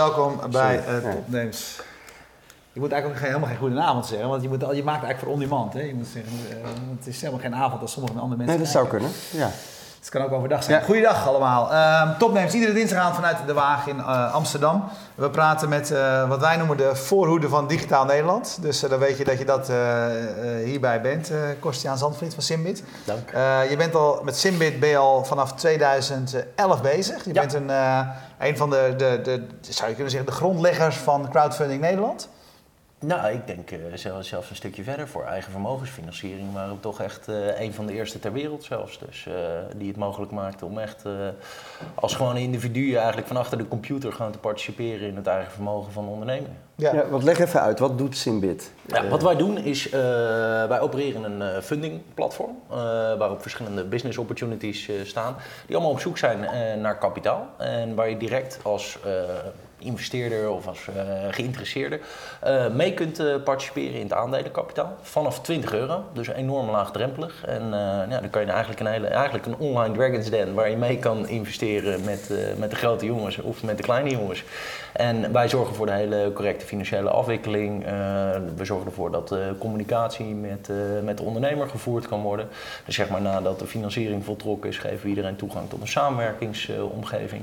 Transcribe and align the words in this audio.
Welkom 0.00 0.40
bij 0.50 0.84
uh. 0.88 1.12
Topnames. 1.12 1.80
Je 2.72 2.80
moet 2.80 2.92
eigenlijk 2.92 3.06
ook 3.06 3.16
geen, 3.16 3.26
helemaal 3.26 3.48
geen 3.48 3.58
goedenavond 3.58 4.06
zeggen, 4.06 4.28
want 4.28 4.42
je, 4.42 4.48
moet, 4.48 4.60
je 4.60 4.66
maakt 4.66 5.04
eigenlijk 5.04 5.18
voor 5.18 5.28
on-demand. 5.28 5.72
Hè? 5.72 5.80
Je 5.80 5.94
moet 5.94 6.06
zeggen, 6.06 6.32
eh, 6.50 6.68
het 6.98 7.06
is 7.06 7.20
helemaal 7.20 7.40
geen 7.40 7.54
avond 7.54 7.82
als 7.82 7.92
sommige 7.92 8.14
andere 8.14 8.36
mensen 8.36 8.46
Nee, 8.46 8.58
dat 8.58 8.72
zou 8.72 8.88
kunnen. 8.88 9.10
Ja. 9.30 9.50
Het 10.10 10.18
kan 10.18 10.28
ook 10.28 10.34
overdag 10.36 10.62
zijn. 10.62 10.78
Ja. 10.78 10.84
Goeiedag 10.84 11.28
allemaal. 11.28 11.72
Ehm 11.72 12.18
Topnames, 12.18 12.52
iedere 12.52 12.72
dinsdagavond 12.72 13.14
vanuit 13.14 13.36
de 13.46 13.52
Waag 13.52 13.86
in 13.86 13.98
eh, 13.98 14.34
Amsterdam. 14.34 14.84
We 15.14 15.30
praten 15.30 15.68
met 15.68 15.90
eh, 15.90 16.28
wat 16.28 16.40
wij 16.40 16.56
noemen 16.56 16.76
de 16.76 16.96
voorhoede 16.96 17.48
van 17.48 17.66
Digitaal 17.66 18.04
Nederland. 18.04 18.58
Dus 18.60 18.82
eh, 18.82 18.90
dan 18.90 18.98
weet 18.98 19.18
je 19.18 19.24
dat 19.24 19.38
je 19.38 19.44
dat 19.44 19.72
hierbij 20.64 21.00
bent, 21.00 21.30
Kostiaan 21.60 21.98
Zandvliet 21.98 22.34
van 22.34 22.42
Simbit. 22.42 22.82
Dank. 23.04 23.30
Je 23.70 23.74
bent 23.76 23.94
al 23.94 24.20
met 24.24 24.36
Simbit 24.36 24.80
ben 24.80 24.88
je 24.88 24.96
al 24.96 25.24
vanaf 25.24 25.52
2011 25.52 26.82
bezig. 26.82 27.24
Je 27.24 27.34
Ja. 27.34 27.40
bent 27.40 27.52
een, 27.52 27.70
een 28.38 28.56
van 28.56 28.70
de, 28.70 28.94
de, 28.96 29.20
de, 29.22 29.46
zou 29.60 29.88
je 29.88 29.94
kunnen 29.94 30.12
zeggen, 30.12 30.30
de 30.30 30.36
grondleggers 30.36 30.96
van 30.96 31.28
crowdfunding 31.30 31.80
Nederland. 31.80 32.28
Nou, 33.04 33.32
ik 33.32 33.46
denk 33.46 33.70
eh, 33.70 33.78
zelfs, 33.94 34.28
zelfs 34.28 34.50
een 34.50 34.56
stukje 34.56 34.82
verder 34.82 35.08
voor 35.08 35.24
eigen 35.24 35.50
vermogensfinanciering. 35.52 36.52
waren 36.52 36.74
we 36.74 36.80
toch 36.80 37.00
echt 37.00 37.28
eh, 37.28 37.60
een 37.60 37.72
van 37.74 37.86
de 37.86 37.92
eerste 37.92 38.18
ter 38.18 38.32
wereld 38.32 38.64
zelfs. 38.64 38.98
Dus 38.98 39.26
eh, 39.26 39.32
die 39.76 39.88
het 39.88 39.96
mogelijk 39.96 40.32
maakte 40.32 40.64
om 40.64 40.78
echt 40.78 41.04
eh, 41.04 41.12
als 41.94 42.14
gewoon 42.14 42.36
individu 42.36 42.94
eigenlijk 42.94 43.26
van 43.26 43.36
achter 43.36 43.58
de 43.58 43.68
computer 43.68 44.12
gewoon 44.12 44.32
te 44.32 44.38
participeren 44.38 45.08
in 45.08 45.16
het 45.16 45.26
eigen 45.26 45.52
vermogen 45.52 45.92
van 45.92 46.08
ondernemingen. 46.08 46.56
Ja. 46.74 46.94
Ja, 46.94 47.08
want 47.08 47.22
leg 47.22 47.38
even 47.38 47.60
uit, 47.60 47.78
wat 47.78 47.98
doet 47.98 48.16
Simbit? 48.16 48.72
Ja, 48.86 49.08
wat 49.08 49.22
wij 49.22 49.36
doen 49.36 49.58
is, 49.58 49.86
eh, 49.90 50.00
wij 50.68 50.80
opereren 50.80 51.24
een 51.24 51.42
eh, 51.42 51.62
funding 51.62 52.00
platform 52.14 52.58
eh, 52.70 52.76
waarop 53.18 53.42
verschillende 53.42 53.84
business 53.84 54.18
opportunities 54.18 54.88
eh, 54.88 54.94
staan, 55.04 55.36
die 55.66 55.74
allemaal 55.76 55.94
op 55.94 56.00
zoek 56.00 56.18
zijn 56.18 56.44
eh, 56.44 56.80
naar 56.80 56.98
kapitaal 56.98 57.48
en 57.58 57.94
waar 57.94 58.08
je 58.10 58.16
direct 58.16 58.58
als 58.62 58.98
eh, 59.04 59.10
investeerder 59.80 60.50
of 60.50 60.66
als 60.66 60.88
eh, 60.88 61.04
geïnteresseerde 61.30 62.00
eh, 62.40 62.68
mee 62.68 62.94
kunt 62.94 63.18
eh, 63.18 63.34
participeren 63.44 63.94
in 63.94 64.02
het 64.02 64.12
aandelenkapitaal 64.12 64.96
vanaf 65.02 65.40
20 65.40 65.74
euro, 65.74 66.04
dus 66.12 66.28
enorm 66.28 66.70
laagdrempelig. 66.70 67.44
En 67.46 67.62
eh, 67.62 68.10
ja, 68.10 68.20
dan 68.20 68.30
kan 68.30 68.42
je 68.42 68.48
eigenlijk 68.50 68.80
een, 68.80 68.86
hele, 68.86 69.06
eigenlijk 69.06 69.46
een 69.46 69.56
online 69.56 69.94
Dragon's 69.94 70.30
Den 70.30 70.54
waar 70.54 70.70
je 70.70 70.76
mee 70.76 70.98
kan 70.98 71.28
investeren 71.28 72.04
met, 72.04 72.30
met 72.56 72.70
de 72.70 72.76
grote 72.76 73.06
jongens 73.06 73.38
of 73.38 73.62
met 73.62 73.76
de 73.76 73.82
kleine 73.82 74.10
jongens. 74.10 74.44
En 74.92 75.32
wij 75.32 75.48
zorgen 75.48 75.74
voor 75.74 75.86
de 75.86 75.92
hele 75.92 76.30
correcte 76.34 76.66
financiële 76.66 77.10
afwikkeling. 77.10 77.84
We 78.56 78.64
zorgen 78.64 78.86
ervoor 78.86 79.10
dat 79.10 79.34
communicatie 79.58 80.34
met, 80.34 80.68
met 81.02 81.16
de 81.16 81.22
ondernemer 81.22 81.68
gevoerd 81.68 82.08
kan 82.08 82.22
worden. 82.22 82.48
Dus 82.84 82.94
zeg 82.94 83.08
maar 83.08 83.20
nadat 83.20 83.58
de 83.58 83.66
financiering 83.66 84.24
voltrokken 84.24 84.70
is, 84.70 84.78
geven 84.78 85.02
we 85.02 85.08
iedereen 85.08 85.36
toegang 85.36 85.68
tot 85.68 85.80
een 85.80 85.88
samenwerkingsomgeving. 85.88 87.42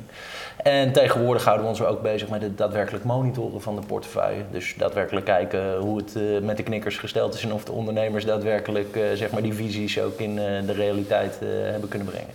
en 0.63 0.91
tegenwoordig 0.91 1.43
houden 1.43 1.65
we 1.65 1.71
ons 1.71 1.81
ook 1.81 2.01
bezig 2.01 2.26
met 2.29 2.41
het 2.41 2.57
daadwerkelijk 2.57 3.03
monitoren 3.03 3.61
van 3.61 3.75
de 3.75 3.81
portefeuille. 3.87 4.43
Dus 4.51 4.75
daadwerkelijk 4.77 5.25
kijken 5.25 5.77
hoe 5.77 5.97
het 5.97 6.15
eh, 6.15 6.23
met 6.41 6.57
de 6.57 6.63
knikkers 6.63 6.97
gesteld 6.97 7.33
is 7.33 7.43
en 7.43 7.53
of 7.53 7.63
de 7.63 7.71
ondernemers 7.71 8.25
daadwerkelijk 8.25 8.95
eh, 8.95 9.03
zeg 9.13 9.31
maar 9.31 9.41
die 9.41 9.53
visies 9.53 10.01
ook 10.01 10.19
in 10.19 10.39
eh, 10.39 10.65
de 10.65 10.71
realiteit 10.73 11.39
hebben 11.71 11.89
kunnen 11.89 12.07
brengen. 12.07 12.33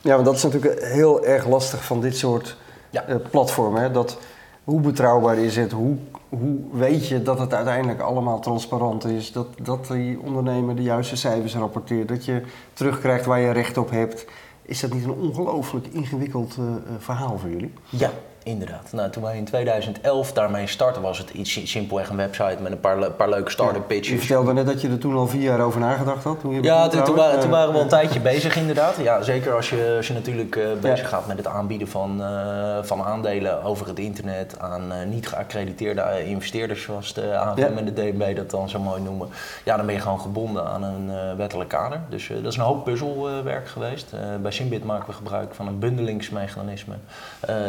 Ja, 0.00 0.12
want 0.12 0.24
dat 0.24 0.34
is 0.34 0.42
natuurlijk 0.42 0.82
heel 0.82 1.24
erg 1.24 1.46
lastig 1.46 1.84
van 1.84 2.00
dit 2.00 2.16
soort 2.16 2.56
Ja. 2.90 3.04
platformen. 3.30 3.82
Hè? 3.82 3.90
Dat, 3.90 4.18
hoe 4.64 4.80
betrouwbaar 4.80 5.38
is 5.38 5.56
het? 5.56 5.72
Hoe, 5.72 5.96
hoe 6.28 6.58
weet 6.72 7.08
je 7.08 7.22
dat 7.22 7.38
het 7.38 7.54
uiteindelijk 7.54 8.00
allemaal 8.00 8.40
transparant 8.40 9.04
is? 9.04 9.32
Dat, 9.32 9.46
dat 9.62 9.86
die 9.86 10.20
ondernemer 10.20 10.76
de 10.76 10.82
juiste 10.82 11.16
cijfers 11.16 11.54
rapporteert? 11.54 12.08
Dat 12.08 12.24
je 12.24 12.42
terugkrijgt 12.72 13.26
waar 13.26 13.40
je 13.40 13.50
recht 13.50 13.76
op 13.76 13.90
hebt? 13.90 14.24
Is 14.62 14.80
dat 14.80 14.92
niet 14.92 15.04
een 15.04 15.14
ongelooflijk 15.20 15.86
ingewikkeld 15.86 16.56
verhaal 16.98 17.38
voor 17.38 17.50
jullie? 17.50 17.72
Ja, 17.88 18.10
inderdaad. 18.42 18.88
Nou, 18.92 19.10
toen 19.10 19.22
wij 19.22 19.36
in 19.36 19.44
2011 19.44 20.32
daarmee 20.32 20.66
startten, 20.66 21.02
was 21.02 21.18
het 21.18 21.30
iets 21.30 21.70
simpelweg 21.70 22.08
een 22.08 22.16
website 22.16 22.56
met 22.60 22.72
een 22.72 22.80
paar, 22.80 22.98
le- 22.98 23.10
paar 23.10 23.28
leuke 23.28 23.50
start-up 23.50 23.76
Je 23.76 23.94
pitches. 23.94 24.18
vertelde 24.18 24.52
net 24.52 24.66
dat 24.66 24.80
je 24.80 24.88
er 24.88 24.98
toen 24.98 25.16
al 25.16 25.26
vier 25.28 25.42
jaar 25.42 25.60
over 25.60 25.80
nagedacht 25.80 26.24
had. 26.24 26.40
Toen 26.40 26.54
je 26.54 26.62
Ja, 26.62 26.88
toen, 26.88 27.14
waren 27.14 27.48
we 27.50 27.56
al 27.56 27.80
een 27.80 27.88
tijdje 27.88 28.20
bezig 28.20 28.56
inderdaad. 28.56 28.96
Ja, 29.02 29.22
zeker 29.22 29.54
als 29.54 29.70
je, 29.70 29.94
als 29.96 30.06
je 30.08 30.14
natuurlijk 30.14 30.56
eh, 30.56 30.64
bezig 30.80 31.08
gaat 31.08 31.26
met 31.26 31.36
het 31.36 31.46
aanbieden 31.46 31.88
van, 31.88 32.22
eh, 32.22 32.78
van 32.82 33.02
aandelen 33.02 33.62
over 33.62 33.86
het 33.86 33.98
internet 33.98 34.58
aan 34.58 34.92
eh, 34.92 35.06
niet 35.06 35.28
geaccrediteerde 35.28 36.24
investeerders, 36.24 36.82
zoals 36.82 37.14
de 37.14 37.36
AFM 37.38 37.60
Ja. 37.60 37.66
en 37.66 37.84
de 37.84 37.92
DNB 37.92 38.36
dat 38.36 38.50
dan 38.50 38.68
zo 38.68 38.78
mooi 38.78 39.00
noemen. 39.02 39.28
Ja, 39.64 39.76
dan 39.76 39.86
ben 39.86 39.94
je 39.94 40.00
gewoon 40.00 40.20
gebonden 40.20 40.66
aan 40.66 40.82
een 40.82 41.36
wettelijk 41.36 41.68
kader. 41.68 42.00
Dus 42.08 42.30
dat 42.42 42.52
is 42.52 42.56
een 42.56 42.62
hoop 42.64 42.84
puzzelwerk 42.84 43.68
geweest. 43.68 44.12
Bij 44.42 44.50
Simbit 44.50 44.84
maken 44.84 45.06
we 45.06 45.12
gebruik 45.12 45.54
van 45.54 45.66
een 45.66 45.78
bundelingsmechanisme, 45.78 46.94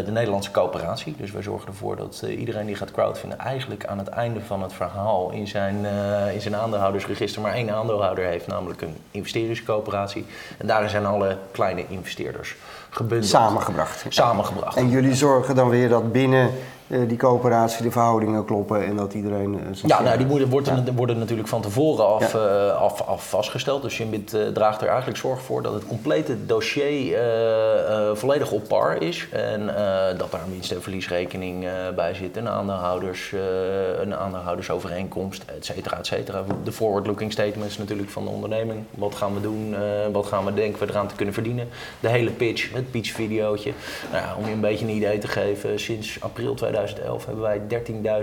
de 0.05 0.11
Nederlandse 0.11 0.51
coöperatie. 0.59 1.15
Dus 1.17 1.31
wij 1.31 1.41
zorgen 1.41 1.67
ervoor 1.67 1.95
dat 1.95 2.21
eh, 2.23 2.39
iedereen 2.39 2.65
die 2.65 2.75
gaat 2.75 2.91
crowdfunden 2.91 3.39
eigenlijk 3.39 3.85
aan 3.85 3.97
het 3.97 4.07
einde 4.07 4.41
van 4.41 4.61
het 4.61 4.73
verhaal 4.73 5.31
in 5.31 5.47
zijn, 5.47 5.85
eh, 5.85 6.33
in 6.33 6.41
zijn 6.41 6.55
aandeelhoudersregister 6.55 7.41
maar 7.41 7.53
één 7.53 7.69
aandeelhouder 7.69 8.25
heeft, 8.25 8.47
namelijk 8.47 8.81
een 8.81 8.95
investeringscoöperatie. 9.11 10.25
En 10.57 10.67
daarin 10.67 10.89
zijn 10.89 11.05
alle 11.05 11.37
kleine 11.51 11.85
investeerders 11.87 12.55
gebundeld. 12.89 13.29
Samengebracht. 13.29 14.05
Samengebracht. 14.09 14.77
En 14.77 14.89
jullie 14.89 15.15
zorgen 15.15 15.55
dan 15.55 15.69
weer 15.69 15.89
dat 15.89 16.11
binnen 16.11 16.51
die 17.07 17.17
coöperatie 17.17 17.83
de 17.83 17.91
verhoudingen 17.91 18.45
kloppen 18.45 18.85
en 18.85 18.95
dat 18.95 19.13
iedereen 19.13 19.53
eh, 19.59 19.81
Ja, 19.87 20.01
nou, 20.01 20.17
die 20.17 20.27
worden, 20.27 20.49
worden, 20.49 20.95
worden 20.95 21.17
natuurlijk 21.19 21.47
van 21.47 21.61
tevoren 21.61 22.05
af, 22.07 22.33
Ja. 22.33 22.39
eh, 22.39 22.81
af, 22.81 23.01
af 23.01 23.29
vastgesteld. 23.29 23.81
Dus 23.81 23.95
Simbit 23.95 24.33
eh, 24.33 24.47
draagt 24.47 24.81
er 24.81 24.87
eigenlijk 24.87 25.17
zorg 25.17 25.41
voor 25.41 25.61
dat 25.61 25.73
het 25.73 25.87
complete 25.87 26.45
dossier 26.45 27.13
eh, 27.13 28.07
eh, 28.09 28.15
volledig 28.15 28.51
op 28.51 28.67
par 28.67 29.01
is. 29.01 29.27
En 29.31 29.75
eh, 29.75 30.17
dat 30.17 30.31
daar 30.31 30.41
een 30.45 30.51
winst- 30.51 30.71
en 30.71 30.81
verliesrekening 30.81 31.65
eh, 31.65 31.71
bij 31.95 32.13
zit, 32.13 32.37
een, 32.37 32.49
aandeelhouders, 32.49 33.33
eh, 33.33 33.39
een 34.01 34.15
aandeelhoudersovereenkomst, 34.15 35.43
et 35.57 35.65
cetera, 35.65 35.97
et 35.97 36.05
cetera. 36.07 36.43
De 36.63 36.71
forward-looking 36.71 37.31
statements 37.31 37.77
natuurlijk 37.77 38.09
van 38.09 38.23
de 38.23 38.29
onderneming. 38.29 38.83
Wat 38.91 39.15
gaan 39.15 39.33
we 39.33 39.41
doen, 39.41 39.75
eh, 39.75 39.79
wat 40.11 40.25
gaan 40.25 40.45
we 40.45 40.53
denken 40.53 40.79
we 40.87 40.91
eraan 40.93 41.07
te 41.07 41.15
kunnen 41.15 41.33
verdienen. 41.33 41.67
De 41.99 42.09
hele 42.09 42.29
pitch, 42.31 42.73
het 42.73 42.91
pitchvideootje. 42.91 43.71
Nou 44.11 44.23
ja, 44.23 44.35
om 44.37 44.45
je 44.45 44.51
een 44.51 44.59
beetje 44.59 44.85
een 44.85 44.91
idee 44.95 45.17
te 45.17 45.27
geven, 45.27 45.79
sinds 45.79 46.17
april 46.21 46.53
2011 46.85 47.25
hebben 47.25 47.43
wij 47.43 47.61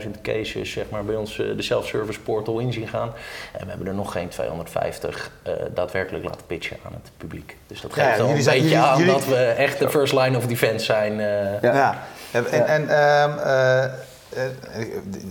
13.000 0.04 0.20
cases 0.22 0.70
zeg 0.72 0.84
maar, 0.90 1.04
bij 1.04 1.14
ons 1.14 1.38
eh, 1.38 1.56
de 1.56 1.62
self-service 1.62 2.20
portal 2.20 2.58
in 2.58 2.72
zien 2.72 2.88
gaan. 2.88 3.12
En 3.52 3.64
we 3.64 3.68
hebben 3.68 3.86
er 3.86 3.94
nog 3.94 4.12
geen 4.12 4.28
250 4.28 5.30
eh, 5.42 5.52
daadwerkelijk 5.74 6.24
laten 6.24 6.40
pitchen 6.46 6.76
aan 6.86 6.92
het 6.92 7.10
publiek. 7.16 7.56
Dus 7.66 7.80
dat 7.80 7.94
Ja, 7.94 8.04
geeft 8.04 8.16
wel 8.18 8.26
jullie 8.28 8.50
een 8.50 8.60
beetje 8.62 8.78
aan 8.78 9.06
dat 9.06 9.24
we 9.26 9.36
echt 9.36 9.78
de 9.78 9.88
first 9.90 10.12
line 10.12 10.36
of 10.36 10.46
defense 10.46 10.84
zijn. 10.84 11.20
eh. 11.20 11.62
Ja. 11.62 11.74
Ja. 11.74 11.94
En, 12.32 12.46
en, 12.66 12.88
ehm, 12.88 13.38
eh, 13.38 13.84
eh, 13.84 13.90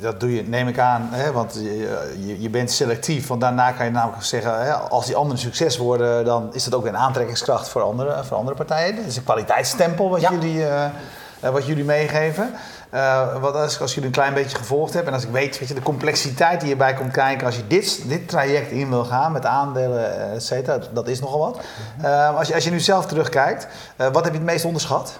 dat 0.01 0.19
doe 0.19 0.35
je, 0.35 0.43
neem 0.43 0.67
ik 0.67 0.79
aan, 0.79 1.09
hè, 1.11 1.31
want 1.31 1.53
je, 1.53 2.35
je, 2.41 2.49
bent 2.49 2.71
selectief. 2.71 3.27
Want 3.27 3.41
daarna 3.41 3.71
kan 3.71 3.85
je 3.85 3.91
namelijk 3.91 4.23
zeggen, 4.23 4.61
hè, 4.65 4.71
als 4.73 5.05
die 5.05 5.15
anderen 5.15 5.39
succes 5.41 5.77
worden, 5.77 6.25
dan 6.25 6.49
is 6.53 6.63
dat 6.63 6.73
ook 6.75 6.85
een 6.85 6.97
aantrekkingskracht 6.97 7.69
voor 7.69 7.81
andere, 7.81 8.23
voor 8.23 8.37
andere 8.37 8.55
partijen. 8.55 8.95
Dat 8.95 9.05
is 9.05 9.17
een 9.17 9.23
kwaliteitsstempel 9.23 10.09
wat, 10.09 10.21
Ja. 10.21 10.31
jullie, 10.31 10.63
eh, 10.65 10.85
eh, 11.39 11.49
wat 11.51 11.65
jullie 11.65 11.83
meegeven. 11.83 12.53
Eh, 12.95 13.37
wat 13.41 13.55
als, 13.55 13.79
als 13.81 13.93
jullie 13.93 14.09
een 14.09 14.15
klein 14.15 14.33
beetje 14.33 14.57
gevolgd 14.57 14.93
hebben 14.93 15.13
en 15.13 15.19
als 15.19 15.27
ik 15.27 15.33
weet, 15.33 15.59
weet 15.59 15.67
je, 15.67 15.73
de 15.73 15.81
complexiteit 15.81 16.61
die 16.61 16.71
erbij 16.71 16.93
komt 16.93 17.11
kijken 17.11 17.45
als 17.45 17.55
je 17.55 17.67
dit, 17.67 18.09
dit 18.09 18.27
traject 18.27 18.71
in 18.71 18.89
wil 18.89 19.05
gaan 19.05 19.31
met 19.31 19.45
aandelen, 19.45 20.29
eh, 20.29 20.33
et 20.33 20.43
cetera, 20.43 20.79
dat 20.93 21.07
is 21.07 21.19
nogal 21.19 21.39
wat. 21.39 21.59
Eh, 22.01 22.37
als, 22.37 22.47
je, 22.47 22.53
als 22.53 22.63
je 22.63 22.71
nu 22.71 22.79
zelf 22.79 23.05
terugkijkt, 23.05 23.67
wat 23.97 24.23
heb 24.23 24.33
je 24.33 24.37
het 24.39 24.43
meest 24.43 24.65
onderschat? 24.65 25.19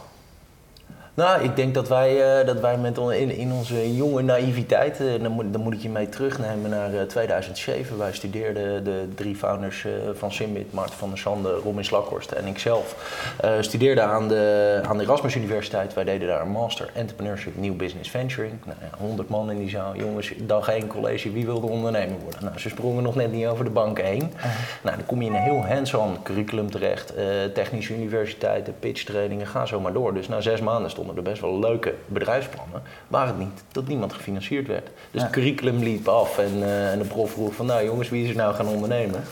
Nou, 1.15 1.43
ik 1.43 1.55
denk 1.55 1.73
dat 1.73 1.87
wij, 1.87 2.39
eh, 2.39 2.45
dat 2.47 2.59
wij 2.59 2.77
met 2.77 2.97
on- 2.97 3.11
in, 3.13 3.29
in 3.35 3.51
onze 3.51 3.95
jonge 3.95 4.21
naïviteit, 4.21 4.99
eh, 4.99 5.21
dan, 5.21 5.31
moet, 5.31 5.45
dan 5.53 5.61
moet 5.61 5.73
ik 5.73 5.81
je 5.81 5.89
mee 5.89 6.09
terugnemen 6.09 6.69
naar 6.69 6.93
eh, 6.93 7.01
2007. 7.01 7.97
Wij 7.97 8.13
studeerden, 8.13 8.83
de 8.83 9.07
drie 9.15 9.35
founders 9.35 9.85
van 10.13 10.31
Simbit, 10.31 10.73
Maarten 10.73 10.95
van 10.97 11.09
der 11.09 11.17
Sande, 11.17 11.51
Robin 11.63 11.85
Slakhorst 11.85 12.31
en 12.31 12.47
ikzelf, 12.47 12.95
studeerden 13.59 14.03
aan 14.03 14.27
de, 14.27 14.79
aan 14.87 14.97
de 14.97 15.03
Erasmus 15.03 15.35
Universiteit. 15.35 15.93
Wij 15.93 16.03
deden 16.03 16.27
daar 16.27 16.41
een 16.41 16.51
master 16.51 16.89
Entrepreneurship 16.93 17.57
New 17.57 17.75
Business 17.75 18.09
Venturing. 18.09 18.53
Nou, 18.65 18.77
ja, 18.81 18.97
100 18.97 19.29
man 19.29 19.51
in 19.51 19.57
die 19.57 19.69
zaal. 19.69 19.95
Jongens, 19.95 20.33
dag 20.37 20.67
één 20.69 20.87
college, 20.87 21.31
wie 21.31 21.45
wilde 21.45 21.67
ondernemer 21.67 22.19
worden? 22.23 22.43
Nou, 22.43 22.59
ze 22.59 22.69
sprongen 22.69 23.03
nog 23.03 23.15
net 23.15 23.31
niet 23.31 23.45
over 23.47 23.63
de 23.63 23.69
bank 23.71 24.01
heen. 24.01 24.33
Nou, 24.81 24.95
dan 24.95 25.05
kom 25.05 25.21
je 25.21 25.27
in 25.27 25.35
een 25.35 25.41
heel 25.41 25.65
hands-on 25.65 26.23
curriculum 26.23 26.71
terecht. 26.71 27.13
technische 27.53 27.93
universiteiten, 27.95 28.75
pitchtrainingen, 28.79 29.47
ga 29.47 29.65
zo 29.65 29.79
maar 29.79 29.93
door. 29.93 30.13
Dus 30.13 30.27
na 30.27 30.41
zes 30.41 30.61
maanden 30.61 30.91
stonden 31.05 31.23
er 31.23 31.31
best 31.31 31.41
wel 31.41 31.59
leuke 31.59 31.93
bedrijfsplannen. 32.05 32.81
Waar 33.07 33.27
het 33.27 33.37
niet 33.37 33.63
dat 33.71 33.87
niemand 33.87 34.13
gefinancierd 34.13 34.67
werd. 34.67 34.85
Dus 34.85 35.21
Ja. 35.21 35.21
het 35.21 35.29
curriculum 35.29 35.79
liep 35.79 36.07
af 36.07 36.37
en, 36.37 36.63
eh, 36.63 36.91
en 36.91 36.99
de 36.99 37.05
prof 37.05 37.31
vroeg 37.31 37.53
van... 37.53 37.65
nou 37.65 37.85
jongens, 37.85 38.09
wie 38.09 38.23
is 38.23 38.29
er 38.29 38.35
nou 38.35 38.53
gaan 38.53 38.67
ondernemen? 38.67 39.23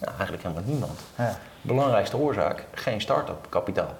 Nou, 0.00 0.12
eigenlijk 0.16 0.42
helemaal 0.42 0.64
niemand. 0.66 1.00
Ja. 1.16 1.38
Belangrijkste 1.60 2.16
oorzaak, 2.16 2.64
geen 2.74 3.00
start-up 3.00 3.46
kapitaal. 3.48 3.96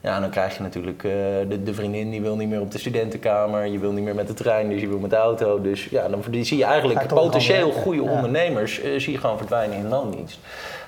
Ja, 0.00 0.20
dan 0.20 0.30
krijg 0.30 0.56
je 0.56 0.62
natuurlijk 0.62 1.02
uh, 1.02 1.12
de, 1.48 1.62
de, 1.62 1.74
vriendin 1.74 2.10
die 2.10 2.20
wil 2.20 2.36
niet 2.36 2.48
meer 2.48 2.60
op 2.60 2.70
de 2.70 2.78
studentenkamer, 2.78 3.66
je 3.66 3.78
wil 3.78 3.92
niet 3.92 4.04
meer 4.04 4.14
met 4.14 4.26
de 4.26 4.34
trein, 4.34 4.68
dus 4.68 4.80
je 4.80 4.88
wil 4.88 4.98
met 4.98 5.10
de 5.10 5.16
auto. 5.16 5.60
Dus 5.60 5.84
ja, 5.84 6.08
dan 6.08 6.24
zie 6.30 6.56
je 6.56 6.64
eigenlijk 6.64 7.06
potentieel 7.06 7.72
goede 7.72 8.02
ondernemers 8.02 8.82
uh, 8.82 9.00
zie 9.00 9.12
je 9.12 9.18
gewoon 9.18 9.36
verdwijnen 9.36 9.76
in 9.76 9.88
loondienst. 9.88 10.38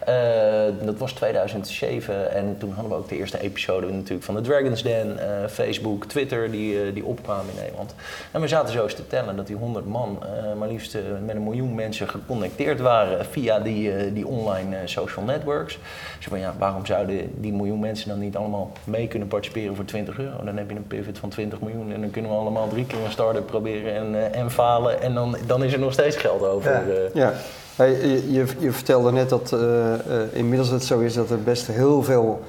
Uh, 0.09 0.87
dat 0.87 0.99
was 0.99 1.13
2007 1.13 2.33
en 2.35 2.57
toen 2.59 2.73
hadden 2.73 2.93
we 2.93 2.99
ook 2.99 3.09
de 3.09 3.17
eerste 3.17 3.41
episode 3.41 3.93
natuurlijk 3.93 4.25
van 4.25 4.35
de 4.35 4.41
Dragon's 4.41 4.83
Den, 4.83 5.09
uh, 5.09 5.49
Facebook, 5.49 6.05
Twitter 6.05 6.51
die, 6.51 6.87
uh, 6.87 6.95
die 6.95 7.05
opkwamen 7.05 7.55
in 7.55 7.61
Nederland. 7.61 7.95
En 8.33 8.41
we 8.41 8.49
zaten 8.49 8.73
zo 8.73 8.83
eens 8.83 8.95
te 8.95 9.07
tellen 9.07 9.37
dat 9.37 9.47
die 9.47 9.57
100 9.57 9.87
man 9.87 10.19
maar 10.59 10.69
liefst 10.69 10.97
met 11.25 11.37
een 11.37 11.43
miljoen 11.43 11.75
mensen 11.75 12.09
geconnecteerd 12.09 12.81
waren 12.81 13.25
via 13.25 13.61
die, 13.61 14.13
die 14.13 14.27
online 14.27 14.77
social 14.85 15.25
networks. 15.25 15.79
Dus 16.17 16.27
van 16.27 16.39
ja, 16.39 16.55
waarom 16.59 16.87
zouden 16.87 17.41
die 17.41 17.53
miljoen 17.53 17.81
mensen 17.81 18.09
dan 18.09 18.19
niet 18.19 18.37
allemaal 18.37 18.73
mee 18.85 19.09
kunnen 19.09 19.29
participeren 19.29 19.77
voor 19.77 19.85
20 19.85 20.19
euro? 20.19 20.45
Dan 20.45 20.57
heb 20.57 20.71
je 20.71 20.77
een 20.77 20.87
pivot 20.87 21.19
van 21.19 21.29
20 21.29 21.61
miljoen 21.61 21.93
en 21.93 22.01
dan 22.01 22.11
kunnen 22.11 22.31
we 22.31 22.37
allemaal 22.37 22.69
drie 22.69 22.87
keer 22.87 23.05
een 23.05 23.11
start-up 23.11 23.47
proberen 23.47 23.95
en, 23.95 24.33
en 24.33 24.51
falen 24.51 25.03
en 25.03 25.15
dan, 25.15 25.37
dan 25.47 25.65
is 25.65 25.73
er 25.73 25.79
nog 25.79 25.93
steeds 25.93 26.17
geld 26.17 26.43
over. 26.43 26.71
Ja. 26.73 27.09
ja. 27.15 27.33
Hey, 27.79 27.93
je, 28.31 28.47
je, 28.59 28.73
vertelde 28.73 29.13
net 29.13 29.29
dat 29.29 29.53
uh, 29.53 29.61
uh, 29.61 29.95
inmiddels 30.33 30.69
het 30.69 30.85
zo 30.85 31.01
is 31.01 31.15
dat 31.15 31.31
er 31.31 31.43
best 31.43 31.67
heel 31.67 32.03
veel 32.03 32.45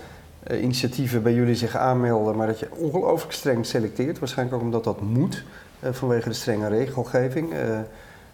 uh, 0.51 0.61
initiatieven 0.61 1.23
bij 1.23 1.33
jullie 1.33 1.55
zich 1.55 1.75
aanmelden, 1.75 2.35
maar 2.35 2.47
dat 2.47 2.59
je 2.59 2.67
ongelooflijk 2.75 3.33
streng 3.33 3.65
selecteert. 3.65 4.19
Waarschijnlijk 4.19 4.57
ook 4.57 4.63
omdat 4.63 4.83
dat 4.83 5.01
moet 5.01 5.43
vanwege 5.91 6.29
de 6.29 6.35
strenge 6.35 6.67
regelgeving. 6.67 7.53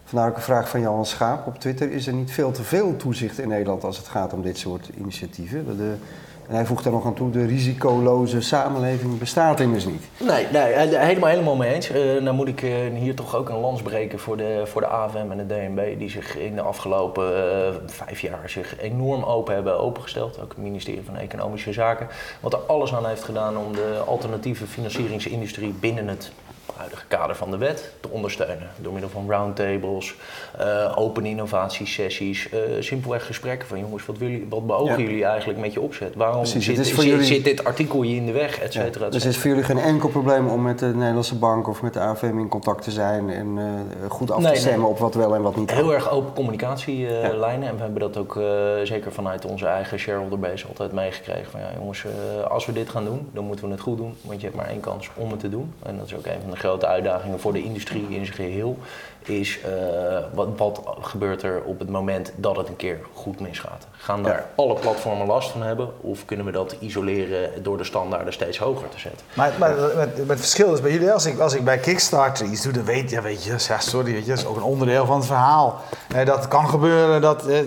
vandaar 0.04 0.28
ook 0.28 0.36
een 0.36 0.42
vraag 0.42 0.68
van 0.68 0.80
Jan 0.80 1.06
Schaap 1.06 1.46
op 1.46 1.58
Twitter. 1.58 1.92
Is 1.92 2.06
er 2.06 2.12
niet 2.12 2.30
veel 2.30 2.50
te 2.50 2.62
veel 2.62 2.96
toezicht 2.96 3.38
in 3.38 3.48
Nederland 3.48 3.84
als 3.84 3.96
het 3.96 4.08
gaat 4.08 4.32
om 4.32 4.42
dit 4.42 4.58
soort 4.58 4.90
initiatieven? 4.98 5.76
De, 5.76 5.94
en 6.48 6.54
hij 6.54 6.66
voegt 6.66 6.84
daar 6.84 6.92
nog 6.92 7.06
aan 7.06 7.14
toe, 7.14 7.30
de 7.30 7.44
risicoloze 7.44 8.40
samenleving 8.40 9.18
bestaat 9.18 9.60
immers 9.60 9.84
niet. 9.84 10.02
Nee, 10.18 10.46
nee 10.52 10.96
helemaal, 10.98 11.28
helemaal 11.28 11.56
mee 11.56 11.74
eens. 11.74 11.90
Uh, 11.90 12.22
nou 12.22 12.36
moet 12.36 12.48
ik 12.48 12.62
uh, 12.62 12.70
hier 12.94 13.14
toch 13.14 13.36
ook 13.36 13.48
een 13.48 13.60
lans 13.60 13.82
breken 13.82 14.18
voor 14.18 14.36
de, 14.36 14.62
voor 14.64 14.80
de 14.80 14.86
AFM 14.86 15.30
en 15.30 15.36
de 15.36 15.46
DNB... 15.46 15.98
die 15.98 16.10
zich 16.10 16.36
in 16.36 16.54
de 16.54 16.62
afgelopen 16.62 17.24
uh, 17.24 17.74
vijf 17.86 18.20
jaar 18.20 18.50
zich 18.50 18.80
enorm 18.80 19.22
open 19.22 19.54
hebben 19.54 19.78
opengesteld. 19.78 20.40
Ook 20.42 20.48
het 20.48 20.62
ministerie 20.62 21.02
van 21.04 21.16
Economische 21.16 21.72
Zaken. 21.72 22.08
Wat 22.40 22.52
er 22.52 22.58
alles 22.58 22.94
aan 22.94 23.06
heeft 23.06 23.24
gedaan 23.24 23.56
om 23.56 23.72
de 23.72 24.02
alternatieve 24.06 24.66
financieringsindustrie 24.66 25.74
binnen 25.80 26.08
het 26.08 26.32
huidige 26.76 27.04
kader 27.08 27.36
van 27.36 27.50
de 27.50 27.56
wet 27.56 27.92
te 28.00 28.08
ondersteunen. 28.08 28.70
Door 28.76 28.92
middel 28.92 29.10
van 29.10 29.30
roundtables, 29.30 30.14
uh, 30.60 30.92
open 30.98 31.26
innovatiesessies, 31.26 32.48
uh, 32.52 32.60
simpelweg 32.80 33.26
gesprekken 33.26 33.68
van 33.68 33.78
jongens, 33.78 34.06
wat, 34.06 34.16
jullie, 34.18 34.46
wat 34.48 34.66
beogen 34.66 35.02
jullie 35.02 35.24
eigenlijk 35.24 35.58
met 35.58 35.72
je 35.72 35.80
opzet? 35.80 36.14
Waarom 36.14 36.40
Precies, 36.40 36.64
zit, 36.64 36.86
zit, 36.86 37.02
jullie... 37.02 37.24
zit, 37.24 37.44
dit 37.44 37.64
artikel 37.64 38.02
je 38.02 38.14
in 38.14 38.26
de 38.26 38.32
weg, 38.32 38.60
et 38.60 38.72
cetera, 38.72 39.04
ja. 39.04 39.10
Dus 39.10 39.22
het 39.22 39.32
is 39.32 39.38
voor 39.38 39.50
jullie 39.50 39.64
geen 39.64 39.78
enkel 39.78 40.08
probleem 40.08 40.48
om 40.48 40.62
met 40.62 40.78
de 40.78 40.94
Nederlandse 40.94 41.38
bank 41.38 41.68
of 41.68 41.82
met 41.82 41.92
de 41.92 42.00
AFM 42.00 42.38
in 42.38 42.48
contact 42.48 42.82
te 42.82 42.90
zijn 42.90 43.30
en 43.30 43.56
uh, 43.56 43.64
goed 44.08 44.30
af 44.30 44.42
te 44.42 44.54
stemmen 44.54 44.88
op 44.88 44.98
wat 44.98 45.14
wel 45.14 45.34
en 45.34 45.42
wat 45.42 45.56
niet 45.56 45.70
Heel 45.70 45.94
erg 45.94 46.10
open 46.10 46.32
communicatielijnen. 46.32 47.68
En 47.68 47.76
we 47.76 47.82
hebben 47.82 48.00
dat 48.00 48.16
ook 48.16 48.40
zeker 48.84 49.12
vanuit 49.12 49.44
onze 49.44 49.66
eigen 49.66 49.98
shareholder 49.98 50.38
base 50.38 50.66
altijd 50.66 50.92
meegekregen 50.92 51.50
van 51.50 51.60
ja 51.60 51.70
jongens, 51.78 52.04
als 52.48 52.66
we 52.66 52.72
dit 52.72 52.88
gaan 52.88 53.04
doen, 53.04 53.28
dan 53.32 53.44
moeten 53.44 53.64
we 53.64 53.70
het 53.70 53.80
goed 53.80 53.96
doen, 53.96 54.16
want 54.20 54.40
je 54.40 54.46
hebt 54.46 54.58
maar 54.58 54.68
één 54.68 54.80
kans 54.80 55.10
om 55.14 55.30
het 55.30 55.40
te 55.40 55.48
doen. 55.48 55.72
En 55.82 55.96
dat 55.96 56.06
is 56.06 56.14
ook 56.14 56.26
een 56.26 56.40
van 56.40 56.50
de 56.50 56.55
grote 56.58 56.86
uitdagingen 56.86 57.40
voor 57.40 57.52
de 57.52 57.62
industrie 57.62 58.06
in 58.08 58.24
zijn 58.24 58.36
geheel 58.36 58.78
is 59.28 59.58
uh, 59.58 60.18
wat, 60.34 60.48
wat 60.56 60.80
gebeurt 61.00 61.42
er 61.42 61.62
op 61.62 61.78
het 61.78 61.88
moment 61.88 62.32
dat 62.36 62.56
het 62.56 62.68
een 62.68 62.76
keer 62.76 62.98
goed 63.14 63.40
misgaat? 63.40 63.86
Gaan 63.90 64.22
daar 64.22 64.46
alle 64.54 64.74
platformen 64.74 65.26
last 65.26 65.50
van 65.50 65.62
hebben 65.62 65.88
of 66.00 66.24
kunnen 66.24 66.46
we 66.46 66.52
dat 66.52 66.76
isoleren 66.78 67.62
door 67.62 67.76
de 67.76 67.84
standaarden 67.84 68.32
steeds 68.32 68.58
hoger 68.58 68.88
te 68.88 68.98
zetten? 68.98 69.26
Maar, 69.34 69.52
maar 69.58 69.74
met, 69.96 70.26
met 70.26 70.38
verschil 70.38 70.72
is 70.72 70.80
bij 70.80 70.92
jullie, 70.92 71.12
als 71.12 71.26
ik, 71.26 71.38
als 71.38 71.54
ik 71.54 71.64
bij 71.64 71.78
Kickstarter 71.78 72.46
iets 72.46 72.62
doe, 72.62 72.72
dan 72.72 72.84
weet, 72.84 73.10
ja, 73.10 73.22
weet 73.22 73.44
je, 73.44 73.54
ja, 73.68 73.78
sorry, 73.80 74.12
weet 74.12 74.24
je, 74.24 74.30
dat 74.30 74.38
is 74.38 74.46
ook 74.46 74.56
een 74.56 74.62
onderdeel 74.62 75.06
van 75.06 75.16
het 75.16 75.26
verhaal. 75.26 75.80
Eh, 76.14 76.26
dat 76.26 76.48
kan 76.48 76.68
gebeuren, 76.68 77.20
dat, 77.20 77.46
eh, 77.46 77.58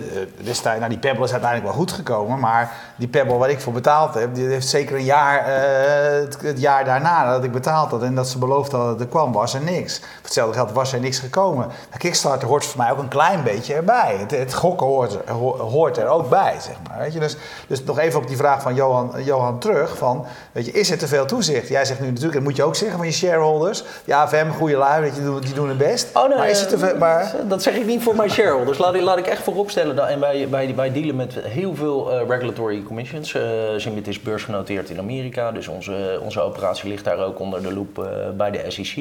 destijds, 0.42 0.78
nou, 0.78 0.90
die 0.90 0.98
Pebble 0.98 1.24
is 1.24 1.32
uiteindelijk 1.32 1.70
wel 1.70 1.80
goed 1.80 1.92
gekomen, 1.92 2.38
maar 2.38 2.72
die 2.96 3.08
Pebble 3.08 3.36
waar 3.36 3.50
ik 3.50 3.60
voor 3.60 3.72
betaald 3.72 4.14
heb, 4.14 4.34
die 4.34 4.46
heeft 4.46 4.68
zeker 4.68 4.96
een 4.96 5.04
jaar, 5.04 5.48
uh, 5.48 6.20
het, 6.20 6.40
het, 6.42 6.60
jaar 6.60 6.84
daarna 6.84 7.32
dat 7.32 7.44
ik 7.44 7.52
betaald 7.52 7.90
had 7.90 8.02
en 8.02 8.14
dat 8.14 8.28
ze 8.28 8.38
beloofd 8.38 8.72
hadden 8.72 8.90
dat 8.90 9.00
er 9.00 9.06
kwam, 9.06 9.32
was 9.32 9.54
er 9.54 9.62
niks. 9.62 9.98
Voor 9.98 10.08
hetzelfde 10.22 10.54
geld 10.54 10.72
was 10.72 10.92
er 10.92 11.00
niks 11.00 11.18
gekomen 11.18 11.49
komen. 11.50 11.68
Kickstarter 11.98 12.48
hoort 12.48 12.64
voor 12.64 12.80
mij 12.82 12.90
ook 12.90 12.98
een 12.98 13.08
klein 13.08 13.42
beetje 13.42 13.74
erbij. 13.74 14.16
Het, 14.18 14.30
het 14.30 14.54
gokken 14.54 14.86
hoort, 14.86 15.16
hoort, 15.58 15.96
er 15.96 16.06
ook 16.06 16.28
bij, 16.28 16.54
zeg 16.60 16.74
maar. 16.88 16.98
Weet 16.98 17.12
je? 17.12 17.18
Dus, 17.18 17.36
dus 17.66 17.84
nog 17.84 17.98
even 17.98 18.20
op 18.20 18.26
die 18.26 18.36
vraag 18.36 18.62
van 18.62 18.74
Johan, 18.74 19.12
Johan 19.24 19.58
terug. 19.58 19.96
Van, 19.96 20.26
weet 20.52 20.66
je, 20.66 20.72
is 20.72 20.90
er 20.90 20.98
te 20.98 21.06
veel 21.06 21.26
toezicht? 21.26 21.68
Jij 21.68 21.84
zegt 21.84 22.00
nu 22.00 22.06
natuurlijk, 22.06 22.34
dat 22.34 22.42
moet 22.42 22.56
je 22.56 22.62
ook 22.62 22.76
zeggen 22.76 22.96
van 22.96 23.06
je 23.06 23.12
shareholders. 23.12 23.84
Ja, 24.04 24.22
AFM, 24.22 24.50
goede 24.50 24.76
lui, 24.76 25.02
weet 25.02 25.16
je, 25.16 25.38
die 25.40 25.54
doen 25.54 25.68
het 25.68 25.78
best. 25.78 26.08
Oh, 26.14 26.28
nee, 26.28 26.38
maar 26.38 26.50
is 26.50 26.60
het 26.60 26.68
te 26.68 26.78
veel, 26.78 26.96
maar... 26.96 27.34
Dat 27.48 27.62
zeg 27.62 27.74
ik 27.74 27.86
niet 27.86 28.02
voor 28.02 28.16
mijn 28.16 28.30
shareholders. 28.30 28.78
Laat, 28.78 29.00
laat 29.00 29.18
ik 29.18 29.26
echt 29.26 29.42
vooropstellen. 29.42 30.08
En 30.08 30.20
wij, 30.20 30.48
wij, 30.50 30.74
wij 30.74 30.92
dealen 30.92 31.16
met 31.16 31.34
heel 31.34 31.74
veel 31.74 32.12
uh, 32.12 32.28
regulatory 32.28 32.82
commissions. 32.82 33.34
Uh, 33.34 33.42
Zimbit 33.76 34.08
is 34.08 34.22
beursgenoteerd 34.22 34.90
in 34.90 34.98
Amerika. 34.98 35.52
Dus 35.52 35.68
onze, 35.68 36.20
onze 36.22 36.40
operatie 36.40 36.88
ligt 36.88 37.04
daar 37.04 37.18
ook 37.18 37.38
onder 37.38 37.62
de 37.62 37.72
loep 37.72 37.98
uh, 37.98 38.04
bij 38.36 38.50
de 38.50 38.64
SEC. 38.68 38.96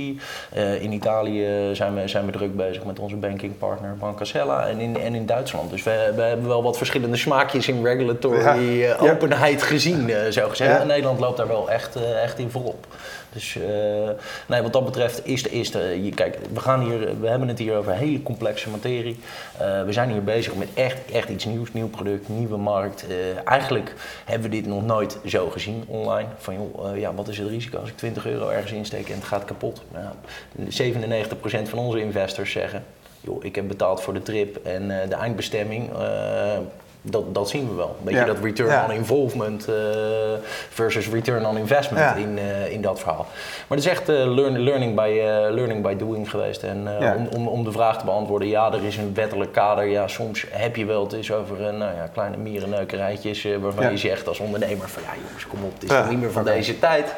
in 0.81 0.91
Italië 0.91 1.69
zijn 1.73 1.95
we, 1.95 2.07
zijn 2.07 2.25
we 2.25 2.28
druk 2.31 2.55
bezig 2.55 2.85
met 2.85 2.99
onze 2.99 3.15
bankingpartner 3.15 3.95
Banca 3.99 4.23
Sella 4.23 4.67
en 4.67 4.79
in, 4.79 4.97
en 4.97 5.15
in 5.15 5.25
Duitsland. 5.25 5.69
Dus 5.69 5.83
we, 5.83 6.11
we 6.15 6.21
hebben 6.21 6.47
wel 6.47 6.63
wat 6.63 6.77
verschillende 6.77 7.17
smaakjes 7.17 7.67
in 7.67 7.83
regulatory 7.83 8.79
ja. 8.79 8.97
uh, 8.97 9.11
openheid 9.11 9.63
gezien, 9.63 10.09
uh, 10.09 10.17
zo 10.29 10.49
gezegd. 10.49 10.85
Nederland 10.85 11.19
loopt 11.19 11.37
daar 11.37 11.47
wel 11.47 11.69
echt, 11.69 11.97
uh, 11.97 12.23
echt 12.23 12.39
in 12.39 12.49
voorop. 12.49 12.87
Dus 13.33 13.57
nee, 14.47 14.61
wat 14.61 14.73
dat 14.73 14.85
betreft 14.85 15.27
is 15.27 15.43
de 15.43 15.49
eerste. 15.49 16.03
Je, 16.03 16.09
kijk, 16.09 16.37
we, 16.53 16.59
gaan 16.59 16.81
hier, 16.81 17.19
we 17.19 17.27
hebben 17.27 17.47
het 17.47 17.59
hier 17.59 17.75
over 17.75 17.93
hele 17.93 18.23
complexe 18.23 18.69
materie. 18.69 19.19
we 19.57 19.91
zijn 19.93 20.11
hier 20.11 20.23
bezig 20.23 20.55
met 20.55 20.67
echt, 20.73 21.11
echt 21.11 21.29
iets 21.29 21.45
nieuws, 21.45 21.73
nieuw 21.73 21.89
product, 21.89 22.29
nieuwe 22.29 22.57
markt. 22.57 23.05
eigenlijk 23.45 23.93
hebben 24.25 24.49
we 24.49 24.55
dit 24.55 24.65
nog 24.65 24.85
nooit 24.85 25.17
zo 25.25 25.49
gezien 25.49 25.83
online. 25.87 26.27
Van 26.37 26.53
joh, 26.53 26.97
ja, 26.97 27.13
wat 27.13 27.27
is 27.27 27.37
het 27.37 27.49
risico 27.49 27.79
als 27.79 27.89
ik 27.89 27.97
20 27.97 28.25
euro 28.25 28.49
ergens 28.49 28.71
insteek 28.71 29.09
en 29.09 29.15
het 29.15 29.23
gaat 29.23 29.45
kapot? 29.45 29.81
Nou, 29.91 30.13
97% 31.65 31.69
van 31.69 31.79
onze 31.79 31.99
investors 31.99 32.51
zeggen: 32.51 32.83
joh, 33.21 33.43
ik 33.43 33.55
heb 33.55 33.67
betaald 33.67 34.01
voor 34.01 34.13
de 34.13 34.21
trip 34.21 34.65
en 34.65 34.87
de 34.87 35.15
eindbestemming. 35.15 35.89
Dat, 37.09 37.33
dat 37.33 37.49
zien 37.49 37.69
we 37.69 37.75
wel. 37.75 37.95
Een 37.99 38.03
beetje 38.03 38.25
dat 38.25 38.37
return 38.41 38.83
on 38.83 38.91
involvement 38.91 39.69
uh, 39.69 39.75
versus 40.69 41.09
return 41.09 41.45
on 41.45 41.57
investment 41.57 42.03
ja. 42.03 42.15
in, 42.15 42.37
uh, 42.37 42.71
in 42.71 42.81
dat 42.81 42.99
verhaal. 42.99 43.27
Maar 43.67 43.77
het 43.77 43.85
is 43.85 43.91
echt 43.91 44.09
uh, 44.09 44.15
learn, 44.15 44.59
learning, 44.59 44.95
by, 44.95 45.21
learning 45.51 45.83
by 45.83 45.95
doing 45.95 46.29
geweest. 46.29 46.63
En 46.63 46.87
om, 47.17 47.27
om, 47.35 47.47
om 47.47 47.63
de 47.63 47.71
vraag 47.71 47.99
te 47.99 48.05
beantwoorden, 48.05 48.47
ja, 48.47 48.73
er 48.73 48.83
is 48.83 48.97
een 48.97 49.13
wettelijk 49.13 49.51
kader. 49.51 49.85
Ja, 49.85 50.07
soms 50.07 50.45
heb 50.49 50.75
je 50.75 50.85
wel 50.85 51.03
het 51.03 51.13
is 51.13 51.31
over 51.31 51.57
nou 51.57 51.95
ja, 51.95 52.09
kleine 52.13 52.37
mierenneukerijtjes 52.37 53.47
waarvan 53.61 53.91
je 53.91 53.97
zegt 53.97 54.27
als 54.27 54.39
ondernemer 54.39 54.89
van 54.89 55.01
ja 55.03 55.09
jongens, 55.25 55.47
kom 55.47 55.63
op, 55.63 55.81
het 55.81 55.91
is 55.91 56.09
niet 56.09 56.19
meer 56.19 56.31
van 56.31 56.43
deze 56.43 56.79
tijd. 56.79 57.15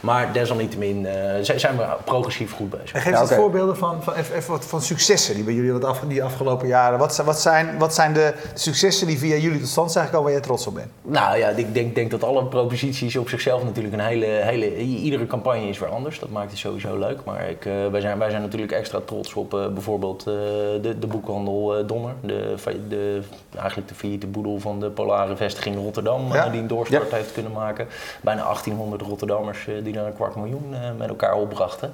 Maar 0.00 0.32
desalniettemin 0.32 1.06
uh, 1.06 1.56
zijn 1.56 1.76
we 1.76 1.86
progressief 2.04 2.52
goed 2.52 2.70
bezig. 2.70 2.92
En 2.92 3.00
geef 3.00 3.12
eens 3.12 3.22
okay. 3.22 3.36
voorbeelden 3.36 3.76
van, 3.76 4.02
van, 4.02 4.14
van, 4.38 4.62
van, 4.62 4.82
successen 4.82 5.34
die 5.34 5.44
bij 5.44 5.54
jullie 5.54 5.72
wat 5.72 5.84
af, 5.84 6.00
die 6.08 6.24
afgelopen 6.24 6.68
jaren. 6.68 6.98
Wat, 6.98 7.16
wat, 7.16 7.40
zijn, 7.40 7.78
wat 7.78 7.94
zijn 7.94 8.12
de 8.12 8.34
successen 8.54 9.06
die 9.06 9.18
via 9.26 9.36
jullie 9.36 9.60
tot 9.60 9.68
stand 9.68 9.92
zijn 9.92 10.04
gekomen 10.04 10.24
waar 10.24 10.34
jij 10.34 10.46
trots 10.46 10.66
op 10.66 10.74
bent? 10.74 10.90
Nou 11.02 11.38
ja, 11.38 11.48
ik 11.48 11.74
denk, 11.74 11.94
denk 11.94 12.10
dat 12.10 12.24
alle 12.24 12.44
proposities 12.44 13.16
op 13.16 13.28
zichzelf 13.28 13.64
natuurlijk 13.64 13.94
een 13.94 14.00
hele, 14.00 14.26
hele... 14.26 14.76
Iedere 14.76 15.26
campagne 15.26 15.68
is 15.68 15.78
weer 15.78 15.88
anders. 15.88 16.18
Dat 16.18 16.30
maakt 16.30 16.50
het 16.50 16.58
sowieso 16.58 16.98
leuk. 16.98 17.24
Maar 17.24 17.48
ik, 17.48 17.64
uh, 17.64 17.86
wij, 17.86 18.00
zijn, 18.00 18.18
wij 18.18 18.30
zijn 18.30 18.42
natuurlijk 18.42 18.72
extra 18.72 19.00
trots 19.04 19.34
op 19.34 19.54
uh, 19.54 19.68
bijvoorbeeld 19.68 20.24
de, 20.24 20.96
de 21.00 21.06
boekhandel 21.06 21.86
Donner. 21.86 22.14
De, 22.20 22.54
de, 22.88 23.20
eigenlijk 23.56 23.88
de 23.88 23.94
failliete 23.94 24.26
boedel 24.26 24.60
van 24.60 24.80
de 24.80 24.90
Polare 24.90 25.36
vestiging 25.36 25.76
Rotterdam. 25.76 26.32
Ja? 26.32 26.48
die 26.48 26.60
een 26.60 26.66
doorstart 26.66 27.10
ja. 27.10 27.16
heeft 27.16 27.32
kunnen 27.32 27.52
maken. 27.52 27.86
Bijna 28.20 28.42
1800 28.42 29.02
Rotterdammers 29.02 29.68
die 29.82 29.98
een 29.98 30.14
kwart 30.14 30.36
miljoen 30.36 30.74
met 30.98 31.08
elkaar 31.08 31.34
opbrachten. 31.34 31.92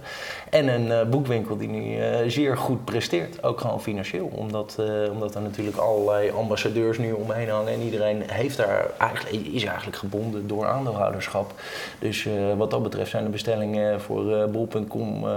En 0.50 0.68
een 0.68 1.10
boekwinkel 1.10 1.56
die 1.56 1.68
nu 1.68 1.96
zeer 2.30 2.56
goed 2.56 2.84
presteert, 2.84 3.42
ook 3.42 3.60
gewoon 3.60 3.80
financieel. 3.80 4.30
Omdat, 4.34 4.78
omdat 5.12 5.34
er 5.34 5.40
natuurlijk 5.40 5.76
allerlei 5.76 6.30
ambassadeurs 6.30 6.98
nu 6.98 7.11
omheen 7.16 7.48
hangen 7.48 7.72
en 7.72 7.80
iedereen 7.80 8.22
heeft 8.26 8.56
daar 8.56 8.86
eigenlijk, 8.98 9.46
is 9.46 9.64
eigenlijk 9.64 9.96
gebonden 9.96 10.46
door 10.46 10.66
aandeelhouderschap. 10.66 11.52
Dus 11.98 12.28
wat 12.56 12.70
dat 12.70 12.82
betreft 12.82 13.10
zijn 13.10 13.24
de 13.24 13.30
bestellingen 13.30 14.00
voor 14.00 14.48
bol.com 14.50 15.28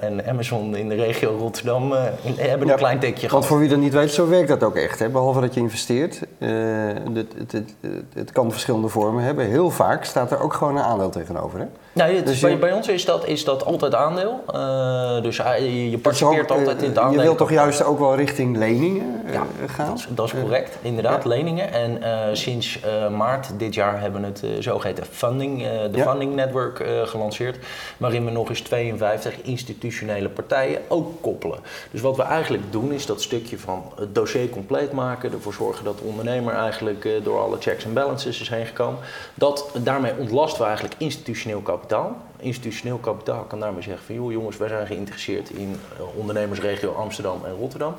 en 0.00 0.26
Amazon 0.26 0.76
in 0.76 0.88
de 0.88 0.94
regio 0.94 1.36
Rotterdam 1.38 1.92
hebben 2.36 2.68
een 2.68 2.76
klein 2.76 2.98
tikje 2.98 3.14
gehad. 3.14 3.30
Want 3.30 3.46
voor 3.46 3.58
wie 3.58 3.68
dat 3.68 3.78
niet 3.78 3.92
weet, 3.92 4.10
zo 4.10 4.28
werkt 4.28 4.48
dat 4.48 4.62
ook 4.62 4.76
echt. 4.76 4.98
Hè? 4.98 5.08
Behalve 5.08 5.40
dat 5.40 5.54
je 5.54 5.60
investeert, 5.60 6.20
het, 6.38 7.32
het, 7.38 7.52
het, 7.52 7.74
het, 8.14 8.32
kan 8.32 8.52
verschillende 8.52 8.88
vormen 8.88 9.24
hebben. 9.24 9.46
Heel 9.46 9.70
vaak 9.70 10.04
staat 10.04 10.30
er 10.30 10.40
ook 10.40 10.54
gewoon 10.54 10.76
een 10.76 10.82
aandeel 10.82 11.10
tegenover. 11.10 11.58
Hè? 11.58 11.66
Nou, 11.92 12.22
dus 12.22 12.40
bij, 12.40 12.58
bij, 12.58 12.72
ons 12.72 12.88
is 12.88 13.04
dat, 13.04 13.26
is 13.26 13.44
dat 13.44 13.64
altijd 13.64 13.94
aandeel. 13.94 14.44
Uh, 14.54 15.22
dus 15.22 15.36
je, 15.36 15.90
je 15.90 15.98
participeert 15.98 16.50
ook, 16.50 16.58
altijd 16.58 16.82
in 16.82 16.88
het 16.88 16.98
aandeel. 16.98 17.18
Je 17.18 17.24
wilt 17.24 17.38
toch 17.38 17.50
juist 17.50 17.84
ook 17.84 17.98
wel 17.98 18.16
richting 18.16 18.56
leningen 18.56 19.22
uh, 19.30 19.40
gaan? 19.66 19.86
Dat 19.86 19.98
is, 19.98 20.06
dat 20.10 20.26
is 20.26 20.40
correct, 20.40 20.76
inderdaad. 20.82 21.15
Inderdaad, 21.16 21.38
leningen. 21.38 21.72
En 21.72 22.02
eh, 22.02 22.34
sinds 22.34 22.80
eh, 22.80 23.08
maart 23.08 23.58
dit 23.58 23.74
jaar 23.74 24.00
hebben 24.00 24.20
we 24.20 24.26
het 24.26 24.42
uh, 24.42 24.50
zogeheten 24.60 25.06
funding, 25.06 25.62
de. 25.92 26.04
Funding 26.06 26.34
Network 26.34 26.80
eh, 26.80 27.06
gelanceerd. 27.06 27.58
Waarin 27.96 28.24
we 28.24 28.30
nog 28.30 28.48
eens 28.48 28.60
52 28.60 29.42
institutionele 29.42 30.28
partijen 30.28 30.80
ook 30.88 31.22
koppelen. 31.22 31.58
Dus 31.90 32.00
wat 32.00 32.16
we 32.16 32.22
eigenlijk 32.22 32.62
doen 32.70 32.92
is 32.92 33.06
dat 33.06 33.22
stukje 33.22 33.58
van 33.58 33.92
het 33.96 34.14
dossier 34.14 34.48
compleet 34.48 34.92
maken. 34.92 35.32
Ervoor 35.32 35.52
zorgen 35.52 35.84
dat 35.84 35.98
de 35.98 36.04
ondernemer 36.04 36.54
eigenlijk 36.54 37.04
eh, 37.04 37.12
door 37.22 37.40
alle 37.40 37.56
checks 37.60 37.84
en 37.84 37.92
balances 37.92 38.40
is 38.40 38.48
heen 38.48 38.66
gekomen. 38.66 38.98
Dat, 39.34 39.70
daarmee 39.82 40.12
ontlasten 40.18 40.60
we 40.60 40.66
eigenlijk 40.66 40.94
institutioneel 40.98 41.60
kapitaal. 41.60 42.16
Institutioneel 42.40 42.96
kapitaal 42.98 43.42
kan 43.42 43.60
daarmee 43.60 43.82
zeggen 43.82 44.04
van 44.06 44.14
joh 44.14 44.32
jongens, 44.32 44.56
wij 44.56 44.68
zijn 44.68 44.86
geïnteresseerd 44.86 45.50
in 45.50 45.76
eh, 45.96 46.18
ondernemersregio 46.18 46.92
Amsterdam 46.92 47.44
en 47.44 47.52
Rotterdam. 47.52 47.94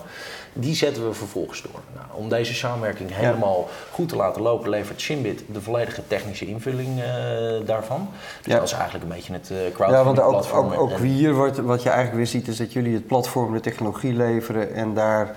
Die 0.54 0.76
zetten 0.76 1.08
we 1.08 1.14
vervolgens 1.14 1.62
door. 1.62 1.82
Nou, 1.96 2.06
om 2.14 2.30
deze 2.30 2.54
samenwerking 2.54 3.16
helemaal 3.16 3.70
goed 3.92 4.10
te 4.10 4.16
laten 4.16 4.42
lopen, 4.42 4.70
levert 4.70 5.00
Shimbit 5.02 5.44
de 5.52 5.62
volledige 5.62 6.02
technische 6.08 6.46
invulling 6.46 7.00
eh, 7.02 7.06
daarvan. 7.66 8.10
Dus 8.38 8.54
Ja. 8.54 8.60
dat 8.60 8.68
is 8.68 8.74
eigenlijk 8.74 9.04
een 9.04 9.10
beetje 9.16 9.34
het 9.34 9.50
eh 9.52 9.58
Ja, 9.58 9.64
want 9.64 9.74
crowdfunding 9.74 10.20
ook, 10.26 10.32
platform. 10.32 10.74
ook, 10.74 10.98
hier 11.00 11.34
wordt, 11.34 11.58
wat 11.58 11.84
je 11.84 11.90
eigenlijk 11.90 12.18
weer 12.18 12.28
ziet 12.28 12.48
is 12.48 12.58
dat 12.58 12.74
jullie 12.74 12.94
het 12.94 13.08
platform, 13.08 13.54
de 13.54 13.60
technologie 13.60 14.14
leveren 14.14 14.74
en 14.74 14.94
daar 14.94 15.36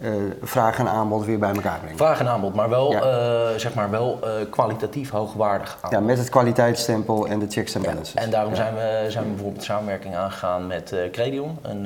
eh, 0.00 0.10
vraag 0.42 0.78
en 0.78 0.88
aanbod 0.88 1.24
weer 1.24 1.38
bij 1.38 1.52
elkaar 1.54 1.78
brengen. 1.78 1.96
Vraag 1.96 2.20
en 2.20 2.28
aanbod, 2.28 2.54
maar 2.54 2.68
wel, 2.68 2.92
Ja. 2.92 3.00
eh, 3.02 3.58
zeg 3.58 3.74
maar 3.74 3.90
wel 3.90 4.18
eh, 4.22 4.30
kwalitatief 4.50 5.10
hoogwaardig 5.10 5.74
aanbod. 5.80 5.90
Ja, 6.00 6.06
met 6.06 6.18
het 6.18 6.28
kwaliteitsstempel 6.28 7.26
en 7.26 7.38
de 7.38 7.46
checks 7.48 7.72
Ja, 7.72 7.80
balances. 7.80 8.14
En 8.14 8.30
daarom 8.30 8.50
Ja. 8.54 8.56
zijn, 8.56 8.74
we, 8.74 9.04
zijn 9.08 9.24
we 9.24 9.30
bijvoorbeeld 9.30 9.64
samenwerking 9.64 10.14
aangegaan 10.16 10.66
met 10.66 10.94
Credion, 11.12 11.58
een, 11.62 11.84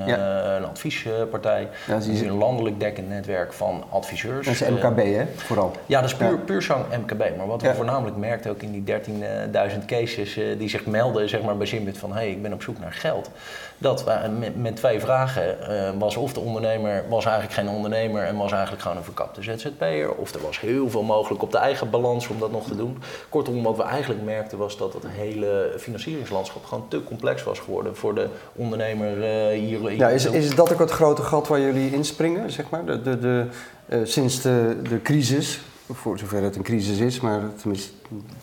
een 0.57 0.65
adviespartij. 0.65 1.69
Dat 1.87 2.03
die 2.03 2.13
is 2.13 2.21
een 2.21 2.37
landelijk 2.39 2.81
dekkend 2.81 3.09
netwerk 3.09 3.53
van 3.53 3.85
adviseurs. 3.89 4.47
Dat 4.47 4.55
is 4.55 4.69
MKB, 4.69 4.99
hè, 4.99 5.25
vooral. 5.37 5.73
Ja, 5.87 6.01
dat 6.01 6.11
is 6.11 6.17
puur, 6.17 6.39
puur 6.39 6.63
zo'n 6.63 6.85
MKB. 7.01 7.37
Maar 7.37 7.47
wat 7.47 7.63
we 7.63 7.75
voornamelijk 7.75 8.17
merkten 8.17 8.51
ook 8.51 8.63
in 8.63 8.73
die 8.73 8.83
13.000 8.83 9.85
cases 9.87 10.39
die 10.59 10.69
zich 10.69 10.87
melden 10.87 11.29
zeg 11.29 11.43
maar, 11.43 11.57
bij 11.57 11.67
Zimbit 11.67 11.99
van 11.99 12.11
hé, 12.13 12.17
hey, 12.17 12.31
ik 12.31 12.43
ben 12.43 12.53
op 12.53 12.63
zoek 12.63 12.79
naar 12.81 12.93
geld. 12.93 13.31
Dat 13.79 14.05
met, 14.39 14.63
met 14.63 14.77
twee 14.77 15.01
vragen 15.01 15.69
eh, 15.69 15.91
was 15.99 16.17
of 16.17 16.33
de 16.33 16.41
ondernemer 16.41 17.05
was 17.09 17.25
eigenlijk 17.25 17.55
geen 17.55 17.69
ondernemer 17.69 18.23
en 18.23 18.37
was 18.37 18.53
eigenlijk 18.53 18.83
gewoon 18.83 18.97
een 18.97 19.05
verkapte 19.05 19.43
ZZP'er. 19.43 20.15
Of 20.15 20.35
er 20.35 20.43
was 20.43 20.61
heel 20.61 20.91
veel 20.91 21.03
mogelijk 21.03 21.43
op 21.43 21.51
de 21.51 21.59
eigen 21.59 21.91
balans 21.91 22.29
om 22.29 22.39
dat 22.39 22.51
nog 22.51 22.67
te 22.67 22.77
doen. 22.77 22.99
Kortom, 23.29 23.63
wat 23.63 23.77
we 23.77 23.83
eigenlijk 23.83 24.23
merkten 24.23 24.59
was 24.59 24.77
dat 24.77 24.93
het 24.93 25.03
hele 25.07 25.75
financieringslandschap 25.79 26.65
gewoon 26.65 26.89
te 26.89 27.05
complex 27.05 27.43
was 27.43 27.59
geworden 27.59 27.97
voor 27.97 28.15
de 28.15 28.29
ondernemer 28.55 29.23
eh, 29.23 29.59
hier. 29.59 29.81
hier 29.81 29.97
Ja, 29.97 30.09
is, 30.09 30.25
is 30.25 30.55
dat 30.55 30.73
ook 30.73 30.79
het 30.79 30.91
grote 30.91 31.23
gat 31.23 31.49
waar 31.49 31.61
jullie 31.61 31.93
inspringen, 31.93 32.51
zeg 32.51 32.71
maar? 32.71 32.85
De, 32.85 33.03
de, 33.03 33.19
de, 33.19 33.47
eh, 33.87 33.99
sinds 34.05 34.41
de, 34.41 34.77
de 34.89 35.03
crisis, 35.03 35.61
voor 35.93 36.19
zover 36.19 36.43
het 36.43 36.57
een 36.57 36.63
crisis 36.63 36.99
is, 36.99 37.21
maar 37.21 37.41
tenminste 37.61 37.93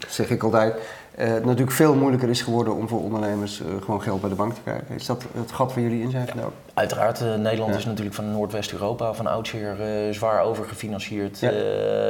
zeg 0.07 0.29
ik 0.29 0.43
altijd, 0.43 0.73
eh, 1.15 1.27
het 1.27 1.45
natuurlijk 1.45 1.71
veel 1.71 1.95
moeilijker 1.95 2.29
is 2.29 2.41
geworden 2.41 2.75
om 2.75 2.87
voor 2.87 3.01
ondernemers 3.01 3.61
eh, 3.61 3.67
gewoon 3.83 4.01
geld 4.01 4.21
bij 4.21 4.29
de 4.29 4.35
bank 4.35 4.53
te 4.53 4.61
krijgen. 4.63 4.85
Is 4.95 5.05
dat 5.05 5.25
het 5.37 5.51
gat 5.51 5.73
waar 5.73 5.83
jullie 5.83 6.01
in 6.01 6.11
zijn 6.11 6.27
gedoken? 6.27 6.53
Uiteraard, 6.73 7.21
eh, 7.21 7.35
Nederland 7.35 7.71
Ja. 7.71 7.77
is 7.77 7.85
natuurlijk 7.85 8.15
van 8.15 8.31
Noordwest-Europa 8.31 9.13
van 9.13 9.27
oudsher 9.27 9.75
zwaar 10.13 10.41
overgefinancierd 10.43 11.39
Ja. 11.39 11.49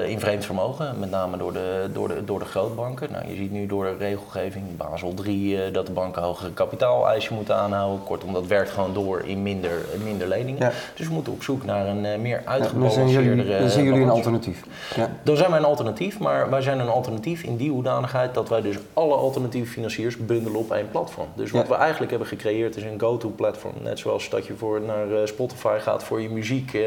in 0.08 0.20
vreemd 0.20 0.46
vermogen. 0.46 1.00
Met 1.00 1.10
name 1.12 1.38
door 1.38 1.54
de, 1.54 1.90
door 1.94 2.08
de, 2.08 2.24
door 2.26 2.40
de 2.40 2.46
grootbanken. 2.46 3.12
Nou, 3.12 3.28
je 3.28 3.36
ziet 3.36 3.52
nu 3.52 3.66
door 3.66 3.84
de 3.86 3.96
regelgeving, 3.98 4.78
Basel 4.78 5.14
3, 5.14 5.64
eh, 5.64 5.74
dat 5.74 5.86
de 5.86 5.92
banken 5.92 6.22
hogere 6.22 6.52
kapitaaleisen 6.54 7.36
moeten 7.36 7.56
aanhouden. 7.56 8.04
Kortom, 8.04 8.34
dat 8.34 8.48
werkt 8.48 8.70
gewoon 8.70 8.94
door 8.94 9.22
in 9.26 9.42
minder, 9.42 9.72
minder 10.04 10.28
leningen. 10.28 10.72
Dus 10.96 11.08
we 11.08 11.14
moeten 11.14 11.34
op 11.34 11.44
zoek 11.44 11.66
naar 11.66 11.88
een 11.88 12.22
meer 12.22 12.42
uitgebalanceerdere 12.46 13.24
jullie, 13.24 13.60
dan 13.60 13.70
zijn 13.70 13.86
jullie 13.86 14.02
een 14.02 14.10
alternatief. 14.10 14.64
Ja. 14.96 15.10
Dan 15.24 15.38
zijn 15.38 15.50
wij 15.50 15.60
een 15.60 15.66
alternatief, 15.66 16.20
maar 16.20 16.50
wij 16.50 16.62
zijn 16.62 16.80
een 16.80 16.90
alternatief 16.90 17.44
in 17.44 17.56
die 17.58 17.72
hoedanigheid 17.72 18.34
dat 18.34 18.50
wij 18.50 18.62
dus 18.62 18.76
alle 18.94 19.14
alternatieve 19.16 19.72
financiers 19.72 20.18
bundelen 20.18 20.60
op 20.60 20.72
één 20.72 20.90
platform. 20.92 21.28
Dus 21.36 21.52
wat 21.52 21.62
Ja. 21.62 21.68
we 21.70 21.76
eigenlijk 21.76 22.10
hebben 22.12 22.28
gecreëerd 22.30 22.76
is 22.76 22.84
een 22.84 23.00
go-to-platform. 23.00 23.74
Net 23.82 24.00
zoals 24.00 24.30
dat 24.30 24.46
je 24.46 24.54
voor 24.56 24.82
naar 24.82 25.12
eh, 25.12 25.26
Spotify 25.26 25.78
gaat 25.80 26.04
voor 26.04 26.22
je 26.22 26.30
muziek, 26.30 26.74
eh, 26.74 26.82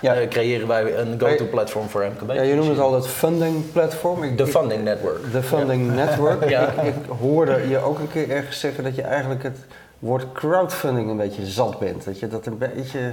Ja. 0.00 0.14
eh, 0.14 0.28
creëren 0.28 0.68
wij 0.68 0.98
een 0.98 1.20
go-to-platform 1.20 1.88
voor 1.88 2.04
MKB. 2.06 2.32
Ja, 2.32 2.42
je 2.42 2.54
noemt 2.54 2.68
het 2.68 2.78
al 2.78 2.94
het 2.94 3.06
funding 3.06 3.72
platform. 3.72 4.22
Ik- 4.22 4.36
De 4.38 4.44
ik- 4.44 4.50
funding 4.50 4.84
network. 4.84 5.32
De 5.32 5.42
funding 5.42 5.94
network. 5.94 6.48
Ja. 6.54 6.70
Ik 6.82 6.94
hoorde 7.20 7.68
je 7.68 7.78
ook 7.78 7.98
een 7.98 8.10
keer 8.10 8.30
ergens 8.30 8.60
zeggen 8.60 8.84
dat 8.84 8.94
je 8.94 9.02
eigenlijk 9.02 9.42
het 9.42 9.58
woord 9.98 10.24
crowdfunding 10.32 11.10
een 11.10 11.16
beetje 11.16 11.46
zat 11.46 11.78
bent. 11.78 12.04
Dat 12.04 12.18
je 12.18 12.28
dat 12.28 12.46
een 12.46 12.58
beetje 12.58 13.12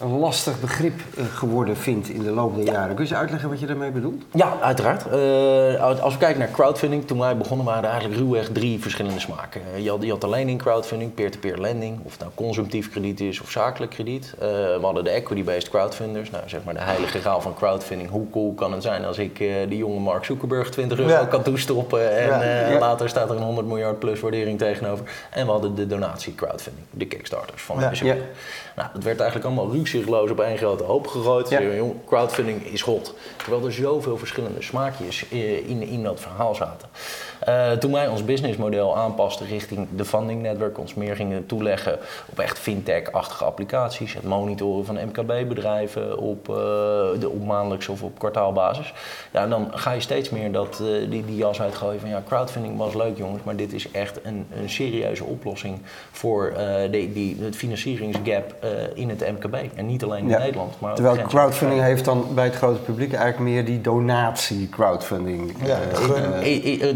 een 0.00 0.18
lastig 0.18 0.60
begrip 0.60 1.00
eh, 1.16 1.24
geworden 1.34 1.76
vindt 1.76 2.08
in 2.08 2.22
de 2.22 2.30
loop 2.30 2.56
der 2.56 2.64
jaren. 2.64 2.94
Kun 2.94 3.04
je 3.04 3.10
eens 3.10 3.18
uitleggen 3.20 3.48
wat 3.48 3.60
je 3.60 3.66
daarmee 3.66 3.90
bedoelt? 3.90 4.22
Ja, 4.32 4.52
uiteraard. 4.60 5.06
Eh, 5.06 6.02
als 6.02 6.12
we 6.12 6.18
kijken 6.18 6.38
naar 6.38 6.50
crowdfunding, 6.50 7.06
toen 7.06 7.18
wij 7.18 7.36
begonnen 7.36 7.66
waren 7.66 7.82
er 7.84 7.90
eigenlijk 7.90 8.20
ruwweg 8.20 8.48
drie 8.52 8.80
verschillende 8.80 9.20
smaken. 9.20 9.60
Eh, 9.74 9.82
je, 9.84 9.90
had, 9.90 10.02
je 10.02 10.10
had 10.10 10.20
de 10.20 10.28
lening 10.28 10.62
crowdfunding, 10.62 11.14
peer-to-peer 11.14 11.58
lending, 11.58 11.98
of 12.04 12.10
het 12.10 12.20
nou 12.20 12.32
consumptief 12.34 12.90
krediet 12.90 13.20
is 13.20 13.40
of 13.40 13.50
zakelijk 13.50 13.92
krediet. 13.92 14.34
We 14.38 14.78
hadden 14.82 15.04
de 15.04 15.10
equity-based 15.10 15.68
crowdfunders, 15.68 16.30
nou 16.30 16.42
zeg 16.48 16.60
maar 16.64 16.74
de 16.74 16.80
heilige 16.80 17.18
graal 17.18 17.40
van 17.40 17.54
crowdfunding. 17.54 18.10
Hoe 18.10 18.30
cool 18.30 18.54
kan 18.54 18.72
het 18.72 18.82
zijn 18.82 19.04
als 19.04 19.18
ik 19.18 19.40
eh 19.40 19.48
de 19.68 19.76
jonge 19.76 20.00
Mark 20.00 20.24
Zuckerberg 20.24 20.70
20 20.70 20.98
euro 20.98 21.10
Ja. 21.10 21.24
kan 21.24 21.42
toestoppen 21.42 22.16
en 22.18 22.26
Ja. 22.72 22.78
later 22.78 23.08
staat 23.08 23.30
er 23.30 23.36
een 23.36 23.42
100 23.42 23.66
miljard 23.66 23.98
plus 23.98 24.20
waardering 24.20 24.58
tegenover. 24.58 25.04
En 25.30 25.46
we 25.46 25.52
hadden 25.52 25.74
de 25.74 25.86
donatie 25.86 26.34
crowdfunding, 26.34 26.86
de 26.90 27.06
kickstarters 27.06 27.62
van 27.62 27.80
Ja. 27.80 28.14
nou, 28.76 28.88
het 28.92 29.04
werd 29.04 29.20
eigenlijk 29.20 29.44
allemaal 29.44 29.70
op 30.30 30.40
één 30.40 30.58
grote 30.58 30.84
hoop 30.84 31.06
gegooid. 31.06 31.48
Ja. 31.48 31.60
Jong, 31.60 31.94
crowdfunding 32.06 32.66
is 32.66 32.80
hot. 32.80 33.14
Terwijl 33.36 33.64
er 33.64 33.72
zoveel 33.72 34.18
verschillende 34.18 34.62
smaakjes 34.62 35.28
eh, 35.28 35.68
in, 35.68 35.82
in 35.82 36.02
dat 36.02 36.20
verhaal 36.20 36.54
zaten. 36.54 36.88
Eh, 37.46 37.72
toen 37.72 37.92
wij 37.92 38.08
ons 38.08 38.24
businessmodel 38.24 38.96
aanpasten 38.96 39.46
richting 39.46 39.88
de 39.96 40.04
funding 40.04 40.42
network, 40.42 40.78
ons 40.78 40.94
meer 40.94 41.16
gingen 41.16 41.46
toeleggen 41.46 41.98
op 42.30 42.38
echt 42.38 42.58
fintech-achtige 42.58 43.44
applicaties, 43.44 44.14
het 44.14 44.22
monitoren 44.22 44.84
van 44.84 44.94
MKB-bedrijven 44.94 46.18
op, 46.18 46.48
eh, 46.48 46.54
de, 47.20 47.28
op 47.30 47.44
maandelijks 47.46 47.88
of 47.88 48.02
op 48.02 48.18
kwartaalbasis, 48.18 48.92
ja, 49.32 49.46
dan 49.46 49.70
ga 49.74 49.92
je 49.92 50.00
steeds 50.00 50.30
meer 50.30 50.52
dat, 50.52 50.80
eh, 50.80 51.10
die, 51.10 51.24
die 51.24 51.36
jas 51.36 51.60
uitgooien 51.60 52.00
van 52.00 52.08
ja, 52.08 52.22
crowdfunding 52.28 52.76
was 52.76 52.94
leuk 52.94 53.16
jongens, 53.16 53.42
maar 53.42 53.56
dit 53.56 53.72
is 53.72 53.90
echt 53.90 54.18
een, 54.22 54.46
een 54.60 54.70
serieuze 54.70 55.24
oplossing 55.24 55.78
voor 56.10 56.52
eh, 56.56 56.90
die, 56.90 57.12
die, 57.12 57.36
het 57.40 57.56
financieringsgap 57.56 58.54
eh, 58.60 58.70
in 58.94 59.08
het 59.08 59.20
MKB. 59.20 59.56
En 59.74 59.86
niet 59.86 60.04
alleen 60.04 60.22
in 60.22 60.28
Ja. 60.28 60.38
Nederland, 60.38 60.80
maar 60.80 60.94
Terwijl 60.94 61.22
crowdfunding 61.22 61.80
heeft 61.80 62.04
dan 62.04 62.26
bij 62.34 62.44
het 62.44 62.54
grote 62.54 62.80
publiek 62.80 63.12
eigenlijk 63.12 63.50
meer 63.50 63.64
die 63.64 63.80
donatie-crowdfunding. 63.80 65.54
Ja, 65.64 65.78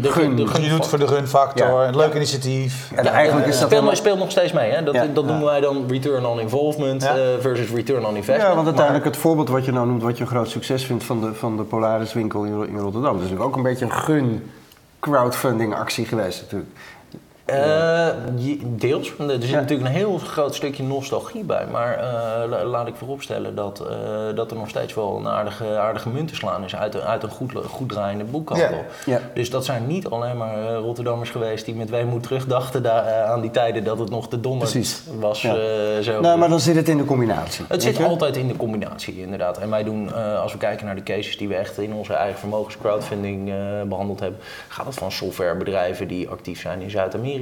gun. 0.01 0.40
De- 0.45 0.51
Gun. 0.51 0.63
je 0.63 0.69
doet 0.69 0.87
voor 0.87 0.99
de 0.99 1.07
gunfactor, 1.07 1.67
Ja. 1.81 1.87
een 1.87 1.95
leuk 1.95 2.13
initiatief. 2.13 2.91
En 2.95 3.05
eigenlijk 3.05 3.39
is 3.47 3.51
dat 3.51 3.55
speelt, 3.55 3.71
helemaal- 3.71 3.95
speelt 3.95 4.19
nog 4.19 4.31
steeds 4.31 4.51
mee. 4.51 4.71
Hè? 4.71 4.83
Dat, 4.83 4.93
Ja. 4.93 5.05
dat 5.13 5.25
noemen 5.25 5.45
wij 5.45 5.59
dan 5.59 5.85
return 5.87 6.25
on 6.25 6.39
involvement 6.39 7.01
Ja. 7.03 7.15
eh, 7.15 7.21
versus 7.39 7.69
return 7.69 8.05
on 8.05 8.15
investment. 8.15 8.41
Ja, 8.41 8.53
want 8.55 8.65
uiteindelijk 8.65 9.03
Maar- 9.05 9.13
het 9.13 9.21
voorbeeld 9.21 9.49
wat 9.49 9.65
je 9.65 9.71
nou 9.71 9.87
noemt, 9.87 10.01
wat 10.03 10.17
je 10.17 10.23
een 10.23 10.29
groot 10.29 10.49
succes 10.49 10.85
vindt 10.85 11.03
van 11.03 11.21
de, 11.21 11.33
van 11.33 11.57
de 11.57 11.63
Polaris 11.63 12.13
winkel 12.13 12.43
in, 12.43 12.51
in 12.67 12.77
Rotterdam. 12.77 13.13
Dat 13.13 13.13
is 13.13 13.29
natuurlijk 13.29 13.43
ook 13.49 13.55
een 13.55 13.63
beetje 13.63 13.85
een 13.85 13.91
gun 13.91 14.51
crowdfunding 14.99 15.75
actie 15.75 16.05
geweest 16.05 16.41
natuurlijk. 16.41 16.71
Eh, 17.51 18.07
deels. 18.63 19.11
Er 19.19 19.29
zit 19.29 19.47
Ja. 19.49 19.59
natuurlijk 19.59 19.89
een 19.89 19.95
heel 19.95 20.17
groot 20.17 20.55
stukje 20.55 20.83
nostalgie 20.83 21.43
bij. 21.43 21.65
Maar 21.71 21.93
eh, 21.97 22.49
la- 22.49 22.63
laat 22.63 22.87
ik 22.87 22.95
vooropstellen 22.95 23.55
dat, 23.55 23.79
eh, 23.89 23.95
dat 24.35 24.51
er 24.51 24.57
nog 24.57 24.69
steeds 24.69 24.93
wel 24.93 25.17
een 25.17 25.27
aardige, 25.27 25.77
aardige 25.77 26.09
munt 26.09 26.27
te 26.27 26.35
slaan 26.35 26.63
is 26.63 26.75
uit, 26.75 26.95
een- 26.95 27.01
uit 27.01 27.23
een 27.23 27.29
goed, 27.29 27.51
goed 27.65 27.89
draaiende 27.89 28.23
boekhandel. 28.23 28.85
Ja. 29.05 29.19
Dus 29.33 29.49
dat 29.49 29.65
zijn 29.65 29.87
niet 29.87 30.07
alleen 30.09 30.37
maar 30.37 30.73
Rotterdammers 30.73 31.29
geweest 31.29 31.65
die 31.65 31.75
met 31.75 31.89
weemoed 31.89 32.23
terugdachten 32.23 32.83
da- 32.83 33.03
eh, 33.05 33.29
aan 33.31 33.41
die 33.41 33.51
tijden 33.51 33.83
dat 33.83 33.99
het 33.99 34.09
nog 34.09 34.27
de 34.27 34.39
donder 34.39 34.67
was. 35.19 35.41
Ja. 35.41 35.55
zo. 36.01 36.19
Nou, 36.21 36.37
maar 36.39 36.49
dan 36.49 36.59
zit 36.59 36.75
het 36.75 36.89
in 36.89 36.97
de 36.97 37.05
combinatie. 37.05 37.65
Het 37.67 37.83
zit 37.83 37.97
je? 37.97 38.05
altijd 38.05 38.37
in 38.37 38.47
de 38.47 38.55
combinatie, 38.55 39.21
inderdaad. 39.21 39.57
En 39.57 39.69
wij 39.69 39.83
doen, 39.83 40.13
als 40.41 40.51
we 40.51 40.57
kijken 40.57 40.85
naar 40.85 40.95
de 40.95 41.03
cases 41.03 41.37
die 41.37 41.47
we 41.47 41.55
echt 41.55 41.77
in 41.79 41.93
onze 41.93 42.13
eigen 42.13 42.39
vermogens 42.39 42.77
crowdfunding 42.77 43.49
eh, 43.49 43.55
behandeld 43.85 44.19
hebben, 44.19 44.39
gaat 44.67 44.85
het 44.85 44.95
van 44.95 45.11
softwarebedrijven 45.11 46.07
die 46.07 46.29
actief 46.29 46.61
zijn 46.61 46.81
in 46.81 46.89
Zuid-Amerika 46.89 47.39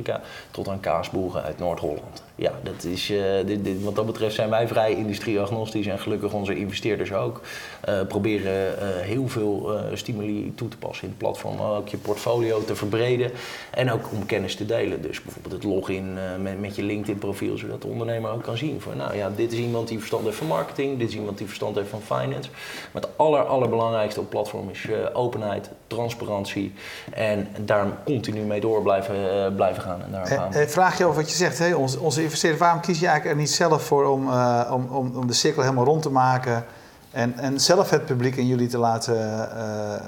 tot 0.51 0.67
aan 0.67 0.79
kaasboeren 0.79 1.43
uit 1.43 1.59
Noord-Holland. 1.59 2.23
Ja, 2.39 2.51
dat 2.63 2.83
is, 2.83 3.09
eh, 3.09 3.19
dit, 3.45 3.63
dit- 3.63 3.83
wat 3.83 3.95
dat 3.95 4.05
betreft 4.05 4.35
zijn 4.35 4.49
wij 4.49 4.67
vrij 4.67 4.95
industrieagnostisch 4.95 5.87
en 5.87 5.99
gelukkig 5.99 6.33
onze 6.33 6.55
investeerders 6.55 7.13
ook. 7.13 7.41
Eh, 7.81 8.01
proberen 8.07 8.79
eh, 8.79 8.87
heel 8.99 9.27
veel 9.27 9.71
stimuli 9.93 10.53
toe 10.55 10.67
te 10.67 10.77
passen 10.77 11.03
in 11.03 11.09
het 11.09 11.17
platform, 11.17 11.61
ook 11.61 11.87
je 11.87 11.97
portfolio 11.97 12.63
te 12.63 12.75
verbreden 12.75 13.31
en 13.71 13.91
ook 13.91 14.11
om 14.11 14.25
kennis 14.25 14.55
te 14.55 14.65
delen. 14.65 15.01
Dus 15.01 15.21
bijvoorbeeld 15.21 15.53
het 15.53 15.63
login 15.63 16.17
met, 16.41 16.59
met 16.59 16.75
je 16.75 16.83
LinkedIn-profiel, 16.83 17.57
zodat 17.57 17.81
de 17.81 17.87
ondernemer 17.87 18.31
ook 18.31 18.43
kan 18.43 18.57
zien 18.57 18.81
van, 18.81 18.97
nou 18.97 19.15
ja, 19.15 19.31
dit 19.35 19.51
is 19.51 19.59
iemand 19.59 19.87
die 19.87 19.97
verstand 19.97 20.23
heeft 20.23 20.37
van 20.37 20.47
marketing, 20.47 20.99
dit 20.99 21.09
is 21.09 21.15
iemand 21.15 21.37
die 21.37 21.47
verstand 21.47 21.75
heeft 21.75 21.89
van 21.89 22.01
finance. 22.01 22.49
Maar 22.91 23.01
het 23.01 23.11
aller, 23.15 23.41
allerbelangrijkste 23.43 24.19
op 24.19 24.29
platform 24.29 24.69
is 24.69 24.87
openheid, 25.13 25.69
transparantie 25.87 26.73
en 27.11 27.47
daar 27.65 27.85
continu 28.05 28.41
mee 28.41 28.59
door 28.59 28.81
blijven, 28.81 29.15
blijven 29.55 29.81
gaan. 29.83 30.01
En 30.01 30.11
daar 30.11 30.27
gaan. 30.27 30.53
Eh, 30.53 30.61
eh, 30.61 30.67
vraag 30.67 30.97
je 30.97 31.05
over 31.05 31.21
wat 31.21 31.29
je 31.29 31.35
zegt, 31.35 31.59
hè? 31.59 31.75
Onze, 31.75 31.99
onze 31.99 32.21
investeerder, 32.29 32.59
waarom 32.59 32.81
kies 32.81 32.99
je 32.99 33.07
eigenlijk 33.07 33.35
er 33.35 33.41
niet 33.41 33.51
zelf 33.51 33.83
voor 33.83 34.05
om, 34.05 34.31
eh, 34.31 34.71
om, 34.71 34.87
om, 34.89 35.15
om 35.15 35.27
de 35.27 35.33
cirkel 35.33 35.61
helemaal 35.61 35.85
rond 35.85 36.01
te 36.01 36.11
maken 36.11 36.65
En, 37.11 37.37
en 37.37 37.59
zelf 37.59 37.89
het 37.89 38.05
publiek 38.05 38.35
in 38.35 38.47
jullie 38.47 38.67
te 38.67 38.77
laten 38.77 39.15
eh, 39.15 39.95
eh, 39.95 39.99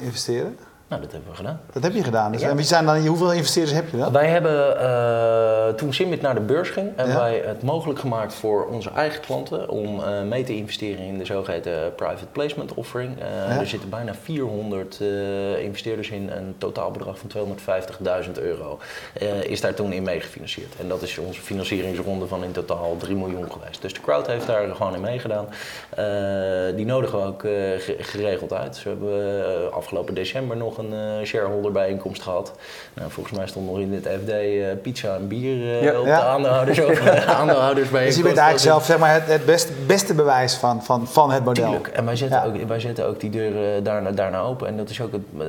investeren? 0.00 0.56
Nou, 0.88 1.02
dat 1.02 1.12
hebben 1.12 1.30
we 1.30 1.36
gedaan. 1.36 1.60
Dat 1.72 1.82
heb 1.82 1.92
je 1.92 2.02
gedaan. 2.04 2.32
Dus, 2.32 2.40
Ja. 2.40 2.48
En 2.48 2.56
wie 2.56 2.64
zijn 2.64 2.86
dan, 2.86 3.06
hoeveel 3.06 3.32
investeerders 3.32 3.76
heb 3.76 3.90
je 3.90 3.96
dan? 3.96 4.12
Wij 4.12 4.26
hebben, 4.28 4.80
eh, 4.80 5.74
toen 5.74 5.92
Simit 5.94 6.20
naar 6.20 6.34
de 6.34 6.40
beurs 6.40 6.68
ging, 6.70 6.88
hebben 6.96 7.14
Ja. 7.14 7.20
wij 7.20 7.42
het 7.46 7.62
mogelijk 7.62 7.98
gemaakt 7.98 8.34
voor 8.34 8.66
onze 8.66 8.90
eigen 8.90 9.20
klanten 9.20 9.68
om 9.68 10.00
eh, 10.02 10.22
mee 10.22 10.44
te 10.44 10.56
investeren 10.56 11.04
in 11.04 11.18
de 11.18 11.24
zogeheten 11.24 11.94
private 11.96 12.26
placement 12.32 12.74
offering. 12.74 13.20
Eh, 13.20 13.26
Ja. 13.54 13.60
Er 13.60 13.66
zitten 13.66 13.88
bijna 13.88 14.14
400 14.22 14.98
eh, 15.00 15.58
investeerders 15.62 16.10
in, 16.10 16.30
een 16.30 16.54
totaalbedrag 16.58 17.18
van 17.18 17.28
250.000 17.28 18.40
euro 18.40 18.78
eh, 19.20 19.42
is 19.44 19.60
daar 19.60 19.74
toen 19.74 19.92
in 19.92 20.02
meegefinancierd. 20.02 20.72
En 20.80 20.88
dat 20.88 21.02
is 21.02 21.18
onze 21.18 21.40
financieringsronde 21.40 22.26
van 22.26 22.44
in 22.44 22.52
totaal 22.52 22.96
3 22.98 23.16
miljoen 23.16 23.52
geweest. 23.52 23.82
Dus 23.82 23.94
de 23.94 24.00
crowd 24.00 24.26
heeft 24.26 24.46
daar 24.46 24.74
gewoon 24.74 24.94
in 24.94 25.00
meegedaan. 25.00 25.46
Eh, 25.90 26.76
die 26.76 26.86
nodigen 26.86 27.18
we 27.18 27.24
ook 27.26 27.44
eh, 27.44 27.50
ge- 27.78 27.96
geregeld 27.98 28.52
uit. 28.52 28.76
Ze 28.76 28.88
hebben 28.88 29.44
eh, 29.44 29.72
afgelopen 29.72 30.14
december 30.14 30.56
nog 30.56 30.74
een 30.78 30.92
eh, 30.92 31.24
shareholder 31.26 31.72
bijeenkomst 31.72 32.22
gehad. 32.22 32.52
Nou, 32.94 33.10
volgens 33.10 33.36
mij 33.38 33.46
stond 33.46 33.66
nog 33.66 33.78
in 33.78 33.92
het 33.92 34.08
FD 34.22 34.28
eh, 34.30 34.66
pizza 34.82 35.14
en 35.14 35.28
bier 35.28 35.52
eh, 35.62 35.82
Ja. 35.82 36.00
op 36.00 36.06
Ja. 36.06 36.18
de 36.20 36.24
aandeelhouders, 36.34 36.78
aandeelhouders 37.26 37.88
bijeenkomst. 37.90 38.06
Dus 38.06 38.16
je 38.16 38.22
bent 38.22 38.36
eigenlijk 38.36 38.58
zelf 38.58 38.84
zeg 38.84 38.98
maar, 38.98 39.12
het, 39.14 39.26
het 39.26 39.44
beste, 39.46 39.72
beste 39.86 40.14
bewijs 40.14 40.54
van, 40.54 40.82
van, 40.84 41.06
van 41.06 41.30
het 41.30 41.44
model. 41.44 41.64
Tuurlijk. 41.64 41.88
En 41.88 42.04
wij 42.04 42.16
zetten, 42.16 42.38
Ja. 42.38 42.44
ook, 42.60 42.68
wij 42.68 42.80
zetten 42.80 43.06
ook 43.06 43.20
die 43.20 43.30
deuren 43.30 43.84
daarna, 43.84 44.10
daarna 44.10 44.40
open. 44.40 44.66
En 44.66 44.76
dat 44.76 44.90
is 44.90 45.00
ook 45.00 45.12
het, 45.12 45.22
eh, 45.38 45.46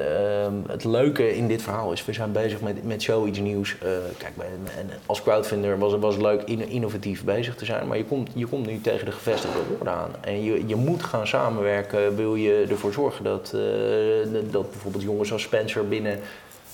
het 0.67 0.83
leuke 0.83 1.35
in 1.35 1.47
dit 1.47 1.61
verhaal. 1.61 1.91
Is 1.91 2.05
we 2.05 2.13
zijn 2.13 2.31
bezig 2.31 2.61
met, 2.61 2.83
met 2.85 3.03
zoiets 3.03 3.39
nieuws. 3.39 3.75
Kijk, 4.17 4.33
en 4.77 4.89
als 5.05 5.21
crowdfunder 5.21 5.77
was, 5.77 5.95
was 5.99 6.13
het 6.13 6.23
leuk 6.23 6.41
in, 6.43 6.69
innovatief 6.69 7.23
bezig 7.23 7.55
te 7.55 7.65
zijn. 7.65 7.87
Maar 7.87 7.97
je 7.97 8.05
komt, 8.05 8.29
je 8.33 8.45
komt 8.47 8.65
nu 8.65 8.81
tegen 8.81 9.05
de 9.05 9.11
gevestigde 9.11 9.57
orde 9.79 9.89
aan. 9.89 10.09
En 10.21 10.43
je, 10.43 10.67
je 10.67 10.75
moet 10.75 11.03
gaan 11.03 11.27
samenwerken. 11.27 12.15
Wil 12.15 12.35
je 12.35 12.65
ervoor 12.69 12.93
zorgen 12.93 13.23
dat, 13.23 13.53
dat 14.51 14.71
bijvoorbeeld 14.71 15.03
jongens 15.17 15.31
als 15.31 15.41
Spencer 15.41 15.87
binnen 15.87 16.19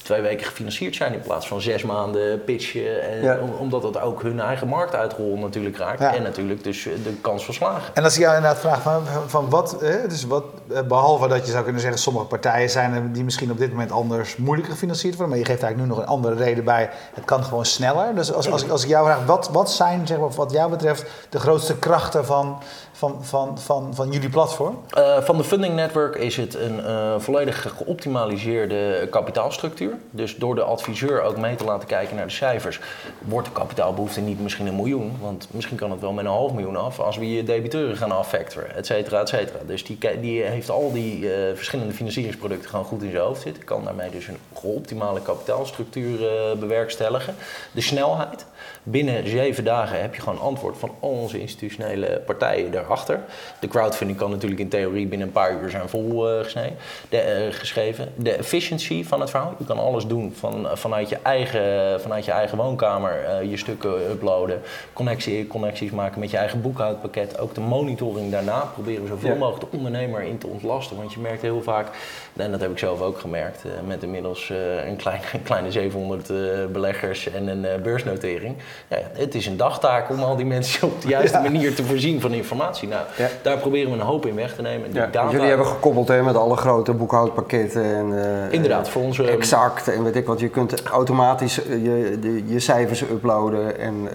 twee 0.03 0.21
weken 0.21 0.45
gefinancierd 0.45 0.95
zijn 0.95 1.13
in 1.13 1.21
plaats 1.21 1.47
van 1.47 1.62
zes 1.62 1.83
maanden 1.83 2.43
pitchen. 2.43 3.01
En, 3.12 3.21
Ja. 3.23 3.39
omdat 3.59 3.81
dat 3.81 4.00
ook 4.01 4.21
hun 4.21 4.39
eigen 4.39 4.67
marktuitrol 4.67 5.38
natuurlijk 5.38 5.77
raakt. 5.77 6.00
Ja. 6.00 6.13
En 6.15 6.23
natuurlijk 6.23 6.63
dus 6.63 6.85
eh, 6.88 6.93
de 7.03 7.13
kans 7.21 7.45
van 7.45 7.53
slagen. 7.53 7.93
En 7.93 8.03
als 8.03 8.13
ik 8.15 8.19
jou 8.21 8.35
inderdaad 8.35 8.59
vraag 8.59 8.81
van, 8.81 9.01
van, 9.27 9.50
wat, 9.50 9.77
hè, 9.79 10.07
dus 10.07 10.25
wat, 10.25 10.43
eh, 10.73 10.81
behalve 10.81 11.27
dat 11.27 11.45
je 11.45 11.51
zou 11.51 11.63
kunnen 11.63 11.81
zeggen, 11.81 12.00
sommige 12.00 12.25
partijen 12.25 12.69
zijn 12.69 13.13
die 13.13 13.23
misschien 13.23 13.51
op 13.51 13.57
dit 13.57 13.69
moment 13.71 13.91
anders 13.91 14.35
moeilijker 14.38 14.73
gefinancierd 14.73 15.15
worden, 15.15 15.29
maar 15.29 15.43
je 15.45 15.51
geeft 15.51 15.63
eigenlijk 15.63 15.91
nu 15.91 15.97
nog 15.97 16.05
een 16.07 16.13
andere 16.13 16.35
reden 16.35 16.63
bij, 16.63 16.89
het 17.13 17.25
kan 17.25 17.43
gewoon 17.43 17.65
sneller. 17.65 18.15
Dus 18.15 18.33
als, 18.33 18.51
als, 18.51 18.63
ik- 18.63 18.69
als 18.71 18.83
ik 18.83 18.89
jou 18.89 19.05
vraag, 19.05 19.25
wat, 19.25 19.50
wat 19.51 19.71
zijn 19.71 20.07
zeg 20.07 20.17
maar, 20.19 20.29
wat 20.29 20.51
jou 20.51 20.69
betreft 20.69 21.05
de 21.29 21.39
grootste 21.39 21.77
krachten 21.77 22.25
van, 22.25 22.62
van, 23.03 23.25
van, 23.25 23.60
van, 23.60 23.95
van 23.95 24.12
jullie 24.12 24.29
platform? 24.29 24.79
Eh, 24.89 25.22
van 25.22 25.38
de 25.38 25.43
funding 25.43 25.75
network 25.75 26.15
is 26.15 26.38
het 26.38 26.55
een 26.55 26.86
eh, 26.86 27.13
volledig 27.17 27.75
geoptimaliseerde 27.77 29.07
kapitaalstructuur. 29.10 29.98
Dus 30.12 30.36
door 30.36 30.55
de 30.55 30.63
adviseur 30.63 31.22
ook 31.22 31.38
mee 31.38 31.55
te 31.55 31.63
laten 31.63 31.88
kijken 31.88 32.15
naar 32.15 32.25
de 32.25 32.31
cijfers, 32.31 32.79
wordt 33.19 33.48
de 33.48 33.53
kapitaalbehoefte 33.53 34.22
niet 34.22 34.41
misschien 34.41 34.67
een 34.67 34.75
miljoen. 34.75 35.17
Want 35.22 35.48
misschien 35.51 35.77
kan 35.77 35.91
het 35.91 36.00
wel 36.00 36.12
met 36.12 36.25
een 36.25 36.31
half 36.31 36.51
miljoen 36.51 36.75
af 36.75 37.00
als 37.00 37.17
we 37.17 37.33
je 37.36 37.43
debiteuren 37.43 37.98
gaan 37.98 38.12
affactoren, 38.12 38.75
et 38.75 38.86
cetera, 38.86 39.22
et 39.22 39.29
cetera. 39.29 39.60
Dus 39.65 39.86
die, 39.86 39.98
die 40.22 40.41
heeft 40.41 40.69
al 40.69 40.91
die 40.91 41.33
eh, 41.33 41.55
verschillende 41.55 41.93
financieringsproducten 41.93 42.69
gewoon 42.69 42.86
goed 42.86 43.01
in 43.01 43.12
zijn 43.12 43.24
hoofd 43.24 43.41
zitten. 43.41 43.63
Kan 43.63 43.83
daarmee 43.83 44.10
dus 44.10 44.27
een 44.27 44.38
geoptimale 44.60 45.22
kapitaalstructuur 45.22 46.19
bewerkstelligen. 46.60 47.36
De 47.72 47.81
snelheid. 47.81 48.45
Binnen 48.86 49.28
zeven 49.30 49.63
dagen 49.63 50.02
heb 50.02 50.16
je 50.16 50.22
gewoon 50.22 50.40
antwoord 50.40 50.78
van 50.78 50.92
al 51.00 51.10
onze 51.10 51.40
institutionele 51.40 52.22
partijen 52.25 52.72
daarachter. 52.72 53.20
De 53.60 53.68
crowdfunding 53.68 54.20
kan 54.20 54.30
natuurlijk 54.30 54.62
in 54.62 54.70
theorie 54.70 55.08
binnen 55.08 55.28
een 55.28 55.34
paar 55.34 55.62
uur 55.62 55.70
zijn 55.70 55.90
volgesneden, 55.90 56.75
de, 57.10 57.18
eh, 57.18 57.54
geschreven. 57.54 58.12
De 58.16 58.32
efficiency 58.32 59.04
van 59.04 59.20
het 59.20 59.30
verhaal. 59.30 59.54
Je 59.58 59.66
kan 59.66 59.78
alles 59.80 60.08
doen 60.08 60.34
van, 60.40 60.68
vanuit, 60.74 61.10
je 61.10 61.17
eigen, 61.22 62.02
vanuit 62.02 62.26
je 62.26 62.32
eigen 62.32 62.58
woonkamer. 62.58 63.24
eh, 63.24 63.50
je 63.50 63.58
stukken 63.58 64.10
uploaden, 64.12 64.62
connectie, 64.93 65.48
connecties 65.48 65.91
maken 65.91 66.19
met 66.19 66.32
je 66.32 66.38
eigen 66.38 66.62
boekhoudpakket. 66.62 67.39
Ook 67.39 67.54
de 67.56 67.62
monitoring 67.62 68.32
daarna 68.32 68.60
proberen 68.74 69.02
we 69.02 69.08
zoveel 69.08 69.30
Ja. 69.30 69.36
mogelijk 69.36 69.72
de 69.72 69.78
ondernemer 69.78 70.22
in 70.22 70.38
te 70.38 70.48
ontlasten. 70.48 70.98
Want 70.98 71.13
je 71.13 71.19
merkt 71.19 71.41
heel 71.41 71.62
vaak, 71.62 71.88
en 72.36 72.52
dat 72.52 72.62
heb 72.62 72.72
ik 72.72 72.78
zelf 72.78 73.02
ook 73.02 73.19
gemerkt, 73.19 73.63
eh, 73.63 73.72
met 73.88 74.04
inmiddels 74.04 74.50
eh, 74.50 74.88
een, 74.88 74.96
klein, 74.96 75.19
een 75.34 75.43
kleine 75.50 75.72
700 75.72 76.30
eh, 76.30 76.38
beleggers 76.72 77.32
en 77.32 77.48
een 77.48 77.82
beursnotering. 77.84 78.56
Ja, 78.88 78.98
het 79.13 79.36
is 79.36 79.46
een 79.46 79.58
dagtaak 79.58 80.10
om 80.10 80.19
al 80.19 80.36
die 80.36 80.46
mensen 80.46 80.88
op 80.88 81.02
de 81.02 81.08
juiste 81.08 81.39
manier 81.39 81.76
te 81.76 81.84
voorzien 81.84 82.22
van 82.22 82.34
informatie. 82.34 82.88
Nou, 82.88 83.02
Ja. 83.17 83.28
daar 83.41 83.58
proberen 83.58 83.91
we 83.91 83.98
een 83.98 84.04
hoop 84.06 84.26
in 84.26 84.36
weg 84.36 84.56
te 84.56 84.62
nemen. 84.62 84.91
Die 84.91 85.10
data, 85.10 85.32
Jullie 85.32 85.48
hebben 85.48 85.67
gekoppeld 85.67 86.08
hè, 86.08 86.24
met 86.24 86.36
alle 86.36 86.56
grote 86.56 86.93
boekhoudpakketten. 86.93 87.84
En, 87.84 88.52
Inderdaad, 88.52 88.89
voor 88.89 89.02
onze... 89.02 89.24
Exact 89.24 89.88
en 89.88 90.04
weet 90.04 90.15
ik 90.15 90.26
wat. 90.26 90.39
Je 90.39 90.50
kunt 90.50 90.84
automatisch 90.84 91.56
je, 91.56 92.41
je 92.46 92.60
cijfers 92.60 93.02
uploaden 93.02 93.80
en 93.80 94.08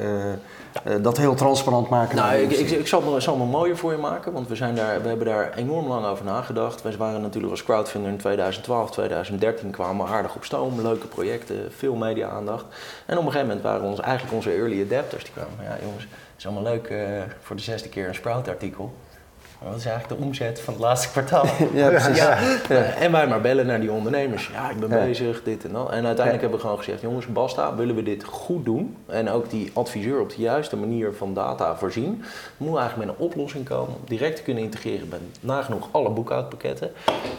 dat 1.00 1.16
heel 1.16 1.34
transparant 1.34 1.88
maken. 1.88 2.16
Nou, 2.16 2.36
ik, 2.36 2.50
ik, 2.50 2.70
ik 2.70 2.86
zal 2.86 3.14
het 3.14 3.22
zal 3.22 3.40
het 3.40 3.50
mooier 3.50 3.76
voor 3.76 3.92
je 3.92 3.98
maken, 3.98 4.32
want 4.32 4.48
we, 4.48 4.56
zijn 4.56 4.74
daar, 4.74 5.02
we 5.02 5.08
hebben 5.08 5.26
daar 5.26 5.54
enorm 5.54 5.88
lang 5.88 6.06
over 6.06 6.24
nagedacht. 6.24 6.82
We 6.82 6.96
waren 6.96 7.20
natuurlijk 7.20 7.52
als 7.52 7.62
crowdfunder 7.62 8.10
in 8.10 8.16
2012, 8.16 8.90
2013 8.90 9.70
kwamen 9.70 10.06
we 10.06 10.12
aardig 10.12 10.34
op 10.34 10.44
stoom, 10.44 10.80
leuke 10.80 11.06
projecten, 11.06 11.72
veel 11.76 11.94
media-aandacht. 11.94 12.64
En 13.06 13.18
op 13.18 13.24
een 13.24 13.32
gegeven 13.32 13.46
moment 13.46 13.62
waren 13.62 13.86
ons, 13.86 14.00
eigenlijk 14.00 14.34
onze 14.34 14.50
early 14.50 14.82
adapters, 14.82 15.24
die 15.24 15.32
kwamen, 15.32 15.64
ja 15.64 15.76
jongens, 15.82 16.02
het 16.02 16.38
is 16.38 16.46
allemaal 16.46 16.72
leuk 16.72 16.86
eh, 16.86 16.98
voor 17.40 17.56
de 17.56 17.62
zesde 17.62 17.88
keer 17.88 18.08
een 18.08 18.14
Sprout-artikel. 18.14 18.92
Wat 19.62 19.76
is 19.76 19.84
eigenlijk 19.86 20.20
de 20.20 20.26
omzet 20.26 20.60
van 20.60 20.74
het 20.74 20.82
laatste 20.82 21.08
kwartaal? 21.08 21.44
Ja, 21.74 21.88
precies. 21.88 22.16
Ja. 22.16 22.36
En 22.78 23.12
wij 23.12 23.26
maar 23.26 23.40
bellen 23.40 23.66
naar 23.66 23.80
die 23.80 23.92
ondernemers. 23.92 24.50
Ja, 24.52 24.70
ik 24.70 24.80
ben 24.80 24.88
Ja. 24.88 25.04
bezig, 25.04 25.42
dit 25.42 25.64
en 25.64 25.72
dat. 25.72 25.90
En 25.90 26.06
uiteindelijk 26.06 26.40
hebben 26.40 26.50
we 26.50 26.58
gewoon 26.60 26.78
gezegd, 26.78 27.00
jongens, 27.00 27.26
basta, 27.26 27.74
willen 27.74 27.94
we 27.94 28.02
dit 28.02 28.24
goed 28.24 28.64
doen? 28.64 28.96
En 29.06 29.30
ook 29.30 29.50
die 29.50 29.70
adviseur 29.74 30.20
op 30.20 30.28
de 30.30 30.42
juiste 30.42 30.76
manier 30.76 31.12
van 31.14 31.34
data 31.34 31.76
voorzien. 31.76 32.22
Moeten 32.56 32.76
we 32.76 32.80
eigenlijk 32.80 33.10
met 33.10 33.18
een 33.20 33.24
oplossing 33.26 33.64
komen 33.68 33.94
om 33.94 34.00
direct 34.04 34.36
te 34.36 34.42
kunnen 34.42 34.62
integreren 34.62 35.08
bij 35.08 35.18
nagenoeg 35.40 35.88
alle 35.90 36.10
boekhoudpakketten. 36.10 36.90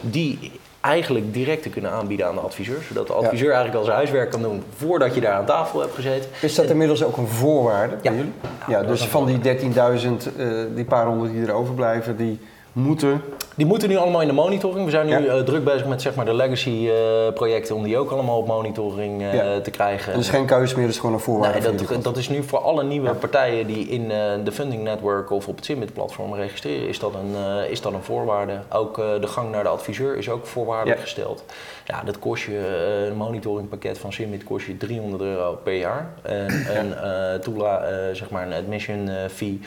Die 0.02 0.52
eigenlijk 0.82 1.34
direct 1.34 1.64
te 1.64 1.70
kunnen 1.70 1.92
aanbieden 1.92 2.26
aan 2.28 2.36
de 2.36 2.42
adviseur. 2.42 2.78
Zodat 2.88 3.08
de 3.08 3.14
adviseur 3.14 3.48
eigenlijk 3.48 3.78
al 3.78 3.84
zijn 3.84 3.96
huiswerk 3.96 4.32
kan 4.32 4.42
doen 4.42 4.64
voordat 4.78 5.16
je 5.16 5.22
daar 5.22 5.34
aan 5.34 5.46
tafel 5.46 5.80
hebt 5.80 5.96
gezeten. 5.96 6.30
Is 6.42 6.56
dat 6.56 6.66
inmiddels 6.70 7.04
ook 7.04 7.18
een 7.18 7.28
voorwaarde 7.28 7.96
Ja. 8.02 8.10
voor 8.10 8.18
jullie? 8.20 8.34
Ja, 8.68 8.84
dus 8.84 9.06
van 9.06 9.26
die 9.26 9.40
13.000, 9.40 10.30
eh, 10.38 10.48
die 10.76 10.86
paar 10.86 11.06
honderd 11.06 11.32
die 11.32 11.46
er 11.46 11.52
overblijven, 11.54 12.18
die 12.18 12.40
moeten... 12.74 13.22
Die 13.56 13.68
moeten 13.68 13.90
nu 13.90 13.96
allemaal 13.96 14.22
in 14.22 14.28
de 14.28 14.34
monitoring. 14.34 14.86
We 14.86 14.92
zijn 14.92 15.06
nu 15.06 15.12
Ja. 15.12 15.20
eh, 15.20 15.40
druk 15.44 15.64
bezig 15.64 15.86
met 15.86 16.02
zeg 16.02 16.16
maar, 16.16 16.26
de 16.26 16.34
legacy 16.34 16.90
eh, 16.90 17.34
projecten 17.34 17.76
om 17.76 17.84
die 17.84 17.98
ook 17.98 18.12
allemaal 18.12 18.38
op 18.38 18.48
monitoring 18.48 19.22
eh, 19.22 19.34
Ja. 19.34 19.60
te 19.60 19.72
krijgen. 19.72 20.14
Dat 20.14 20.22
is 20.22 20.30
geen 20.30 20.46
keuze 20.46 20.78
meer, 20.78 20.88
is 20.88 20.98
gewoon 20.98 21.14
een 21.14 21.20
voorwaarde 21.22 21.72
Nee, 21.72 22.02
dat, 22.02 22.18
is 22.18 22.30
nu 22.30 22.44
voor 22.44 22.60
alle 22.60 22.84
nieuwe 22.84 23.14
partijen 23.14 23.68
die 23.68 23.88
in 23.88 24.08
de 24.44 24.52
funding 24.52 24.84
network 24.84 25.32
of 25.32 25.48
op 25.48 25.56
het 25.56 25.66
Simit-platform 25.66 26.34
registreren, 26.34 26.88
is 26.88 27.00
dat, 27.00 27.14
een, 27.14 27.70
is 27.70 27.82
dat 27.82 27.94
een 27.94 28.04
voorwaarde. 28.04 28.60
Ook 28.70 28.96
de 28.96 29.28
gang 29.28 29.52
naar 29.52 29.64
de 29.64 29.70
adviseur 29.70 30.18
is 30.18 30.30
ook 30.30 30.46
voorwaardelijk 30.46 31.02
gesteld. 31.02 31.44
Ja, 31.90 32.04
dat 32.04 32.20
kost 32.20 32.44
je, 32.44 32.98
eh, 33.02 33.08
een 33.08 33.18
monitoringpakket 33.18 33.98
van 33.98 34.14
Simit 34.14 34.44
kost 34.44 34.66
je 34.66 34.78
300 34.78 35.22
euro 35.22 35.60
per 35.64 35.74
jaar. 35.74 36.10
En 36.22 36.78
een 36.78 36.94
eh 36.98 37.40
toela, 37.40 37.80
eh, 37.82 37.96
zeg 38.14 38.30
maar 38.30 38.48
een 38.48 38.54
admission 38.54 39.10
fee 39.34 39.60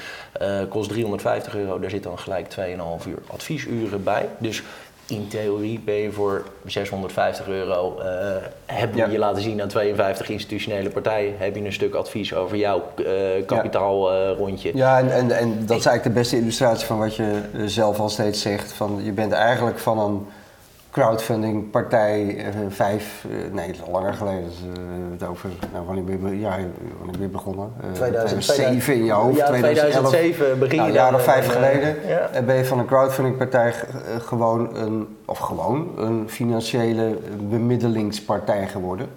kost 0.68 0.88
350 0.88 1.56
euro. 1.56 1.78
Daar 1.78 1.90
zit 1.90 2.02
dan 2.02 2.18
gelijk 2.18 2.48
2,5 2.48 3.06
uur 3.06 3.18
adviesuren 3.26 4.02
bij. 4.02 4.28
Dus 4.38 4.62
in 5.06 5.28
theorie 5.28 5.80
ben 5.84 5.94
je 5.94 6.12
voor 6.12 6.44
650 6.66 7.48
euro, 7.48 7.98
heb 8.66 8.94
je 8.94 8.98
Ja. 9.00 9.06
je 9.06 9.18
laten 9.18 9.42
zien 9.42 9.62
aan 9.62 9.68
52 9.68 10.28
institutionele 10.28 10.90
partijen, 10.90 11.34
heb 11.38 11.54
je 11.56 11.64
een 11.64 11.72
stuk 11.72 11.94
advies 11.94 12.34
over 12.34 12.56
jouw 12.56 12.82
eh 12.96 13.46
kapitaalrondje. 13.46 14.70
Ja, 14.74 14.98
en, 14.98 15.10
en, 15.10 15.30
en 15.30 15.66
dat 15.66 15.78
is 15.78 15.86
eigenlijk 15.86 16.02
de 16.02 16.20
beste 16.20 16.36
illustratie 16.36 16.86
van 16.86 16.98
wat 16.98 17.16
je 17.16 17.40
zelf 17.66 17.98
al 18.00 18.08
steeds 18.08 18.40
zegt. 18.40 18.72
Van, 18.72 19.00
je 19.04 19.12
bent 19.12 19.32
eigenlijk 19.32 19.78
van 19.78 19.98
een 19.98 20.26
crowdfunding 20.92 21.70
partij 21.70 22.36
eh, 22.36 22.54
vijf, 22.68 23.26
eh, 23.30 23.52
nee, 23.52 23.66
het 23.66 23.76
is 23.76 23.82
al 23.82 23.90
langer 23.90 24.14
geleden. 24.14 24.44
Dus, 24.44 24.58
het 25.12 25.28
over, 25.28 25.50
nou, 25.72 25.86
wanneer 25.86 26.04
ben 26.04 26.30
je, 26.30 26.40
ja, 26.40 26.50
wanneer 26.96 27.18
ben 27.18 27.20
je 27.20 27.28
begonnen? 27.28 27.72
Eh, 27.80 27.90
2007 27.92 28.94
in 28.94 29.04
je 29.04 29.12
hoofd, 29.12 29.36
Ja, 29.36 29.46
2011. 29.46 30.08
2007 30.08 30.58
begin 30.58 30.76
Nou, 30.76 30.92
je 30.92 31.14
of 31.14 31.22
vijf 31.22 31.46
geleden 31.48 31.96
ja. 32.06 32.42
ben 32.42 32.56
je 32.56 32.64
van 32.64 32.78
een 32.78 32.86
crowdfundingpartij 32.86 33.68
eh, 33.68 33.74
gewoon 34.20 34.76
een, 34.76 35.16
of 35.24 35.38
gewoon 35.38 35.92
een 35.96 36.28
financiële 36.28 37.18
bemiddelingspartij 37.48 38.68
geworden. 38.68 39.08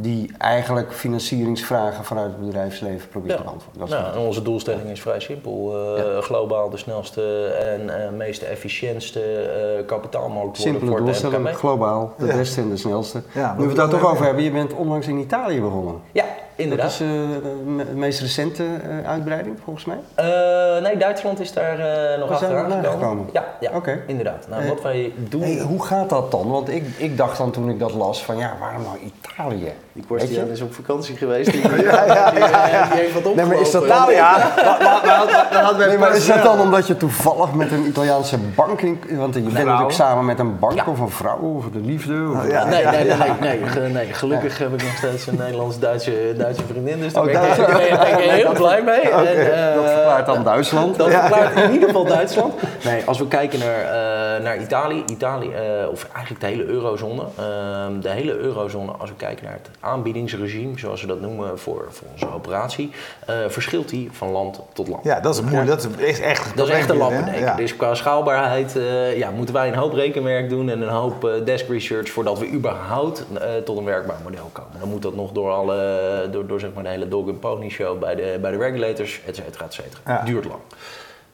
Die 0.00 0.30
eigenlijk 0.38 0.92
financieringsvragen 0.92 2.04
vanuit 2.04 2.26
het 2.30 2.40
bedrijfsleven 2.40 3.08
probeert 3.08 3.36
te 3.36 3.42
beantwoorden. 3.42 3.88
Nou, 3.88 4.12
en 4.14 4.18
onze 4.26 4.42
doelstelling 4.42 4.90
is 4.90 5.00
vrij 5.00 5.20
simpel. 5.20 5.74
Eh, 5.96 6.18
Globaal 6.18 6.70
de 6.70 6.76
snelste 6.76 7.46
en 7.46 8.04
eh, 8.04 8.10
meest 8.10 8.42
efficiëntste 8.42 9.20
eh 9.20 9.86
kapitaalmarkt 9.86 10.34
worden 10.46 10.62
Simpele 10.62 10.90
voor 10.90 11.00
doelstelling, 11.00 11.46
de 11.48 11.54
globaal, 11.54 12.14
de 12.18 12.26
Ja. 12.26 12.36
beste 12.36 12.60
en 12.60 12.68
de 12.68 12.76
snelste. 12.76 13.22
Ja, 13.34 13.52
nu 13.56 13.62
we 13.62 13.66
het 13.68 13.76
daar 13.76 13.88
toch 13.88 14.10
over 14.12 14.24
hebben, 14.24 14.44
je 14.44 14.50
bent 14.50 14.74
onlangs 14.74 15.06
in 15.06 15.18
Italië 15.18 15.60
begonnen. 15.60 15.94
Ja, 16.12 16.24
inderdaad. 16.56 16.86
Dat 16.86 16.94
is 16.94 17.00
eh, 17.00 17.86
de 17.86 17.94
meest 17.94 18.20
recente 18.20 18.64
eh, 19.02 19.08
uitbreiding, 19.10 19.56
volgens 19.64 19.84
mij. 19.84 19.98
Eh, 20.14 20.82
nee, 20.82 20.96
Duitsland 20.96 21.40
is 21.40 21.52
daar 21.52 21.78
eh, 21.78 22.18
nog 22.20 22.30
achteraan 22.30 22.68
daar 22.68 22.78
gekomen. 22.84 22.98
gekomen? 23.00 23.26
Ja, 23.32 23.44
ja 23.60 23.70
Oké. 23.74 24.02
inderdaad. 24.06 24.46
Nou, 24.48 24.68
wat 24.68 24.82
wij 24.82 25.12
doen... 25.16 25.40
Hey, 25.42 25.58
hoe 25.60 25.82
gaat 25.84 26.08
dat 26.10 26.30
dan? 26.30 26.50
Want 26.50 26.68
ik, 26.68 26.84
ik 26.96 27.16
dacht 27.16 27.38
dan 27.38 27.50
toen 27.50 27.70
ik 27.70 27.78
dat 27.78 27.92
las 27.92 28.24
van 28.24 28.36
ja, 28.36 28.56
waarom 28.60 28.82
nou 28.82 28.96
Italië? 28.98 29.72
Die 30.06 30.30
je? 30.46 30.50
is 30.52 30.60
op 30.60 30.74
vakantie 30.74 31.16
geweest. 31.16 31.50
Die, 31.52 31.82
ja, 31.82 32.04
ja, 32.04 32.68
ja, 32.68 32.86
die 32.88 33.00
heeft 33.00 33.22
wat 33.22 33.34
Nee, 33.34 33.46
maar 33.46 33.60
is 33.60 33.70
dat 33.70 33.82
opgelopen. 33.82 34.12
Nou 34.12 34.12
ja, 34.12 34.52
maar, 34.56 34.78
maar, 34.82 35.00
maar, 35.06 35.46
dan 35.52 35.62
hadden 35.62 35.78
we 35.80 35.86
Nee, 35.86 35.98
maar 35.98 36.16
is 36.16 36.26
dat 36.26 36.42
dan 36.42 36.60
omdat 36.60 36.86
je 36.86 36.96
toevallig 36.96 37.52
met 37.52 37.70
een 37.72 37.86
Italiaanse 37.86 38.38
bank 38.38 38.80
in... 38.80 39.00
Want 39.16 39.34
je 39.34 39.40
bent 39.40 39.54
natuurlijk 39.54 39.90
samen 39.92 40.24
met 40.24 40.38
een 40.38 40.58
bank 40.58 40.74
Ja. 40.74 40.84
of 40.86 40.98
een 40.98 41.10
vrouw 41.10 41.38
of 41.56 41.64
de 41.72 41.78
liefde. 41.80 42.30
Of, 42.34 42.50
Ja. 42.50 42.64
Nee, 42.64 42.84
nee, 42.84 43.04
nee, 43.04 43.16
nee, 43.16 43.30
nee, 43.40 43.68
ge- 43.68 43.80
nee. 43.80 44.06
Gelukkig 44.12 44.58
heb 44.58 44.72
ik 44.74 44.82
nog 44.82 44.96
steeds 44.96 45.26
een 45.26 45.36
Nederlands-Duitse 45.36 46.34
Duitse 46.36 46.62
vriendin, 46.70 47.00
dus 47.00 47.12
daar 47.12 47.22
Oh, 47.22 47.32
ben 47.32 47.42
ik, 47.42 48.30
heel 48.30 48.52
blij 48.52 48.82
mee. 48.82 49.00
En, 49.00 49.52
eh, 49.52 49.74
dat 49.74 49.90
verklaart 49.90 50.26
dan 50.26 50.44
Duitsland. 50.44 50.96
Dat 50.96 51.10
verklaart 51.10 51.56
in 51.56 51.72
ieder 51.72 51.88
geval 51.88 52.04
Duitsland. 52.04 52.54
Nee, 52.84 53.02
als 53.06 53.18
we 53.18 53.28
kijken 53.28 53.58
naar, 53.58 53.80
eh, 53.80 54.42
naar 54.42 54.56
Italië, 54.60 55.02
Italië 55.06 55.50
eh, 55.52 55.88
of 55.90 56.06
eigenlijk 56.12 56.40
de 56.40 56.46
hele 56.50 56.64
eurozone. 56.64 57.22
ehm, 57.38 58.00
de 58.00 58.08
hele 58.08 58.36
eurozone, 58.38 58.92
als 58.98 59.10
we 59.10 59.16
kijken 59.16 59.44
naar 59.44 59.52
het 59.52 59.68
aanbiedingsregime, 59.88 60.78
zoals 60.78 61.00
we 61.00 61.06
dat 61.06 61.20
noemen 61.20 61.58
voor, 61.58 61.86
voor 61.90 62.06
onze 62.12 62.32
operatie, 62.32 62.90
eh, 63.26 63.34
verschilt 63.48 63.88
die 63.88 64.08
van 64.12 64.30
land 64.30 64.60
tot 64.72 64.88
land. 64.88 65.04
Ja, 65.04 65.20
dat 65.20 65.34
is 65.34 65.40
moeilijk. 65.40 65.66
Dat 65.66 65.88
is 65.98 66.20
echt 66.20 66.46
een 66.46 66.56
Dat 66.56 66.68
is 66.68 66.74
echt 66.74 66.90
een 66.90 66.96
lappendenken. 66.96 67.42
Ja. 67.42 67.56
Dus 67.56 67.76
qua 67.76 67.94
schaalbaarheid 67.94 68.76
eh, 68.76 69.16
ja, 69.18 69.30
moeten 69.30 69.54
wij 69.54 69.68
een 69.68 69.74
hoop 69.74 69.92
rekenwerk 69.92 70.48
doen 70.48 70.68
en 70.68 70.80
een 70.80 70.88
hoop 70.88 71.24
eh, 71.24 71.44
desk 71.44 71.68
research 71.68 72.10
voordat 72.10 72.38
we 72.38 72.50
überhaupt 72.52 73.24
tot 73.64 73.78
een 73.78 73.84
werkbaar 73.84 74.18
model 74.24 74.50
komen. 74.52 74.78
Dan 74.78 74.88
moet 74.88 75.02
dat 75.02 75.14
nog 75.14 75.32
door, 75.32 75.50
alle, 75.50 76.28
door, 76.30 76.46
door 76.46 76.60
zeg 76.60 76.70
maar 76.74 76.82
de 76.82 76.88
hele 76.88 77.08
dog 77.08 77.28
and 77.28 77.40
pony 77.40 77.68
show 77.68 77.98
bij 77.98 78.14
de, 78.14 78.38
bij 78.40 78.50
de 78.50 78.56
regulators, 78.56 79.20
et 79.26 79.36
cetera, 79.36 79.64
et 79.64 79.74
cetera. 79.74 80.00
Ja. 80.06 80.24
Duurt 80.24 80.44
lang. 80.44 80.60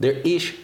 Er 0.01 0.25
is, 0.25 0.55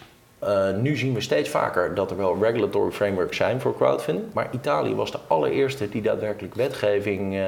eh, 0.41 0.69
nu 0.71 0.97
zien 0.97 1.13
we 1.13 1.21
steeds 1.21 1.49
vaker 1.49 1.95
dat 1.95 2.11
er 2.11 2.17
wel 2.17 2.37
regulatory 2.41 2.91
frameworks 2.91 3.37
zijn 3.37 3.61
voor 3.61 3.75
crowdfunding. 3.75 4.33
Maar 4.33 4.47
Italië 4.51 4.95
was 4.95 5.11
de 5.11 5.19
allereerste 5.27 5.89
die 5.89 6.01
daadwerkelijk 6.01 6.55
wetgeving, 6.55 7.35
eh, 7.35 7.41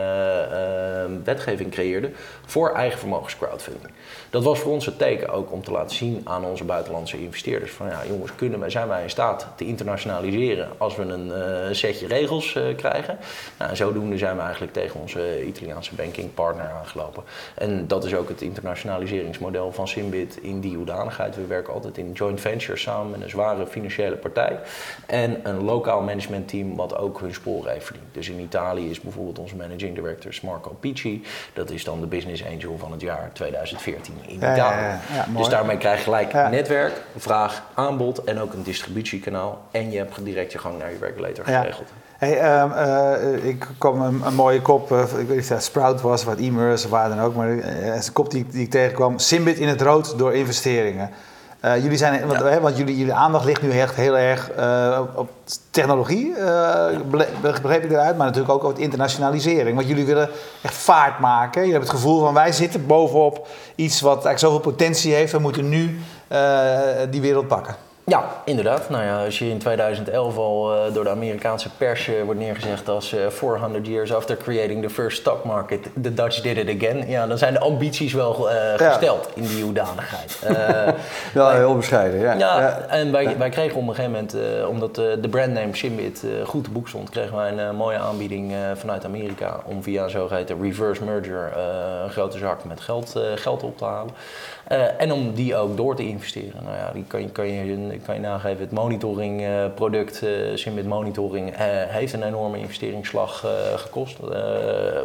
wetgeving 1.23 1.71
creëerde 1.71 2.11
voor 2.45 2.71
eigen 2.71 2.99
vermogens 2.99 3.37
crowdfunding. 3.37 3.93
Dat 4.29 4.43
was 4.43 4.59
voor 4.59 4.71
ons 4.71 4.85
het 4.85 4.97
teken 4.97 5.29
ook 5.29 5.51
om 5.51 5.63
te 5.63 5.71
laten 5.71 5.95
zien 5.95 6.21
aan 6.23 6.45
onze 6.45 6.63
buitenlandse 6.63 7.21
investeerders 7.21 7.71
van 7.71 7.87
ja 7.87 8.01
jongens, 8.07 8.35
kunnen 8.35 8.59
wij, 8.59 8.69
zijn 8.69 8.87
wij 8.87 9.03
in 9.03 9.09
staat 9.09 9.47
te 9.55 9.65
internationaliseren 9.65 10.69
als 10.77 10.95
we 10.95 11.03
een 11.03 11.31
eh, 11.31 11.67
setje 11.71 12.07
regels 12.07 12.59
krijgen. 12.77 13.17
Nou, 13.57 13.69
en 13.69 13.77
zodoende 13.77 14.17
zijn 14.17 14.35
we 14.35 14.41
eigenlijk 14.41 14.73
tegen 14.73 14.99
onze 14.99 15.45
Italiaanse 15.45 15.95
banking 15.95 16.33
partner 16.33 16.69
aangelopen. 16.69 17.23
En 17.55 17.87
dat 17.87 18.05
is 18.05 18.15
ook 18.15 18.29
het 18.29 18.41
internationaliseringsmodel 18.41 19.71
van 19.71 19.87
Simbit 19.87 20.37
in 20.41 20.59
die 20.59 20.75
hoedanigheid. 20.75 21.35
We 21.35 21.45
werken 21.45 21.73
altijd 21.73 21.97
in 21.97 22.11
joint 22.11 22.41
ventures 22.41 22.82
samen 22.83 23.11
met 23.11 23.21
een 23.21 23.29
zware 23.29 23.67
financiële 23.67 24.15
partij 24.15 24.59
en 25.05 25.39
een 25.43 25.63
lokaal 25.63 26.01
managementteam 26.01 26.75
wat 26.75 26.97
ook 26.97 27.19
hun 27.19 27.33
sporen 27.33 27.71
heeft 27.71 27.85
verdiend. 27.85 28.07
Dus 28.11 28.29
in 28.29 28.39
Italië 28.39 28.89
is 28.89 29.01
bijvoorbeeld 29.01 29.39
onze 29.39 29.55
managing 29.55 29.95
director 29.95 30.39
Marco 30.43 30.75
Picci. 30.79 31.23
Dat 31.53 31.69
is 31.69 31.83
dan 31.83 31.99
de 31.99 32.07
business 32.07 32.45
angel 32.45 32.77
van 32.77 32.91
het 32.91 33.01
jaar 33.01 33.29
2014 33.33 34.13
in 34.27 34.35
Italië. 34.35 34.57
ja. 34.59 34.99
Ja, 35.13 35.25
mooi. 35.25 35.37
dus 35.37 35.49
daarmee 35.49 35.77
krijg 35.77 35.97
je 35.97 36.03
gelijk 36.03 36.33
netwerk, 36.33 37.01
vraag, 37.17 37.63
aanbod 37.73 38.23
en 38.23 38.39
ook 38.39 38.53
een 38.53 38.63
distributiekanaal. 38.63 39.61
En 39.71 39.91
je 39.91 39.97
hebt 39.97 40.25
direct 40.25 40.51
je 40.51 40.57
gang 40.57 40.77
naar 40.77 40.91
je 40.91 40.97
regulator 40.99 41.45
geregeld. 41.45 41.91
Hey, 42.17 42.39
ehm, 42.39 42.71
eh, 42.71 43.45
ik 43.45 43.67
kwam 43.77 44.01
een, 44.01 44.21
een 44.25 44.35
mooie 44.35 44.61
kop, 44.61 44.91
eh, 44.91 45.01
ik 45.01 45.09
weet 45.09 45.29
niet 45.29 45.39
of 45.39 45.47
dat 45.47 45.63
Sprout 45.63 46.01
was, 46.01 46.23
wat 46.23 46.39
of 46.39 46.89
waar 46.89 47.09
dan 47.09 47.19
ook, 47.19 47.35
maar 47.35 47.49
uh, 47.49 47.95
een 47.95 48.13
kop 48.13 48.31
die, 48.31 48.45
die 48.47 48.63
ik 48.63 48.69
tegenkwam, 48.69 49.19
Simbit 49.19 49.57
in 49.57 49.67
het 49.67 49.81
rood 49.81 50.17
door 50.17 50.33
investeringen. 50.33 51.09
Eh, 51.63 51.83
jullie 51.83 51.97
zijn, 51.97 52.27
want, 52.27 52.39
hè, 52.39 52.59
want 52.59 52.77
jullie, 52.77 52.97
jullie 52.97 53.13
aandacht 53.13 53.45
ligt 53.45 53.61
nu 53.61 53.71
echt 53.71 53.95
heel 53.95 54.17
erg 54.17 54.51
eh, 54.51 54.99
op- 55.15 55.29
technologie, 55.69 56.35
eh, 56.35 56.85
begreep 57.41 57.83
ik 57.83 57.91
eruit, 57.91 58.17
maar 58.17 58.25
natuurlijk 58.25 58.53
ook 58.53 58.63
op 58.63 58.77
internationalisering. 58.77 59.75
Want 59.75 59.87
jullie 59.87 60.05
willen 60.05 60.29
echt 60.61 60.73
vaart 60.73 61.19
maken. 61.19 61.65
Je 61.65 61.71
hebt 61.71 61.83
het 61.83 61.93
gevoel 61.93 62.19
van 62.19 62.33
wij 62.33 62.51
zitten 62.51 62.85
bovenop 62.87 63.47
iets 63.75 64.01
wat 64.01 64.25
eigenlijk 64.25 64.39
zoveel 64.39 64.59
potentie 64.59 65.13
heeft, 65.13 65.31
we 65.31 65.39
moeten 65.39 65.69
nu 65.69 65.99
die 67.09 67.21
wereld 67.21 67.47
pakken. 67.47 67.75
Ja, 68.05 68.23
inderdaad. 68.45 68.89
Nou 68.89 69.03
ja, 69.03 69.23
als 69.25 69.39
je 69.39 69.49
in 69.49 69.57
2011 69.57 70.37
al 70.37 70.73
eh, 70.75 70.93
door 70.93 71.03
de 71.03 71.09
Amerikaanse 71.09 71.69
pers 71.77 72.07
eh, 72.07 72.13
wordt 72.23 72.39
neergezegd 72.39 72.89
als 72.89 73.13
eh 73.13 73.27
400 73.29 73.87
years 73.87 74.13
after 74.13 74.37
creating 74.37 74.81
the 74.83 74.89
first 74.89 75.17
stock 75.19 75.43
market, 75.43 75.87
the 76.01 76.13
Dutch 76.13 76.41
did 76.41 76.57
it 76.57 76.81
again. 76.83 77.07
Ja, 77.09 77.27
dan 77.27 77.37
zijn 77.37 77.53
de 77.53 77.59
ambities 77.59 78.13
wel 78.13 78.49
eh, 78.49 78.77
Ja. 78.79 78.89
gesteld 78.91 79.29
in 79.33 79.43
die 79.47 79.63
hoedanigheid. 79.63 80.39
Eh, 80.43 80.93
Ja, 81.33 81.49
heel 81.51 81.75
bescheiden. 81.75 82.19
Ja. 82.19 82.33
Ja, 82.33 82.59
Ja. 82.59 82.79
en 82.89 83.11
wij, 83.11 83.37
wij 83.37 83.49
kregen 83.49 83.75
op 83.79 83.87
een 83.87 83.95
gegeven 83.95 84.11
moment, 84.11 84.33
eh, 84.33 84.67
omdat 84.69 84.97
eh, 84.97 85.05
de 85.21 85.29
brandname 85.29 85.75
Simbit 85.75 86.23
eh, 86.23 86.47
goed 86.47 86.63
te 86.63 86.69
boek 86.71 86.87
stond, 86.87 87.09
kregen 87.09 87.35
wij 87.37 87.51
een 87.51 87.59
eh, 87.59 87.71
mooie 87.71 87.97
aanbieding 87.97 88.51
eh, 88.51 88.57
vanuit 88.75 89.05
Amerika 89.05 89.59
om 89.65 89.83
via 89.83 90.03
een 90.03 90.09
zogeheten 90.09 90.61
reverse 90.61 91.03
merger 91.03 91.51
eh, 91.55 91.59
een 92.03 92.09
grote 92.11 92.37
zak 92.37 92.63
met 92.63 92.81
geld, 92.81 93.15
eh, 93.15 93.21
geld 93.35 93.63
op 93.63 93.77
te 93.77 93.85
halen. 93.85 94.13
Eh, 94.67 95.01
en 95.01 95.11
om 95.11 95.33
die 95.33 95.55
ook 95.55 95.77
door 95.77 95.95
te 95.95 96.07
investeren. 96.07 96.63
Nou 96.63 96.75
ja, 96.77 96.91
die 96.93 97.03
kan 97.07 97.21
je, 97.21 97.29
kan 97.29 97.47
je, 97.47 97.99
kan 98.05 98.15
je 98.15 98.21
nageven. 98.21 98.59
Het 98.59 98.71
monitoringproduct, 98.71 100.23
eh 100.23 100.29
Simbit 100.55 100.85
Monitoring, 100.87 101.49
eh, 101.51 101.57
heeft 101.67 102.13
een 102.13 102.23
enorme 102.23 102.57
investeringsslag 102.57 103.43
eh, 103.45 103.51
gekost 103.79 104.17
eh, 104.19 104.39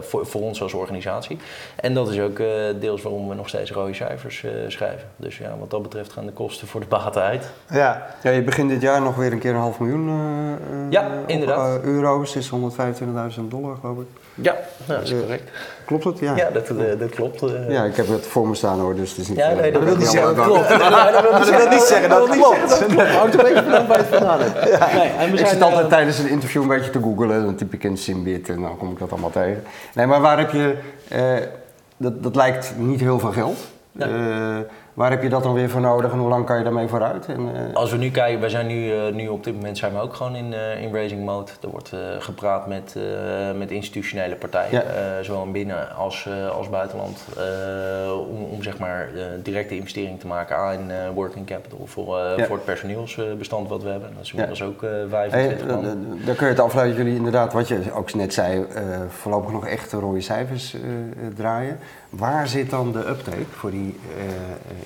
voor, 0.00 0.26
voor 0.26 0.40
ons 0.40 0.62
als 0.62 0.72
organisatie. 0.74 1.38
En 1.76 1.94
dat 1.94 2.10
is 2.10 2.20
ook 2.20 2.38
eh, 2.38 2.46
deels 2.80 3.02
waarom 3.02 3.28
we 3.28 3.34
nog 3.34 3.48
steeds 3.48 3.72
rode 3.72 3.94
cijfers 3.94 4.44
eh, 4.44 4.50
schrijven. 4.68 5.08
Dus 5.16 5.38
ja, 5.38 5.56
wat 5.58 5.70
dat 5.70 5.82
betreft 5.82 6.12
gaan 6.12 6.26
de 6.26 6.32
kosten 6.32 6.66
voor 6.68 6.80
de 6.80 6.86
baten 6.86 7.22
uit. 7.22 7.50
Ja, 7.70 8.06
Ja, 8.22 8.30
je 8.30 8.42
begint 8.42 8.70
dit 8.70 8.82
jaar 8.82 9.02
nog 9.02 9.16
weer 9.16 9.32
een 9.32 9.38
keer 9.38 9.50
een 9.50 9.56
half 9.60 9.78
miljoen 9.80 10.08
eh, 10.08 10.52
eh, 10.52 10.90
Ja, 10.90 11.08
inderdaad. 11.26 11.78
eh, 11.78 11.84
euro's. 11.84 12.36
is 12.36 12.50
125.000 12.50 13.48
dollar, 13.48 13.76
geloof 13.80 13.98
ik. 13.98 14.06
Ja, 14.40 14.56
dat 14.86 15.02
is 15.02 15.10
Eh, 15.12 15.18
correct. 15.18 15.50
Klopt 15.84 16.04
het? 16.04 16.18
Ja. 16.18 16.36
Ja, 16.36 16.50
dat, 16.50 16.68
eh, 16.68 16.98
dat 16.98 17.10
klopt. 17.10 17.42
eh. 17.42 17.70
Ja, 17.70 17.84
ik 17.84 17.96
heb 17.96 18.08
het 18.08 18.26
voor 18.26 18.48
me 18.48 18.54
staan 18.54 18.80
hoor, 18.80 18.94
dus 18.94 19.10
het 19.10 19.18
is 19.18 19.28
niet... 19.28 19.38
Ja, 19.38 19.52
nee, 19.52 19.72
dat 19.72 19.82
wil 19.82 19.96
niet 19.96 20.06
zeggen 20.06 20.34
dat 20.36 20.44
klopt. 20.46 20.68
Dat 20.68 21.48
wil 21.56 21.68
niet 21.68 21.82
zeggen 21.82 22.08
dat 22.08 22.28
klopt. 22.38 22.82
Houdt 23.10 23.34
een 23.34 23.54
beetje 23.54 23.86
waar 23.86 23.98
je 23.98 24.04
het 24.04 24.06
vandaan 24.06 24.40
hebt. 24.40 24.92
Nee, 25.18 25.40
Ik 25.40 25.46
zit 25.46 25.62
altijd 25.62 25.88
tijdens 25.88 26.18
een 26.18 26.28
interview 26.28 26.62
een 26.62 26.68
beetje 26.68 26.90
te 26.90 27.00
googlen, 27.02 27.44
dan 27.44 27.54
typ 27.54 27.72
ik 27.74 27.84
in 27.84 27.96
Simbit 27.96 28.48
en 28.48 28.60
dan 28.60 28.76
kom 28.78 28.90
ik 28.90 28.98
dat 28.98 29.10
allemaal 29.10 29.30
tegen. 29.30 29.62
Nee, 29.94 30.06
maar 30.06 30.20
waar 30.20 30.38
heb 30.38 30.50
je, 30.52 30.74
dat, 31.96 32.22
dat 32.22 32.36
lijkt 32.36 32.72
niet 32.76 33.00
heel 33.00 33.18
veel 33.18 33.32
geld. 33.32 33.58
Ja. 33.92 34.06
Waar 34.98 35.10
heb 35.10 35.22
je 35.22 35.28
dat 35.28 35.42
dan 35.42 35.54
weer 35.54 35.70
voor 35.70 35.80
nodig 35.80 36.12
en 36.12 36.18
hoe 36.18 36.28
lang 36.28 36.46
kan 36.46 36.58
je 36.58 36.64
daarmee 36.64 36.88
vooruit? 36.88 37.26
En, 37.26 37.54
eh, 37.54 37.74
Als 37.74 37.90
we 37.90 37.96
nu 37.96 38.10
kijken, 38.10 38.40
wij 38.40 38.48
zijn 38.48 38.66
nu, 38.66 38.92
eh, 38.92 39.12
nu 39.12 39.28
op 39.28 39.44
dit 39.44 39.54
moment 39.54 39.78
zijn 39.78 39.92
we 39.92 40.00
ook 40.00 40.14
gewoon 40.14 40.36
in, 40.36 40.52
eh, 40.52 40.82
in 40.82 40.92
raising 40.94 41.24
mode. 41.24 41.50
Er 41.62 41.68
wordt 41.70 41.92
gepraat 42.18 42.66
met, 42.66 42.96
met 43.56 43.70
institutionele 43.70 44.34
partijen, 44.34 44.70
Ja. 44.72 45.22
zowel 45.22 45.42
in 45.42 45.52
binnen 45.52 45.94
als, 45.96 46.28
als 46.56 46.68
buitenland, 46.68 47.24
om, 48.30 48.42
om 48.44 48.62
zeg 48.62 48.78
maar 48.78 49.08
directe 49.42 49.76
investering 49.76 50.20
te 50.20 50.26
maken 50.26 50.56
aan 50.56 50.90
working 51.14 51.46
capital 51.46 51.80
voor, 51.86 52.18
Ja. 52.36 52.44
voor 52.46 52.56
het 52.56 52.64
personeelsbestand 52.64 53.68
wat 53.68 53.82
we 53.82 53.88
hebben. 53.88 54.10
Dat 54.14 54.22
is 54.24 54.30
Ja. 54.30 54.38
inmiddels 54.42 54.62
ook 54.62 54.82
eh 54.82 54.90
Hey, 54.90 55.08
25 55.08 55.66
eh, 55.66 55.74
man. 55.74 55.84
eh, 55.84 56.26
dan 56.26 56.34
kun 56.36 56.46
je 56.46 56.52
het 56.52 56.60
afleiden 56.62 56.94
dat 56.96 57.04
jullie 57.04 57.18
inderdaad, 57.18 57.52
wat 57.52 57.68
je 57.68 57.92
ook 57.94 58.14
net 58.14 58.34
zei, 58.34 58.66
voorlopig 59.08 59.52
nog 59.52 59.66
echt 59.66 59.92
rode 59.92 60.20
cijfers 60.20 60.76
draaien. 61.36 61.78
Waar 62.10 62.48
zit 62.48 62.70
dan 62.70 62.92
de 62.92 63.08
uptake 63.08 63.44
voor 63.50 63.70
die 63.70 64.00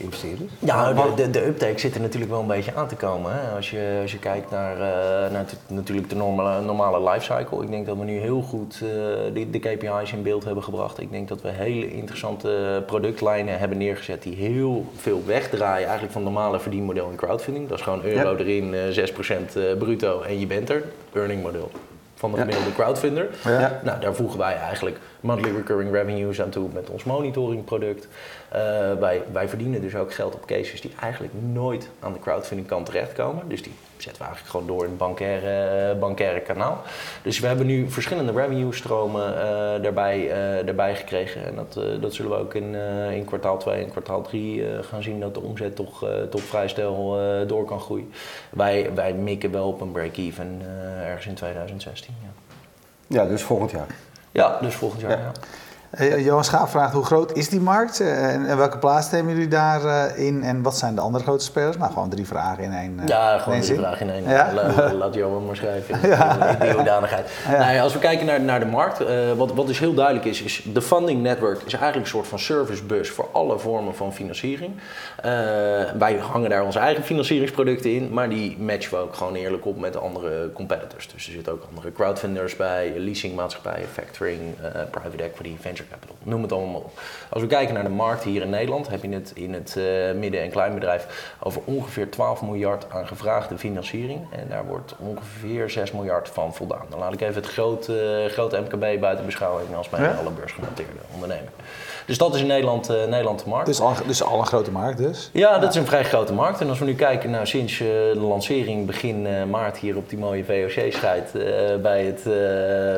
investeerders? 0.02 0.50
Ja, 0.58 0.92
de, 0.92 1.12
de, 1.16 1.30
de 1.30 1.46
uptake 1.46 1.78
zit 1.78 1.94
er 1.94 2.00
natuurlijk 2.00 2.30
wel 2.30 2.40
een 2.40 2.46
beetje 2.46 2.74
aan 2.74 2.88
te 2.88 2.94
komen. 2.96 3.32
Hè? 3.32 3.56
Als, 3.56 3.70
je, 3.70 3.98
als 4.02 4.12
je 4.12 4.18
kijkt 4.18 4.50
naar, 4.50 4.72
eh, 4.74 5.32
naar 5.32 5.44
natuurlijk 5.66 6.08
de 6.08 6.16
normale, 6.16 6.60
normale 6.60 7.10
lifecycle. 7.10 7.62
Ik 7.62 7.70
denk 7.70 7.86
dat 7.86 7.96
we 7.96 8.04
nu 8.04 8.18
heel 8.18 8.42
goed 8.42 8.74
eh, 8.74 8.88
de, 9.34 9.50
de 9.50 9.58
KPI's 9.58 10.12
in 10.12 10.22
beeld 10.22 10.44
hebben 10.44 10.62
gebracht. 10.64 11.00
Ik 11.00 11.10
denk 11.10 11.28
dat 11.28 11.42
we 11.42 11.48
hele 11.48 11.92
interessante 11.92 12.82
productlijnen 12.86 13.58
hebben 13.58 13.78
neergezet 13.78 14.22
die 14.22 14.34
heel 14.34 14.86
veel 14.96 15.22
wegdraaien 15.26 15.82
eigenlijk 15.82 16.12
van 16.12 16.22
het 16.24 16.32
normale 16.32 16.60
verdienmodel 16.60 17.10
in 17.10 17.16
crowdfunding. 17.16 17.68
Dat 17.68 17.78
is 17.78 17.84
gewoon 17.84 18.04
euro 18.04 18.36
erin, 18.36 18.74
eh 18.74 18.80
6% 18.90 19.56
eh, 19.56 19.62
bruto 19.78 20.20
en 20.20 20.38
je 20.40 20.46
bent 20.46 20.70
er. 20.70 20.84
Earning 21.14 21.42
model 21.42 21.70
van 22.14 22.30
de 22.30 22.36
Ja. 22.36 22.42
gemiddelde 22.42 22.72
crowdfunder. 22.74 23.28
Ja. 23.44 23.80
Nou, 23.84 24.00
daar 24.00 24.14
voegen 24.14 24.38
wij 24.38 24.56
eigenlijk 24.56 24.98
monthly 25.20 25.50
recurring 25.56 25.92
revenues 25.92 26.42
aan 26.42 26.48
toe 26.50 26.68
met 26.72 26.90
ons 26.90 27.04
monitoringproduct. 27.04 28.08
Eh, 28.52 28.58
wij, 29.00 29.22
wij 29.32 29.48
verdienen 29.48 29.80
dus 29.80 29.94
ook 29.96 30.14
geld 30.14 30.34
op 30.34 30.46
cases 30.46 30.80
die 30.80 30.92
eigenlijk 31.00 31.32
nooit 31.52 31.88
aan 32.00 32.12
de 32.12 32.18
crowdfunding 32.18 32.68
kant 32.68 32.86
terechtkomen. 32.86 33.48
Dus 33.48 33.62
die 33.62 33.72
zetten 33.96 34.22
we 34.22 34.28
eigenlijk 34.28 34.56
gewoon 34.56 34.66
door 34.66 34.84
in 34.84 34.88
het 34.90 34.98
bankaire, 34.98 35.94
bankaire 35.94 36.40
kanaal. 36.40 36.82
Dus 37.22 37.38
we 37.40 37.46
hebben 37.46 37.66
nu 37.66 37.90
verschillende 37.90 38.32
revenue 38.32 38.72
stromen 38.72 39.36
eh, 39.36 39.82
daarbij, 39.82 40.30
eh, 40.30 40.66
daarbij 40.66 40.94
gekregen. 40.96 41.46
En 41.46 41.54
dat, 41.54 41.76
eh, 41.76 42.00
dat 42.00 42.14
zullen 42.14 42.30
we 42.30 42.36
ook 42.36 42.54
in, 42.54 42.74
eh, 42.74 43.16
in 43.16 43.24
kwartaal 43.24 43.58
2 43.58 43.82
en 43.84 43.90
kwartaal 43.90 44.22
3 44.22 44.64
gaan 44.80 45.02
zien 45.02 45.20
dat 45.20 45.34
de 45.34 45.40
omzet 45.40 45.76
toch, 45.76 46.04
eh, 46.04 46.22
toch 46.22 46.40
vrij 46.42 46.68
snel 46.68 47.20
eh, 47.20 47.48
door 47.48 47.64
kan 47.64 47.80
groeien. 47.80 48.12
Wij, 48.50 48.90
wij 48.94 49.14
mikken 49.14 49.50
wel 49.50 49.68
op 49.68 49.80
een 49.80 49.92
break-even 49.92 50.60
eh, 50.60 51.08
ergens 51.08 51.26
in 51.26 51.34
2016. 51.34 52.14
Ja. 52.22 52.28
Ja, 53.06 53.26
dus 53.26 53.42
volgend 53.42 53.70
jaar. 53.70 53.86
Ja, 54.32 54.58
dus 54.60 54.74
volgend 54.74 55.00
jaar. 55.00 55.10
Ja. 55.10 55.16
Ja. 55.18 55.32
Eh, 55.92 56.24
Johan 56.24 56.44
Schaap 56.44 56.68
vraagt 56.68 56.92
hoe 56.92 57.04
groot 57.04 57.32
is 57.36 57.48
die 57.48 57.60
markt 57.60 58.00
eh, 58.00 58.34
en, 58.34 58.46
en 58.46 58.56
welke 58.56 58.78
plaats 58.78 59.10
nemen 59.10 59.32
jullie 59.32 59.48
daarin 59.48 60.16
in 60.26 60.42
en 60.42 60.62
wat 60.62 60.78
zijn 60.78 60.94
de 60.94 61.00
andere 61.00 61.24
grote 61.24 61.44
spelers? 61.44 61.76
Nou, 61.76 61.92
gewoon 61.92 62.08
drie 62.08 62.26
vragen 62.26 62.64
in 62.64 62.72
één. 62.72 63.00
eh, 63.00 63.06
Ja, 63.08 63.38
gewoon 63.38 63.54
drie 63.54 63.66
zin. 63.70 63.76
vragen 63.76 64.06
in 64.08 64.12
één. 64.12 64.28
Ja? 64.28 64.52
La- 64.54 64.72
la- 64.76 64.92
Laat 64.94 65.14
Johan 65.14 65.46
maar 65.46 65.56
schrijven 65.56 65.94
in 65.94 66.60
die 66.60 66.72
hoedanigheid. 66.72 67.30
Ja. 67.50 67.58
Nou 67.58 67.72
ja, 67.72 67.82
als 67.82 67.92
we 67.92 67.98
kijken 67.98 68.26
naar, 68.26 68.40
naar 68.40 68.60
de 68.60 68.66
markt, 68.66 69.00
eh, 69.00 69.16
wat, 69.36 69.52
wat 69.52 69.66
dus 69.66 69.78
heel 69.78 69.94
duidelijk 69.94 70.24
is, 70.26 70.42
is 70.42 70.62
de 70.72 70.82
funding 70.82 71.22
network 71.22 71.56
is 71.62 71.72
eigenlijk 71.72 72.04
een 72.04 72.10
soort 72.10 72.26
van 72.26 72.38
servicebus 72.38 73.10
voor 73.10 73.28
alle 73.32 73.58
vormen 73.58 73.94
van 73.94 74.12
financiering. 74.14 74.72
Eh, 75.22 75.30
wij 75.98 76.16
hangen 76.30 76.50
daar 76.50 76.62
onze 76.64 76.78
eigen 76.78 77.04
financieringsproducten 77.04 77.94
in, 77.94 78.08
maar 78.12 78.28
die 78.28 78.56
matchen 78.60 78.90
we 78.90 78.96
ook 78.96 79.14
gewoon 79.14 79.34
eerlijk 79.34 79.66
op 79.66 79.78
met 79.80 79.96
andere 79.96 80.50
competitors. 80.52 81.08
Dus 81.14 81.26
er 81.26 81.32
zitten 81.32 81.52
ook 81.52 81.62
andere 81.68 81.92
crowdfunders 81.92 82.56
bij, 82.56 82.92
leasingmaatschappijen, 82.96 83.88
factoring, 83.92 84.40
eh, 84.62 84.80
private 84.90 85.22
equity, 85.22 85.56
venture 85.60 85.81
capital, 85.90 86.16
noem 86.22 86.42
het 86.42 86.52
allemaal 86.52 86.80
op. 86.80 86.98
Als 87.30 87.42
we 87.42 87.48
kijken 87.48 87.74
naar 87.74 87.82
de 87.82 87.88
markt 87.88 88.22
hier 88.24 88.42
in 88.42 88.50
Nederland, 88.50 88.88
heb 88.88 89.02
je 89.02 89.08
het 89.08 89.30
in 89.34 89.52
het 89.54 89.76
eh, 89.76 89.84
midden- 90.18 90.42
en 90.42 90.50
kleinbedrijf 90.50 91.34
over 91.42 91.62
ongeveer 91.64 92.10
12 92.10 92.42
miljard 92.42 92.86
aan 92.90 93.06
gevraagde 93.06 93.58
financiering. 93.58 94.20
En 94.32 94.48
daar 94.48 94.66
wordt 94.66 94.94
ongeveer 94.98 95.70
6 95.70 95.92
miljard 95.92 96.28
van 96.28 96.54
voldaan. 96.54 96.86
Dan 96.90 96.98
laat 96.98 97.12
ik 97.12 97.20
even 97.20 97.34
het 97.42 97.46
grote, 97.50 98.26
grote 98.30 98.60
MKB 98.60 99.00
buiten 99.00 99.24
beschouwing 99.24 99.74
als 99.76 99.88
bij 99.88 100.00
Ja? 100.02 100.10
alle 100.20 100.30
beursgenoteerde 100.30 100.92
ondernemer. 101.14 101.50
Dus 102.06 102.18
dat 102.18 102.34
is 102.34 102.40
in 102.40 102.46
Nederland, 102.46 102.88
eh, 102.88 103.04
Nederland 103.04 103.44
de 103.44 103.48
markt. 103.48 103.66
Dus 103.66 103.80
al, 103.80 103.94
dus 104.06 104.22
al 104.22 104.38
een 104.38 104.46
grote 104.46 104.70
markt 104.70 104.98
dus. 104.98 105.30
Ja, 105.32 105.58
dat 105.58 105.70
is 105.70 105.76
een 105.76 105.86
vrij 105.86 106.04
grote 106.04 106.32
markt. 106.32 106.60
En 106.60 106.68
als 106.68 106.78
we 106.78 106.84
nu 106.84 106.94
kijken 106.94 107.30
naar 107.30 107.46
sinds 107.46 107.72
eh, 107.72 107.86
de 107.88 108.20
lancering 108.20 108.86
begin 108.86 109.26
eh, 109.26 109.44
maart 109.44 109.76
hier 109.76 109.96
op 109.96 110.08
die 110.08 110.18
mooie 110.18 110.44
VOC-schijt 110.44 111.32
bij, 111.82 112.04
het, 112.04 112.22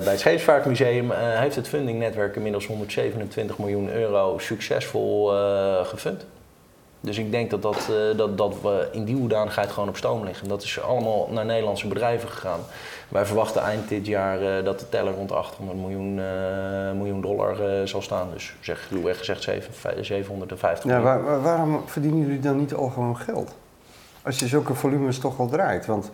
bij 0.04 0.12
het 0.12 0.20
Scheepsvaartmuseum, 0.20 1.10
heeft 1.14 1.56
het 1.56 1.68
fundingnetwerk 1.68 2.36
inmiddels 2.36 2.66
127 2.66 3.58
miljoen 3.58 3.92
euro 3.92 4.38
succesvol 4.38 5.32
gefund. 5.82 6.26
Dus 7.00 7.18
ik 7.18 7.30
denk 7.30 7.50
dat, 7.50 7.62
dat, 7.62 7.88
dat, 8.16 8.38
dat 8.38 8.54
we 8.62 8.88
in 8.92 9.04
die 9.04 9.16
hoedanigheid 9.16 9.72
gewoon 9.72 9.88
op 9.88 9.96
stoom 9.96 10.24
liggen. 10.24 10.48
Dat 10.48 10.62
is 10.62 10.80
allemaal 10.80 11.28
naar 11.30 11.44
Nederlandse 11.44 11.86
bedrijven 11.86 12.28
gegaan. 12.28 12.60
Wij 13.14 13.26
verwachten 13.26 13.62
eind 13.62 13.88
dit 13.88 14.06
jaar 14.06 14.40
eh, 14.58 14.64
dat 14.64 14.78
de 14.80 14.88
teller 14.88 15.12
rond 15.14 15.28
de 15.28 15.34
800 15.34 15.78
miljoen, 15.78 16.18
eh, 16.18 16.92
miljoen 16.96 17.20
dollar 17.20 17.60
eh, 17.80 17.86
zal 17.86 18.02
staan. 18.02 18.28
Dus 18.32 18.54
zeg 18.60 18.88
ruwweg 18.90 19.18
gezegd 19.18 19.42
zeven- 19.42 19.74
vij- 19.74 20.04
750 20.04 20.90
Ja, 20.90 20.98
miljoen. 20.98 21.04
waar- 21.14 21.24
waar- 21.24 21.42
waarom 21.42 21.82
verdienen 21.86 22.20
jullie 22.20 22.40
dan 22.40 22.56
niet 22.56 22.74
al 22.74 22.88
gewoon 22.88 23.16
geld? 23.16 23.54
Als 24.22 24.38
je 24.38 24.46
zulke 24.46 24.74
volumes 24.74 25.18
toch 25.18 25.38
al 25.38 25.48
draait. 25.48 25.86
Want 25.86 26.10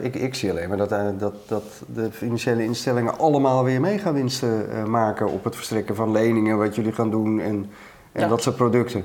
ik, 0.00 0.14
ik, 0.14 0.22
ik 0.22 0.34
zie 0.34 0.50
alleen 0.50 0.68
maar 0.68 0.76
dat, 0.76 0.88
dat, 1.18 1.34
dat 1.48 1.62
de 1.94 2.12
financiële 2.12 2.64
instellingen 2.64 3.18
allemaal 3.18 3.64
weer 3.64 3.80
mega 3.80 4.12
winsten 4.12 4.70
eh, 4.70 4.84
maken 4.84 5.26
op 5.28 5.44
het 5.44 5.54
verstrekken 5.56 5.94
van 5.94 6.12
leningen, 6.12 6.58
wat 6.58 6.74
jullie 6.74 6.92
gaan 6.92 7.10
doen 7.10 7.40
en, 7.40 7.70
en 8.12 8.22
Ja. 8.22 8.28
dat 8.28 8.42
soort 8.42 8.56
producten. 8.56 9.04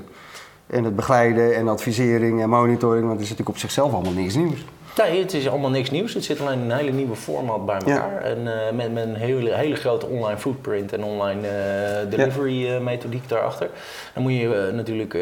En 0.72 0.84
het 0.84 0.96
begeleiden 0.96 1.54
en 1.54 1.68
advisering 1.68 2.42
en 2.42 2.48
monitoring, 2.48 3.00
want 3.02 3.12
het 3.12 3.22
is 3.22 3.28
natuurlijk 3.28 3.56
op 3.56 3.58
zichzelf 3.58 3.92
allemaal 3.92 4.12
niks 4.12 4.34
nieuws. 4.34 4.64
Nee, 4.96 5.20
het 5.22 5.34
is 5.34 5.48
allemaal 5.48 5.70
niks 5.70 5.90
nieuws. 5.90 6.14
Het 6.14 6.24
zit 6.24 6.40
alleen 6.40 6.58
in 6.60 6.70
een 6.70 6.76
hele 6.76 6.90
nieuwe 6.90 7.16
format 7.16 7.66
bij 7.66 7.80
Ja. 7.86 7.92
elkaar. 7.94 8.22
En 8.22 8.66
eh, 8.66 8.72
met, 8.74 8.92
met 8.92 9.04
een 9.04 9.14
hele, 9.14 9.54
hele 9.54 9.74
grote 9.76 10.06
online 10.06 10.38
footprint 10.38 10.92
en 10.92 11.04
online 11.04 11.48
eh, 11.48 12.10
delivery 12.10 12.68
eh, 12.68 12.80
methodiek 12.80 13.28
daarachter. 13.28 13.68
Dan 14.14 14.22
moet 14.22 14.32
je 14.32 14.70
natuurlijk 14.74 15.12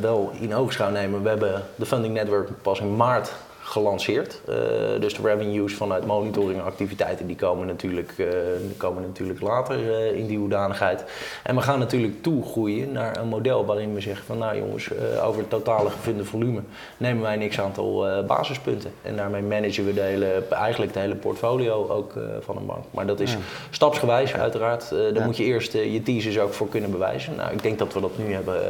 wel 0.00 0.30
in 0.40 0.54
oogschouw 0.54 0.90
nemen. 0.90 1.22
We 1.22 1.28
hebben 1.28 1.62
de 1.74 1.86
Funding 1.86 2.14
Network 2.14 2.48
pas 2.62 2.80
in 2.80 2.96
maart 2.96 3.32
gelanceerd. 3.66 4.40
Eh, 4.48 4.54
dus 5.00 5.14
de 5.14 5.22
revenues 5.22 5.74
vanuit 5.74 6.06
monitoringactiviteiten 6.06 7.26
die 7.26 7.36
komen 7.36 7.66
natuurlijk, 7.66 8.14
eh, 8.16 8.26
die 8.66 8.76
komen 8.76 9.02
natuurlijk 9.02 9.40
later 9.40 9.76
eh, 9.94 10.18
in 10.18 10.26
die 10.26 10.38
hoedanigheid. 10.38 11.04
En 11.42 11.54
we 11.54 11.60
gaan 11.60 11.78
natuurlijk 11.78 12.22
toegroeien 12.22 12.92
naar 12.92 13.16
een 13.16 13.28
model 13.28 13.64
waarin 13.64 13.94
we 13.94 14.00
zeggen 14.00 14.26
van 14.26 14.38
nou 14.38 14.56
jongens, 14.56 14.88
over 15.22 15.40
het 15.40 15.50
totale 15.50 15.90
gefunde 15.90 16.24
volume 16.24 16.60
nemen 16.96 17.22
wij 17.22 17.34
een 17.42 17.48
x-aantal 17.48 18.06
basispunten. 18.26 18.90
En 19.02 19.16
daarmee 19.16 19.42
managen 19.42 19.84
we 19.86 19.94
de 19.94 20.00
hele, 20.00 20.42
eigenlijk 20.50 20.92
de 20.92 20.98
hele 21.00 21.14
portfolio 21.14 21.88
ook 21.88 22.12
van 22.40 22.56
een 22.56 22.66
bank. 22.66 22.84
Maar 22.90 23.06
dat 23.06 23.20
is 23.20 23.36
stapsgewijs 23.70 24.34
uiteraard. 24.34 24.90
Daar 24.90 25.12
Ja. 25.14 25.24
moet 25.24 25.36
je 25.36 25.44
eerst 25.44 25.72
je 25.72 26.02
thesis 26.04 26.38
ook 26.38 26.52
voor 26.52 26.68
kunnen 26.68 26.90
bewijzen. 26.90 27.36
Nou, 27.36 27.52
ik 27.52 27.62
denk 27.62 27.78
dat 27.78 27.92
we 27.92 28.00
dat 28.00 28.18
nu 28.18 28.32
hebben, 28.32 28.60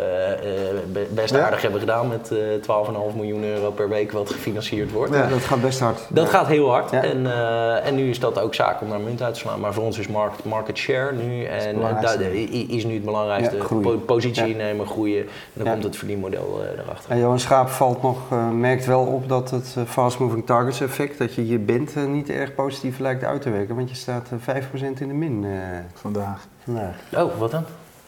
be- 0.92 1.06
best 1.10 1.34
aardig 1.34 1.62
hebben 1.62 1.80
gedaan 1.80 2.08
met 2.08 2.30
eh 2.32 2.38
12,5 2.60 3.14
miljoen 3.16 3.44
euro 3.44 3.70
per 3.70 3.88
week 3.88 4.12
wat 4.12 4.30
gefinancierd 4.30 4.83
wordt. 4.90 5.14
Ja. 5.14 5.26
Dat 5.26 5.38
gaat 5.44 5.60
best 5.60 5.80
hard. 5.80 6.00
Dat 6.08 6.28
gaat 6.28 6.46
heel 6.46 6.70
hard. 6.70 6.90
Ja. 6.90 7.02
En, 7.02 7.26
eh, 7.26 7.86
en 7.86 7.94
nu 7.94 8.08
is 8.10 8.18
dat 8.20 8.38
ook 8.40 8.54
zaak 8.54 8.80
om 8.80 8.88
daar 8.88 9.00
munt 9.00 9.22
uit 9.22 9.34
te 9.34 9.40
slaan. 9.40 9.60
Maar 9.60 9.72
voor 9.74 9.84
ons 9.84 9.98
is 9.98 10.08
market, 10.08 10.44
market 10.44 10.76
share 10.76 11.12
nu. 11.12 11.44
En 11.44 11.80
daar- 11.80 12.24
i- 12.34 12.66
is 12.76 12.84
nu 12.84 12.94
het 12.94 13.04
belangrijkste. 13.04 13.56
Po- 13.56 13.96
positie 13.98 14.42
Ja. 14.42 14.48
innemen, 14.50 14.86
groeien. 14.86 15.20
En 15.22 15.28
dan 15.54 15.64
Ja. 15.64 15.72
komt 15.72 15.84
het 15.84 15.96
verdienmodel 15.96 16.60
eh, 16.62 16.82
erachter. 16.84 17.10
En 17.10 17.18
Johan 17.18 17.38
Schaap 17.40 17.68
valt 17.68 18.02
nog, 18.02 18.18
eh, 18.30 18.50
merkt 18.50 18.86
wel 18.86 19.00
op 19.04 19.28
dat 19.28 19.50
het 19.50 19.74
eh, 19.78 19.82
fast 19.84 20.18
moving 20.18 20.46
targets 20.46 20.80
effect, 20.80 21.18
dat 21.18 21.34
je 21.34 21.42
hier 21.42 21.64
bent, 21.64 21.92
eh, 21.96 22.04
niet 22.04 22.30
erg 22.30 22.54
positief 22.54 22.98
lijkt 22.98 23.24
uit 23.24 23.42
te 23.42 23.50
werken. 23.50 23.74
Want 23.76 23.88
je 23.90 23.96
staat 23.96 24.28
eh, 24.32 24.38
5% 24.38 25.00
in 25.00 25.08
de 25.08 25.14
min 25.14 25.44
eh, 25.44 25.50
Vandaag. 25.94 26.46
vandaag. 26.64 26.94
Oh, 27.16 27.38
wat 27.38 27.50
dan? 27.50 27.64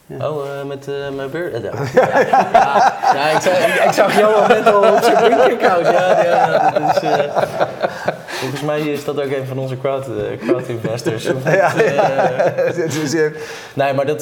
Ja. 0.08 0.28
Oh, 0.30 0.44
eh, 0.46 0.66
met 0.66 0.88
eh, 0.88 0.94
mijn 1.16 1.30
beurt? 1.30 1.54
Eh, 1.54 1.62
ja, 1.94 2.18
ja, 2.18 2.98
ja, 3.14 3.28
ik, 3.28 3.40
zag, 3.40 3.66
ik, 3.66 3.84
ik 3.84 3.92
zag 3.92 4.18
Johan 4.18 4.48
net 4.48 4.72
al 4.74 4.80
op 4.92 5.02
zijn 5.02 5.16
Brinkerkoud. 5.16 5.86
Ja, 5.86 6.22
ja, 6.24 6.72
volgens 8.26 8.60
mij 8.62 8.80
is 8.80 9.04
dat 9.04 9.20
ook 9.22 9.30
een 9.30 9.46
van 9.46 9.58
onze 9.58 9.78
crowd, 9.80 10.06
crowd 10.46 10.68
investors. 10.68 11.24
Ja, 11.44 11.72
ja. 11.76 13.30
Nee, 13.74 13.92
maar 13.94 14.06
dat, 14.06 14.20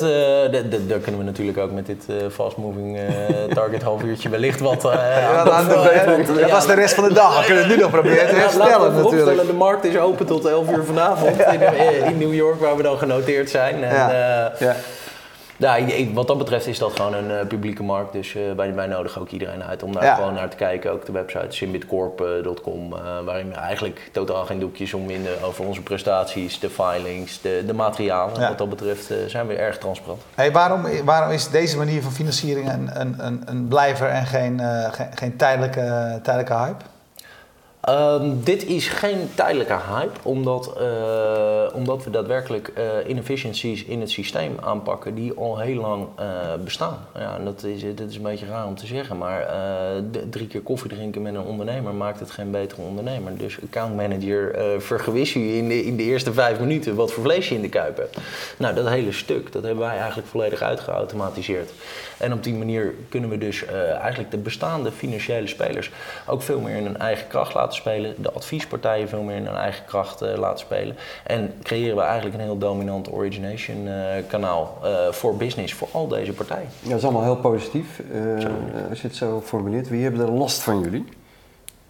daar 0.89 0.99
kunnen 0.99 1.19
we 1.19 1.25
natuurlijk 1.25 1.59
ook 1.59 1.71
met 1.73 1.87
dit 1.87 2.05
fast 2.33 2.57
moving 2.57 2.99
target 3.55 3.83
half 3.83 4.03
uurtje 4.03 4.29
wellicht 4.29 4.61
wat 4.61 4.87
aan 5.51 5.69
doen. 5.69 5.85
dat- 6.41 6.51
was 6.51 6.67
de 6.67 6.75
rest 6.75 6.95
van 6.95 7.05
de 7.09 7.15
dag. 7.15 7.39
We 7.41 7.45
kunnen 7.47 7.65
het 7.65 7.77
nu 7.77 7.83
nog 7.83 7.91
proberen 7.91 8.29
te 8.29 8.35
herstellen 8.35 8.95
natuurlijk. 9.03 9.47
De 9.47 9.53
markt 9.53 9.85
is 9.85 9.99
open 9.99 10.27
tot 10.27 10.45
11 10.47 10.71
uur 10.71 10.85
vanavond 10.85 11.41
in, 11.41 11.61
in 12.05 12.19
New 12.19 12.35
York, 12.35 12.61
waar 12.61 12.77
we 12.77 12.83
dan 12.83 12.99
genoteerd 12.99 13.51
zijn. 13.51 13.85
En, 13.85 13.95
Ja. 14.59 14.77
Ja. 15.65 15.77
ik- 15.77 16.15
wat 16.15 16.27
dat 16.27 16.39
betreft 16.39 16.67
is 16.67 16.79
dat 16.79 16.93
gewoon 16.97 17.15
een 17.15 17.31
eh, 17.31 17.47
publieke 17.47 17.83
markt. 17.83 18.13
Dus 18.13 18.35
eh 18.35 18.43
wij, 18.57 18.75
wij 18.75 18.87
nodigen 18.87 19.21
ook 19.21 19.29
iedereen 19.31 19.63
uit 19.65 19.83
om 19.83 19.93
daar 19.93 20.05
Ja. 20.05 20.15
gewoon 20.15 20.35
naar 20.35 20.49
te 20.49 20.57
kijken. 20.57 20.93
Ook 20.93 21.07
de 21.07 21.13
website 21.13 21.47
simbitcorp.com, 21.49 22.93
eh, 22.93 23.01
waarin 23.25 23.49
we 23.49 23.55
eigenlijk 23.55 24.09
totaal 24.13 24.45
geen 24.45 24.59
doekjes 24.59 24.95
omwinden 24.95 25.43
over 25.43 25.65
onze 25.67 25.83
prestaties, 25.83 26.59
de 26.61 26.71
filings, 26.71 27.41
de, 27.41 27.63
de 27.67 27.75
materialen. 27.75 28.41
Ja. 28.41 28.49
Wat 28.49 28.59
dat 28.59 28.69
betreft 28.69 29.11
zijn 29.27 29.47
we 29.47 29.55
erg 29.55 29.79
transparant. 29.79 30.23
Hey, 30.35 30.53
waarom, 30.53 30.87
waarom 31.05 31.31
is 31.33 31.49
deze 31.49 31.77
manier 31.77 32.03
van 32.03 32.13
financiering 32.13 32.73
een, 32.73 32.91
een, 33.01 33.15
een, 33.19 33.43
een 33.47 33.69
blijver 33.69 34.09
en 34.09 34.27
geen, 34.27 34.61
geen, 34.91 35.07
geen 35.15 35.37
tijdelijke, 35.37 36.19
tijdelijke 36.23 36.55
hype? 36.55 36.85
Ehm, 37.85 38.31
dit 38.45 38.67
is 38.67 38.89
geen 38.89 39.31
tijdelijke 39.35 39.77
hype, 39.89 40.19
omdat, 40.23 40.73
eh, 40.79 41.75
omdat 41.75 42.05
we 42.05 42.11
daadwerkelijk 42.11 42.69
eh, 42.69 42.85
inefficiencies 43.07 43.85
in 43.85 44.01
het 44.01 44.11
systeem 44.11 44.57
aanpakken 44.61 45.15
die 45.15 45.33
al 45.33 45.59
heel 45.59 45.81
lang 45.81 46.07
eh, 46.17 46.27
bestaan. 46.65 46.99
Ja, 47.19 47.39
dat 47.39 47.63
is, 47.63 47.85
dat 47.95 48.09
is 48.09 48.17
een 48.17 48.23
beetje 48.23 48.47
raar 48.47 48.67
om 48.67 48.75
te 48.75 48.87
zeggen, 48.87 49.19
maar 49.19 49.47
drie 50.31 50.47
keer 50.47 50.61
koffie 50.61 50.91
drinken 50.91 51.23
met 51.23 51.35
een 51.35 51.41
ondernemer 51.41 51.95
maakt 51.95 52.21
het 52.21 52.31
geen 52.31 52.51
betere 52.51 52.83
ondernemer. 52.83 53.37
Dus 53.37 53.59
accountmanager, 53.63 54.55
vergewis 54.83 55.35
u 55.35 55.41
in 55.41 55.69
de, 55.69 55.85
in 55.85 55.97
de 55.97 56.03
eerste 56.03 56.33
vijf 56.33 56.61
minuten 56.61 56.95
wat 56.95 57.13
voor 57.13 57.23
vlees 57.23 57.49
je 57.49 57.55
in 57.55 57.63
de 57.63 57.69
kuip 57.69 57.97
hebt. 57.97 58.19
Nou, 58.57 58.75
dat 58.75 58.89
hele 58.89 59.13
stuk, 59.13 59.53
dat 59.53 59.63
hebben 59.63 59.85
wij 59.85 59.97
eigenlijk 59.97 60.29
volledig 60.29 60.63
uitgeautomatiseerd. 60.63 61.71
En 62.19 62.33
op 62.33 62.43
die 62.43 62.55
manier 62.55 62.95
kunnen 63.09 63.31
we 63.31 63.39
dus 63.39 63.65
eigenlijk 64.01 64.31
de 64.31 64.37
bestaande 64.37 64.93
financiële 64.93 65.47
spelers 65.47 65.91
ook 66.27 66.43
veel 66.43 66.61
meer 66.61 66.77
in 66.77 66.85
hun 66.85 66.99
eigen 66.99 67.29
kracht 67.29 67.55
laten 67.55 67.74
spelen. 67.75 68.15
De 68.19 68.33
adviespartijen 68.33 69.09
veel 69.09 69.23
meer 69.23 69.37
in 69.37 69.47
hun 69.47 69.57
eigen 69.57 69.85
kracht 69.85 70.23
eh, 70.23 70.37
laten 70.39 70.59
spelen. 70.59 70.97
En 71.27 71.53
creëren 71.63 71.97
we 71.97 72.03
eigenlijk 72.03 72.35
een 72.35 72.41
heel 72.43 72.59
dominant 72.59 73.13
origination 73.13 73.89
eh, 73.89 73.95
kanaal 74.27 74.79
eh, 74.85 74.91
voor 75.11 75.37
business, 75.37 75.75
voor 75.75 75.89
al 75.93 76.09
deze 76.09 76.33
partijen. 76.33 76.69
Ja, 76.81 76.89
dat 76.89 76.99
is 76.99 77.05
allemaal 77.05 77.23
heel 77.23 77.37
positief. 77.37 78.01
eh, 78.13 78.45
als 78.91 79.01
je 79.01 79.07
het 79.07 79.17
zo 79.17 79.41
formuleert. 79.45 79.89
Wie 79.89 80.03
hebben 80.03 80.21
er 80.21 80.31
last 80.33 80.63
van 80.63 80.81
jullie? 80.81 81.05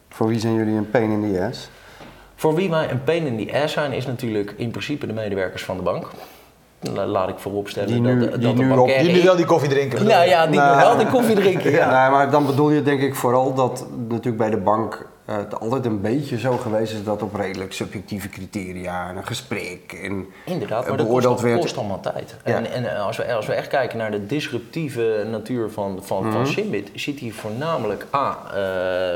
Voor 0.08 0.26
wie 0.28 0.38
zijn 0.38 0.54
jullie 0.54 0.76
een 0.76 0.90
pain 0.90 1.10
in 1.10 1.32
the 1.32 1.42
ass? 1.50 1.70
Voor 2.36 2.54
wie 2.54 2.70
wij 2.70 2.90
een 2.90 3.04
pain 3.04 3.26
in 3.26 3.46
the 3.46 3.62
ass 3.62 3.72
zijn, 3.74 3.92
is 3.92 4.06
natuurlijk 4.06 4.54
in 4.56 4.70
principe 4.70 5.06
de 5.06 5.12
medewerkers 5.12 5.64
van 5.64 5.76
de 5.76 5.82
bank. 5.82 6.10
La- 6.80 7.06
Laat 7.06 7.28
ik 7.28 7.38
vooropstellen 7.38 7.88
Die 7.88 8.00
nu- 8.00 8.20
dat, 8.20 8.30
de- 8.32 8.38
die 8.38 8.46
dat 8.48 8.56
de 8.56 8.62
nu 8.62 8.72
op-. 8.72 8.86
Die 8.88 9.12
nu 9.12 9.22
wel 9.22 9.36
die 9.36 9.44
koffie 9.44 9.68
drinken. 9.68 10.04
Nou 10.06 10.28
ja, 10.28 10.46
die 10.46 10.58
Nou. 10.58 10.76
wel 10.76 10.96
de 10.96 11.06
koffie 11.06 11.34
drinken. 11.34 11.70
Ja. 11.70 11.76
Ja. 11.84 11.90
Nou, 11.90 12.12
maar 12.12 12.30
dan 12.30 12.46
bedoel 12.46 12.70
je 12.70 12.82
denk 12.82 13.00
ik 13.00 13.14
vooral 13.14 13.54
dat 13.54 13.86
natuurlijk 14.08 14.36
bij 14.36 14.50
de 14.50 14.56
bank 14.56 15.06
eh, 15.24 15.36
het 15.36 15.60
altijd 15.60 15.84
een 15.86 16.00
beetje 16.00 16.38
zo 16.38 16.56
geweest 16.56 16.92
is 16.92 17.04
dat 17.04 17.22
op 17.22 17.34
redelijk 17.34 17.72
subjectieve 17.72 18.28
criteria 18.28 19.08
en 19.08 19.16
een 19.16 19.26
gesprek 19.26 19.92
en 20.02 20.26
Inderdaad, 20.44 20.82
eh, 20.82 20.88
maar 20.88 20.96
dat 20.98 21.06
kost, 21.06 21.42
werd. 21.42 21.60
kost 21.60 21.76
allemaal 21.76 22.00
tijd. 22.00 22.34
Ja. 22.44 22.54
En, 22.56 22.70
en 22.70 22.94
eh, 22.96 23.06
als, 23.06 23.16
we, 23.16 23.34
als 23.34 23.46
we 23.46 23.52
echt 23.52 23.68
kijken 23.68 23.98
naar 23.98 24.10
de 24.10 24.26
disruptieve 24.26 25.26
natuur 25.30 25.70
van, 25.70 25.98
van, 26.02 26.32
van 26.32 26.46
Simbit, 26.46 26.90
zit 26.94 27.18
die 27.18 27.34
voornamelijk 27.34 28.06
A, 28.14 28.38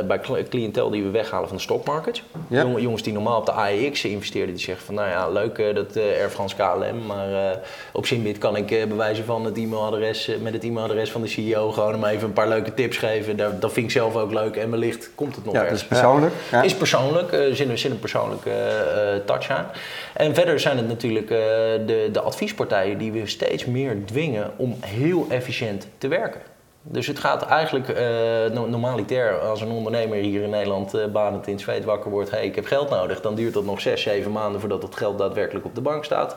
bij 0.07 0.21
cl- 0.21 0.37
cliëntel 0.49 0.91
die 0.91 1.03
we 1.03 1.11
weghalen 1.11 1.49
van 1.49 1.61
de. 1.61 2.23
Ja. 2.49 2.63
Jong- 2.63 2.81
jongens 2.81 3.03
die 3.03 3.13
normaal 3.13 3.39
op 3.39 3.47
de 3.47 3.53
AEX 3.53 4.05
investeerden, 4.05 4.55
die 4.55 4.65
zeggen 4.65 4.87
van 4.87 4.95
nou 4.95 5.09
ja, 5.09 5.29
leuk 5.29 5.75
dat 5.75 5.97
Air 5.97 6.31
France 6.31 6.57
KLM, 6.57 7.07
maar 7.07 7.59
op 7.93 8.07
Simbit 8.07 8.39
kan 8.39 8.57
ik 8.57 8.89
bewijzen 8.89 9.25
van 9.25 9.45
het 9.45 9.57
e-mailadres, 9.57 10.31
met 10.43 10.53
het 10.53 10.65
e-mailadres 10.65 11.11
van 11.11 11.21
de 11.21 11.29
CEO 11.29 11.71
gewoon 11.73 11.93
hem 11.93 12.05
even 12.05 12.27
een 12.29 12.33
paar 12.33 12.49
leuke 12.49 12.75
tips 12.75 12.97
geven. 12.97 13.37
Dat, 13.37 13.61
dat 13.61 13.73
vind 13.73 13.87
ik 13.87 13.93
zelf 13.93 14.17
ook 14.17 14.33
leuk 14.33 14.57
en 14.57 14.71
wellicht 14.71 15.11
komt 15.15 15.37
het 15.37 15.45
nog 15.45 15.55
Ja, 15.55 15.61
ergens. 15.63 15.87
Persoonlijk. 16.01 16.35
Ja. 16.51 16.63
Is 16.63 16.75
persoonlijk, 16.75 17.33
er 17.33 17.57
zit, 17.57 17.69
er 17.69 17.79
zit 17.79 17.91
een 17.91 17.99
persoonlijke 17.99 18.51
eh, 18.51 19.15
eh, 19.15 19.21
touch 19.25 19.51
aan. 19.51 19.67
En 20.15 20.35
verder 20.35 20.61
zijn 20.61 20.77
het 20.77 20.89
natuurlijk 20.89 21.31
eh, 21.31 21.39
de, 21.87 22.09
de 22.13 22.21
adviespartijen 22.21 22.99
die 22.99 23.13
we 23.13 23.27
steeds 23.27 23.65
meer 23.65 23.97
dwingen 24.05 24.51
om 24.57 24.77
heel 24.81 25.27
efficiënt 25.29 25.87
te 25.99 26.09
werken. 26.09 26.41
Dus 26.91 27.07
het 27.07 27.19
gaat 27.19 27.43
eigenlijk 27.43 27.89
eh, 27.89 28.07
no- 28.53 28.67
normaliter 28.67 29.39
als 29.39 29.61
een 29.61 29.71
ondernemer 29.71 30.17
hier 30.17 30.43
in 30.43 30.51
Nederland 30.51 30.95
eh 30.95 31.07
banend 31.07 31.47
in 31.47 31.53
het 31.53 31.63
zweet 31.63 31.85
wakker 31.85 32.11
wordt. 32.11 32.31
hey, 32.31 32.45
ik 32.47 32.55
heb 32.55 32.67
geld 32.67 32.91
nodig. 32.91 33.21
Dan 33.21 33.35
duurt 33.35 33.55
dat 33.55 33.65
nog 33.65 33.81
zes, 33.81 34.03
zeven 34.03 34.33
maanden 34.33 34.61
voordat 34.61 34.83
het 34.83 34.97
geld 34.97 35.19
daadwerkelijk 35.19 35.65
op 35.67 35.75
de 35.75 35.81
bank 35.81 36.05
staat. 36.05 36.37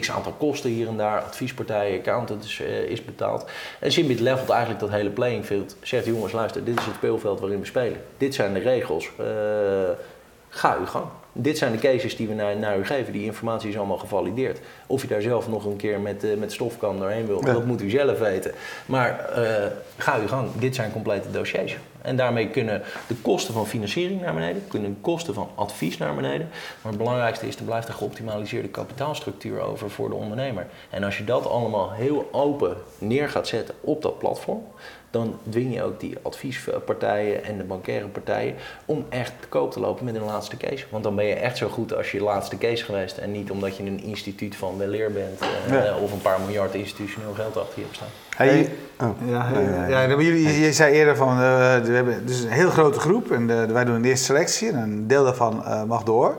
X 0.00 0.10
aantal 0.10 0.32
kosten 0.38 0.70
hier 0.70 0.88
en 0.88 0.96
daar, 0.96 1.22
adviespartijen, 1.22 1.98
accountants 1.98 2.60
eh, 2.60 2.82
is 2.82 3.04
betaald. 3.04 3.44
En 3.80 3.92
Simbit 3.92 4.20
levelt 4.20 4.50
eigenlijk 4.50 4.80
dat 4.80 4.90
hele 4.90 5.10
playing 5.10 5.44
field. 5.44 5.76
Zegt 5.82 6.06
jongens, 6.06 6.32
luister, 6.32 6.64
dit 6.64 6.78
is 6.78 6.84
het 6.84 6.94
speelveld 6.94 7.40
waarin 7.40 7.60
we 7.60 7.66
spelen. 7.66 8.00
Dit 8.16 8.34
zijn 8.34 8.52
de 8.52 8.60
regels. 8.60 9.10
Eh, 9.18 9.26
ga 10.48 10.76
uw 10.80 10.86
gang. 10.86 11.04
Dit 11.40 11.58
zijn 11.58 11.72
de 11.72 11.78
cases 11.78 12.16
die 12.16 12.28
we 12.28 12.34
naar, 12.34 12.56
naar 12.56 12.78
u 12.78 12.84
geven. 12.84 13.12
Die 13.12 13.24
informatie 13.24 13.68
is 13.70 13.76
allemaal 13.76 13.98
gevalideerd. 13.98 14.60
Of 14.86 15.02
je 15.02 15.08
daar 15.08 15.22
zelf 15.22 15.48
nog 15.48 15.64
een 15.64 15.76
keer 15.76 16.00
met, 16.00 16.24
eh, 16.24 16.36
met 16.36 16.52
stofkam 16.52 16.98
doorheen 16.98 17.26
wil, 17.26 17.46
Ja. 17.46 17.52
dat 17.52 17.64
moet 17.64 17.82
u 17.82 17.90
zelf 17.90 18.18
weten. 18.18 18.52
Maar 18.86 19.18
eh, 19.28 19.66
ga 19.96 20.18
uw 20.20 20.26
gang. 20.26 20.48
Dit 20.58 20.74
zijn 20.74 20.92
complete 20.92 21.30
dossiers. 21.30 21.76
En 22.08 22.16
daarmee 22.16 22.48
kunnen 22.48 22.82
de 23.06 23.14
kosten 23.14 23.54
van 23.54 23.66
financiering 23.66 24.20
naar 24.20 24.34
beneden, 24.34 24.62
kunnen 24.68 24.90
de 24.90 25.00
kosten 25.00 25.34
van 25.34 25.48
advies 25.54 25.96
naar 25.98 26.14
beneden. 26.14 26.48
Maar 26.82 26.92
het 26.92 27.00
belangrijkste 27.00 27.46
is, 27.46 27.56
er 27.56 27.64
blijft 27.64 27.88
een 27.88 27.94
geoptimaliseerde 27.94 28.68
kapitaalstructuur 28.68 29.60
over 29.60 29.90
voor 29.90 30.08
de 30.08 30.14
ondernemer. 30.14 30.66
En 30.90 31.04
als 31.04 31.18
je 31.18 31.24
dat 31.24 31.46
allemaal 31.46 31.90
heel 31.92 32.28
open 32.32 32.76
neer 32.98 33.28
gaat 33.28 33.46
zetten 33.48 33.74
op 33.80 34.02
dat 34.02 34.18
platform, 34.18 34.62
dan 35.10 35.38
dwing 35.48 35.74
je 35.74 35.82
ook 35.82 36.00
die 36.00 36.14
adviespartijen 36.22 37.44
en 37.44 37.56
de 37.58 37.64
bankaire 37.64 38.06
partijen 38.06 38.54
om 38.84 39.06
echt 39.08 39.32
te 39.40 39.48
koop 39.48 39.72
te 39.72 39.80
lopen 39.80 40.04
met 40.04 40.14
een 40.14 40.24
laatste 40.24 40.56
case. 40.56 40.84
Want 40.90 41.04
dan 41.04 41.14
ben 41.14 41.24
je 41.24 41.34
echt 41.34 41.56
zo 41.56 41.68
goed 41.68 41.94
als 41.94 42.10
je 42.10 42.22
laatste 42.22 42.58
case 42.58 42.84
geweest 42.84 43.16
en 43.18 43.32
niet 43.32 43.50
omdat 43.50 43.76
je 43.76 43.82
een 43.82 44.02
instituut 44.02 44.56
van 44.56 44.78
weleer 44.78 45.12
bent 45.12 45.40
eh, 45.40 45.84
Ja. 45.84 45.96
of 45.96 46.12
een 46.12 46.22
paar 46.22 46.40
miljard 46.40 46.74
institutioneel 46.74 47.32
geld 47.32 47.56
achter 47.56 47.74
je 47.78 47.82
hebt 47.82 47.94
staan. 47.96 48.08
Hey, 48.38 48.70
Oh. 49.00 49.08
Ja, 49.30 49.46
ja, 49.88 50.02
ja, 50.02 50.08
jullie, 50.08 50.60
je 50.60 50.72
zei 50.72 50.94
eerder 50.94 51.16
van, 51.16 51.28
eh, 51.28 51.36
we 51.82 51.92
hebben 51.92 52.26
dus 52.26 52.42
een 52.42 52.50
heel 52.50 52.70
grote 52.70 53.00
groep 53.00 53.30
en 53.30 53.46
de, 53.46 53.66
wij 53.66 53.84
doen 53.84 53.94
een 53.94 54.04
eerste 54.04 54.24
selectie 54.24 54.68
en 54.68 54.76
een 54.76 55.06
deel 55.06 55.24
daarvan 55.24 55.64
eh, 55.64 55.82
mag 55.82 56.02
door. 56.02 56.36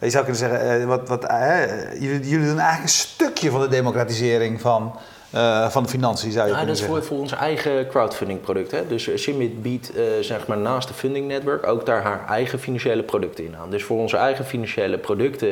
Je 0.00 0.10
zou 0.10 0.24
kunnen 0.24 0.40
zeggen, 0.40 0.80
eh, 0.80 0.86
wat, 0.86 1.08
wat, 1.08 1.24
eh, 1.24 1.92
jullie, 2.00 2.28
jullie 2.28 2.46
doen 2.46 2.58
eigenlijk 2.58 2.82
een 2.82 2.88
stukje 2.88 3.50
van 3.50 3.60
de 3.60 3.68
democratisering 3.68 4.60
van, 4.60 4.94
eh, 5.30 5.68
van 5.68 5.82
de 5.82 5.88
financiën, 5.88 6.32
zou 6.32 6.48
je 6.48 6.54
Ja, 6.54 6.64
dat 6.64 6.76
is 6.76 6.82
voor, 6.84 7.02
voor 7.02 7.18
ons 7.18 7.32
eigen 7.32 7.88
crowdfunding 7.88 8.40
product. 8.40 8.70
Hè? 8.70 8.86
Dus 8.86 9.08
eh, 9.08 9.16
Simit 9.16 9.62
biedt 9.62 9.96
eh, 9.96 10.02
zeg 10.20 10.46
maar 10.46 10.58
naast 10.58 10.88
de 10.88 10.94
funding 10.94 11.26
network 11.26 11.66
ook 11.66 11.86
daar 11.86 12.02
haar 12.02 12.26
eigen 12.28 12.58
financiële 12.58 13.02
producten 13.02 13.44
in 13.44 13.56
aan. 13.56 13.70
Dus 13.70 13.84
voor 13.84 13.98
onze 13.98 14.16
eigen 14.16 14.44
financiële 14.44 14.98
producten 14.98 15.48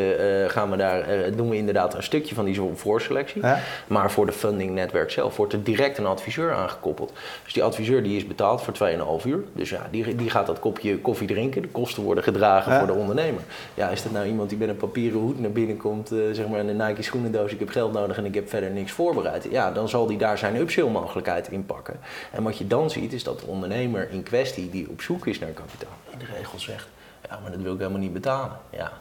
gaan 0.50 0.70
we 0.70 0.76
daar, 0.76 1.04
doen 1.36 1.48
we 1.48 1.56
inderdaad 1.56 1.94
een 1.94 2.02
stukje 2.02 2.34
van 2.34 2.44
die 2.44 2.60
voorselectie. 2.74 3.42
Ja? 3.42 3.58
Maar 3.86 4.10
voor 4.10 4.26
de 4.26 4.32
funding 4.32 4.70
netwerk 4.70 5.10
zelf 5.10 5.36
wordt 5.36 5.52
er 5.52 5.62
direct 5.62 5.98
een 5.98 6.06
adviseur 6.06 6.52
aangekoppeld. 6.52 7.12
Dus 7.44 7.52
die 7.52 7.62
adviseur 7.62 8.02
die 8.02 8.16
is 8.16 8.26
betaald 8.26 8.62
voor 8.62 8.74
2,5 9.20 9.26
uur. 9.26 9.44
Dus 9.52 9.70
ja, 9.70 9.86
die, 9.90 10.14
die 10.14 10.30
gaat 10.30 10.46
dat 10.46 10.58
kopje 10.58 10.98
koffie 10.98 11.26
drinken. 11.26 11.62
De 11.62 11.68
kosten 11.68 12.02
worden 12.02 12.24
gedragen 12.24 12.72
Ja. 12.72 12.78
voor 12.78 12.86
de 12.86 12.92
ondernemer. 12.92 13.42
Ja, 13.74 13.88
is 13.88 14.02
dat 14.02 14.12
nou 14.12 14.26
iemand 14.26 14.48
die 14.48 14.58
met 14.58 14.68
een 14.68 14.76
papieren 14.76 15.20
hoed 15.20 15.40
naar 15.40 15.50
binnen 15.50 15.76
komt, 15.76 16.08
zeg 16.32 16.48
maar 16.48 16.60
in 16.60 16.68
een 16.68 16.86
Nike 16.86 17.02
schoenendoos, 17.02 17.52
ik 17.52 17.58
heb 17.58 17.68
geld 17.68 17.92
nodig 17.92 18.16
en 18.16 18.24
ik 18.24 18.34
heb 18.34 18.48
verder 18.48 18.70
niks 18.70 18.92
voorbereid. 18.92 19.46
Ja, 19.50 19.65
dan 19.72 19.88
zal 19.88 20.06
die 20.06 20.18
daar 20.18 20.38
zijn 20.38 20.56
upsell 20.56 20.84
mogelijkheid 20.88 21.48
in 21.50 21.66
pakken. 21.66 21.96
En 22.32 22.42
wat 22.42 22.58
je 22.58 22.66
dan 22.66 22.90
ziet 22.90 23.12
is 23.12 23.22
dat 23.24 23.40
de 23.40 23.46
ondernemer 23.46 24.08
in 24.10 24.22
kwestie 24.22 24.70
die 24.70 24.88
op 24.90 25.00
zoek 25.02 25.26
is 25.26 25.38
naar 25.38 25.50
kapitaal, 25.50 25.92
in 26.12 26.18
de 26.18 26.24
regel 26.36 26.58
zegt, 26.58 26.86
ja, 27.30 27.38
maar 27.42 27.50
dat 27.50 27.60
wil 27.60 27.72
ik 27.72 27.78
helemaal 27.78 28.00
niet 28.00 28.12
betalen. 28.12 28.56
Ja. 28.70 28.92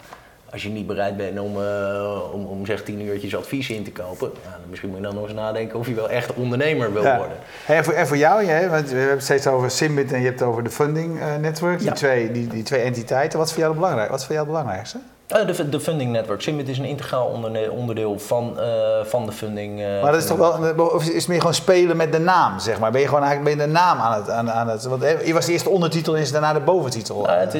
Als 0.52 0.64
je 0.64 0.70
niet 0.70 0.88
bereid 0.88 1.18
bent 1.18 1.40
om, 1.40 1.62
eh, 1.62 2.20
om, 2.34 2.46
om 2.46 2.66
zeg 2.66 2.84
10 2.84 3.02
uurtjes 3.02 3.36
advies 3.36 3.70
in 3.70 3.84
te 3.84 3.92
kopen, 3.92 4.32
ja, 4.44 4.50
dan 4.52 4.70
misschien 4.70 4.90
moet 4.90 4.98
je 5.00 5.04
dan 5.06 5.16
nog 5.16 5.24
eens 5.24 5.34
nadenken 5.34 5.80
of 5.80 5.88
je 5.88 5.94
wel 5.94 6.10
echt 6.10 6.34
ondernemer 6.34 6.94
wil 6.94 7.04
Ja. 7.04 7.18
worden. 7.18 7.38
Hey, 7.66 7.78
en, 7.78 7.84
voor, 7.84 7.94
en 7.94 8.08
voor 8.08 8.18
jou, 8.18 8.46
jij, 8.46 8.70
want 8.70 8.90
we 8.90 8.96
hebben 8.96 9.16
het 9.16 9.24
steeds 9.24 9.48
over 9.48 9.72
Simbit 9.72 10.12
en 10.12 10.20
je 10.20 10.26
hebt 10.26 10.40
het 10.40 10.50
over 10.50 10.64
de 10.64 10.70
funding 10.70 11.20
eh, 11.20 11.36
network, 11.36 11.78
die, 11.78 11.88
Ja. 11.88 11.94
twee, 11.94 12.32
die, 12.32 12.48
die 12.48 12.64
twee 12.64 12.82
entiteiten. 12.82 13.38
Wat 13.40 13.48
is 13.48 13.54
voor 13.54 13.64
jou, 13.64 13.76
belangrijk, 13.76 14.10
wat 14.10 14.20
is 14.20 14.26
voor 14.26 14.36
jou 14.36 14.48
het 14.48 14.56
belangrijkste? 14.56 14.98
Eh, 15.28 15.48
de, 15.48 15.70
de 15.70 15.80
funding 15.80 16.12
network. 16.12 16.42
Simit 16.42 16.70
is 16.70 16.78
een 16.78 16.86
integraal 16.86 17.42
onderdeel 17.72 18.20
van, 18.20 18.60
eh, 18.60 18.66
van 19.04 19.26
de 19.26 19.32
funding. 19.32 19.82
eh, 19.82 20.02
Maar 20.02 20.12
dat 20.12 20.22
is 20.22 20.28
toch 20.28 20.38
wel, 20.38 20.86
of 20.86 21.08
is 21.08 21.16
het 21.16 21.28
meer 21.28 21.40
gewoon 21.40 21.54
spelen 21.54 21.98
met 21.98 22.12
de 22.12 22.20
naam, 22.20 22.60
zeg 22.60 22.80
maar? 22.80 22.92
Ben 22.92 23.02
je 23.02 23.08
gewoon 23.08 23.24
eigenlijk 23.24 23.56
ben 23.56 23.66
je 23.66 23.72
de 23.72 23.78
naam 23.80 24.00
aan 24.00 24.14
het, 24.14 24.30
aan, 24.30 24.52
aan 24.52 24.68
het 24.68 24.84
want 24.84 25.04
je 25.26 25.34
was 25.34 25.46
de 25.46 25.52
eerste 25.52 25.70
ondertitel 25.70 26.16
en 26.16 26.22
is 26.22 26.32
daarna 26.32 26.54
de 26.54 26.60
boventitel. 26.60 27.22
Nou, 27.22 27.40
het 27.40 27.54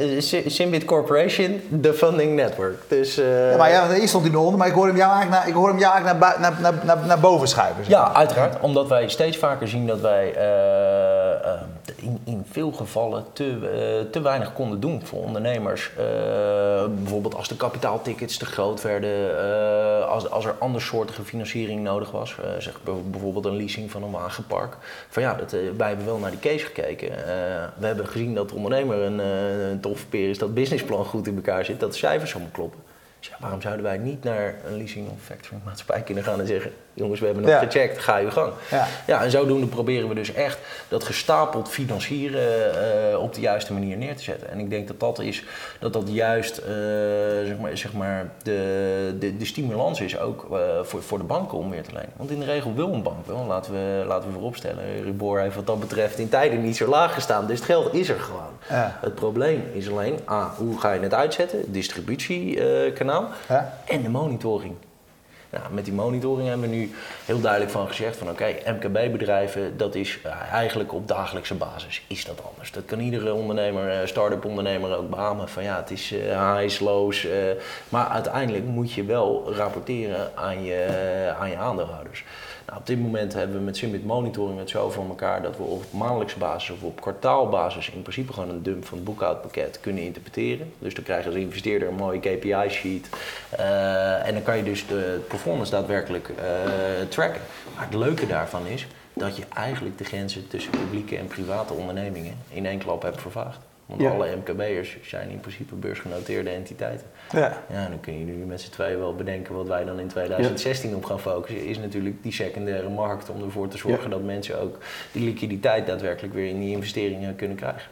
is 0.00 0.36
Simbit 0.46 0.84
Corporation, 0.84 1.60
de 1.68 1.94
funding 1.94 2.34
network. 2.34 2.82
Dus, 2.88 3.14
Ja, 3.14 3.56
maar 3.56 3.70
ja, 3.70 3.88
hier 3.88 4.08
stond 4.08 4.24
hij 4.24 4.32
eronder, 4.32 4.58
maar 4.58 4.68
ik 4.68 4.74
hoor 4.74 4.86
hem 4.86 4.96
jou 4.96 5.12
eigenlijk 5.12 5.40
naar, 5.40 5.48
ik 5.48 5.54
hoor 5.54 5.68
hem 5.68 5.78
jou 5.78 5.92
eigenlijk 5.92 6.24
naar, 6.24 6.52
naar, 6.60 6.74
naar, 6.84 6.98
naar, 7.06 7.20
boven 7.20 7.48
schuiven. 7.48 7.84
Ja, 7.86 8.14
uiteraard. 8.14 8.60
Omdat 8.60 8.88
wij 8.88 9.08
steeds 9.08 9.36
vaker 9.36 9.68
zien 9.68 9.86
dat 9.86 10.00
wij 10.00 10.32
in, 11.96 12.20
in 12.24 12.44
veel 12.50 12.72
gevallen 12.72 13.24
te, 13.32 13.44
eh, 13.52 14.10
te 14.10 14.20
weinig 14.20 14.52
konden 14.52 14.80
doen 14.80 15.06
voor 15.06 15.22
ondernemers. 15.22 15.90
Eh, 15.96 16.04
bijvoorbeeld 16.98 17.34
als 17.34 17.48
de 17.48 17.56
kapitaaltickets 17.56 18.36
te 18.36 18.46
groot 18.46 18.82
werden, 18.82 19.38
eh, 19.38 20.08
als, 20.08 20.30
als 20.30 20.44
er 20.44 20.54
andersoortige 20.58 21.22
financiering 21.24 21.82
nodig 21.82 22.10
was. 22.10 22.36
eh, 22.38 22.50
zeg 22.58 22.80
bijvoorbeeld 23.10 23.44
een 23.44 23.56
leasing 23.56 23.90
van 23.90 24.02
een 24.02 24.10
wagenpark. 24.10 24.76
Van 25.08 25.22
ja, 25.22 25.34
dat, 25.34 25.52
eh, 25.52 25.60
wij 25.76 25.88
hebben 25.88 26.06
wel 26.06 26.18
naar 26.18 26.30
die 26.30 26.40
case 26.40 26.64
gekeken. 26.66 27.10
Eh, 27.10 27.24
we 27.78 27.86
hebben 27.86 28.06
gezien 28.06 28.34
dat 28.34 28.48
de 28.48 28.54
ondernemer 28.54 28.98
een, 28.98 29.20
eh, 29.20 29.68
een 29.70 29.80
toffe 29.80 30.06
peer 30.06 30.28
is, 30.30 30.38
dat 30.38 30.54
businessplan 30.54 31.04
goed 31.04 31.26
in 31.26 31.36
elkaar 31.36 31.64
zit, 31.64 31.80
dat 31.80 31.92
de 31.92 31.98
cijfers 31.98 32.32
allemaal 32.34 32.52
kloppen. 32.52 32.80
Dus 33.20 33.30
waarom 33.40 33.60
zouden 33.60 33.84
wij 33.84 33.98
niet 33.98 34.24
naar 34.24 34.54
een 34.66 34.76
leasing 34.76 35.08
of 35.10 35.20
factoring 35.22 35.64
maatschappij 35.64 36.02
kunnen 36.02 36.24
gaan 36.24 36.40
en 36.40 36.46
zeggen: 36.46 36.72
jongens, 36.98 37.20
we 37.20 37.26
hebben 37.26 37.44
het 37.44 37.52
Ja. 37.52 37.58
gecheckt, 37.58 37.98
ga 37.98 38.16
je 38.16 38.30
gang. 38.30 38.52
Ja. 38.70 38.86
Ja, 39.06 39.22
en 39.22 39.30
zodoende 39.30 39.66
proberen 39.66 40.08
we 40.08 40.14
dus 40.14 40.32
echt 40.32 40.58
dat 40.88 41.04
gestapeld 41.04 41.68
financieren 41.68 42.72
eh, 43.12 43.18
op 43.18 43.34
de 43.34 43.40
juiste 43.40 43.72
manier 43.72 43.96
neer 43.96 44.16
te 44.16 44.22
zetten. 44.22 44.50
En 44.50 44.58
ik 44.58 44.70
denk 44.70 44.88
dat 44.88 45.00
dat 45.00 45.18
is, 45.18 45.44
dat 45.80 45.92
dat 45.92 46.02
juist 46.06 46.58
eh, 46.58 46.66
zeg 47.44 47.58
maar, 47.60 47.76
zeg 47.76 47.92
maar 47.92 48.30
de, 48.42 49.16
de, 49.18 49.36
de 49.36 49.44
stimulans 49.44 50.00
is 50.00 50.18
ook 50.18 50.46
eh, 50.52 50.58
voor, 50.82 51.02
voor 51.02 51.18
de 51.18 51.24
banken 51.24 51.58
om 51.58 51.68
meer 51.68 51.82
te 51.82 51.92
lenen. 51.92 52.12
Want 52.16 52.30
in 52.30 52.38
de 52.38 52.44
regel 52.44 52.74
wil 52.74 52.92
een 52.92 53.02
bank 53.02 53.26
wel, 53.26 53.44
laten 53.46 53.72
we, 53.72 54.04
laten 54.06 54.28
we 54.28 54.34
vooropstellen. 54.34 55.02
Ribor 55.04 55.40
heeft 55.40 55.54
wat 55.54 55.66
dat 55.66 55.80
betreft 55.80 56.18
in 56.18 56.28
tijden 56.28 56.62
niet 56.62 56.76
zo 56.76 56.86
laag 56.88 57.14
gestaan, 57.14 57.46
dus 57.46 57.56
het 57.56 57.66
geld 57.66 57.94
is 57.94 58.08
er 58.08 58.20
gewoon. 58.20 58.58
Ja. 58.68 58.98
Het 59.00 59.14
probleem 59.14 59.62
is 59.72 59.90
alleen, 59.90 60.18
A, 60.30 60.52
hoe 60.56 60.80
ga 60.80 60.92
je 60.92 61.00
het 61.00 61.14
uitzetten, 61.14 61.72
distributiekanaal 61.72 63.28
en 63.84 64.02
de 64.02 64.08
monitoring. 64.08 64.74
Nou, 65.50 65.64
met 65.72 65.84
die 65.84 65.94
monitoring 65.94 66.48
hebben 66.48 66.70
we 66.70 66.76
nu 66.76 66.90
heel 67.24 67.40
duidelijk 67.40 67.72
van 67.72 67.88
gezegd 67.88 68.16
van 68.16 68.30
oké, 68.30 68.54
MKB-bedrijven, 68.66 69.76
dat 69.76 69.94
is 69.94 70.18
eh, 70.22 70.52
eigenlijk 70.52 70.92
op 70.92 71.08
dagelijkse 71.08 71.54
basis, 71.54 72.02
is 72.06 72.24
dat 72.24 72.44
anders. 72.50 72.72
Dat 72.72 72.84
kan 72.84 73.00
iedere 73.00 73.32
ondernemer, 73.32 73.88
eh, 73.88 74.06
start-up 74.06 74.44
ondernemer 74.44 74.96
ook 74.96 75.10
beamen 75.10 75.48
van 75.48 75.62
ja, 75.62 75.76
het 75.76 75.90
is 75.90 76.12
eh 76.12 76.56
highs, 76.56 76.80
lows. 76.80 77.26
maar 77.88 78.06
uiteindelijk 78.06 78.64
moet 78.64 78.92
je 78.92 79.04
wel 79.04 79.52
rapporteren 79.54 80.30
aan 80.34 80.64
je, 80.64 80.86
aan 81.38 81.50
je 81.50 81.56
aandeelhouders. 81.56 82.24
Nou, 82.68 82.80
op 82.80 82.86
dit 82.86 83.00
moment 83.00 83.32
hebben 83.32 83.56
we 83.56 83.62
met 83.62 83.76
Simbit 83.76 84.04
Monitoring 84.04 84.58
het 84.58 84.70
zo 84.70 84.90
voor 84.90 85.08
elkaar 85.08 85.42
dat 85.42 85.56
we 85.56 85.62
op 85.62 85.84
maandelijkse 85.90 86.38
basis 86.38 86.70
of 86.70 86.82
op 86.82 87.00
kwartaalbasis 87.00 87.90
in 87.90 88.02
principe 88.02 88.32
gewoon 88.32 88.48
een 88.48 88.62
dump 88.62 88.84
van 88.84 88.98
het 88.98 89.06
boekhoudpakket 89.06 89.80
kunnen 89.80 90.02
interpreteren. 90.02 90.72
Dus 90.78 90.94
dan 90.94 91.04
krijg 91.04 91.22
je 91.22 91.28
als 91.28 91.38
investeerder 91.38 91.88
een 91.88 91.94
mooie 91.94 92.20
KPI-sheet 92.20 93.08
eh, 93.50 94.26
en 94.26 94.34
dan 94.34 94.42
kan 94.42 94.56
je 94.56 94.62
dus 94.62 94.86
de 94.86 95.20
performance 95.28 95.70
daadwerkelijk 95.70 96.28
eh, 96.28 96.44
tracken. 97.08 97.40
Maar 97.74 97.84
het 97.84 97.94
leuke 97.94 98.26
daarvan 98.26 98.66
is 98.66 98.86
dat 99.12 99.36
je 99.36 99.44
eigenlijk 99.54 99.98
de 99.98 100.04
grenzen 100.04 100.48
tussen 100.48 100.70
publieke 100.70 101.16
en 101.16 101.26
private 101.26 101.72
ondernemingen 101.72 102.36
in 102.48 102.66
één 102.66 102.78
klap 102.78 103.02
hebt 103.02 103.20
vervaagd. 103.20 103.67
Want 103.88 104.00
Ja. 104.00 104.10
alle 104.10 104.36
MKB'ers 104.36 104.96
zijn 105.02 105.30
in 105.30 105.40
principe 105.40 105.74
beursgenoteerde 105.74 106.50
entiteiten. 106.50 107.06
Ja. 107.32 107.62
Ja, 107.70 107.88
dan 107.88 108.00
kun 108.00 108.18
je 108.18 108.24
nu 108.24 108.32
met 108.32 108.60
z'n 108.60 108.70
tweeën 108.70 108.98
wel 108.98 109.14
bedenken 109.14 109.54
wat 109.54 109.66
wij 109.66 109.84
dan 109.84 109.98
in 110.00 110.08
2016 110.08 110.94
op 110.94 111.04
gaan 111.04 111.20
focussen. 111.20 111.66
Is 111.66 111.78
natuurlijk 111.78 112.22
die 112.22 112.32
secundaire 112.32 112.88
markt 112.88 113.30
om 113.30 113.42
ervoor 113.42 113.68
te 113.68 113.78
zorgen 113.78 114.10
dat 114.10 114.22
mensen 114.22 114.60
ook 114.60 114.78
die 115.12 115.24
liquiditeit 115.24 115.86
daadwerkelijk 115.86 116.34
weer 116.34 116.48
in 116.48 116.60
die 116.60 116.70
investeringen 116.70 117.36
kunnen 117.36 117.56
krijgen. 117.56 117.90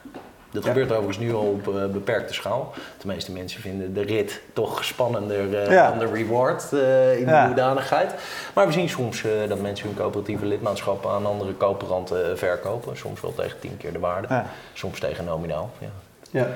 Dat 0.56 0.64
Ja. 0.64 0.70
gebeurt 0.70 0.90
overigens 0.90 1.18
nu 1.18 1.34
al 1.34 1.40
op 1.40 1.68
eh, 1.68 1.86
beperkte 1.86 2.34
schaal. 2.34 2.72
De 3.00 3.06
meeste 3.06 3.32
mensen 3.32 3.60
vinden 3.60 3.94
de 3.94 4.02
rit 4.02 4.40
toch 4.52 4.84
spannender 4.84 5.62
eh, 5.62 5.70
Ja. 5.70 5.88
dan 5.88 5.98
de 5.98 6.06
reward 6.12 6.72
eh, 6.72 7.18
in 7.18 7.26
Ja. 7.26 7.40
de 7.40 7.46
hoedanigheid. 7.46 8.14
Maar 8.54 8.66
we 8.66 8.72
zien 8.72 8.88
soms 8.88 9.24
dat 9.48 9.60
mensen 9.60 9.86
hun 9.86 9.96
coöperatieve 9.96 10.46
lidmaatschap 10.46 11.06
aan 11.06 11.26
andere 11.26 11.56
coöperanten 11.56 12.38
verkopen. 12.38 12.96
Soms 12.96 13.20
wel 13.20 13.34
tegen 13.34 13.58
tien 13.58 13.76
keer 13.76 13.92
de 13.92 13.98
waarde, 13.98 14.42
soms 14.72 15.00
tegen 15.00 15.24
nominaal. 15.24 15.70
Ja. 15.78 15.88
Ja. 16.30 16.46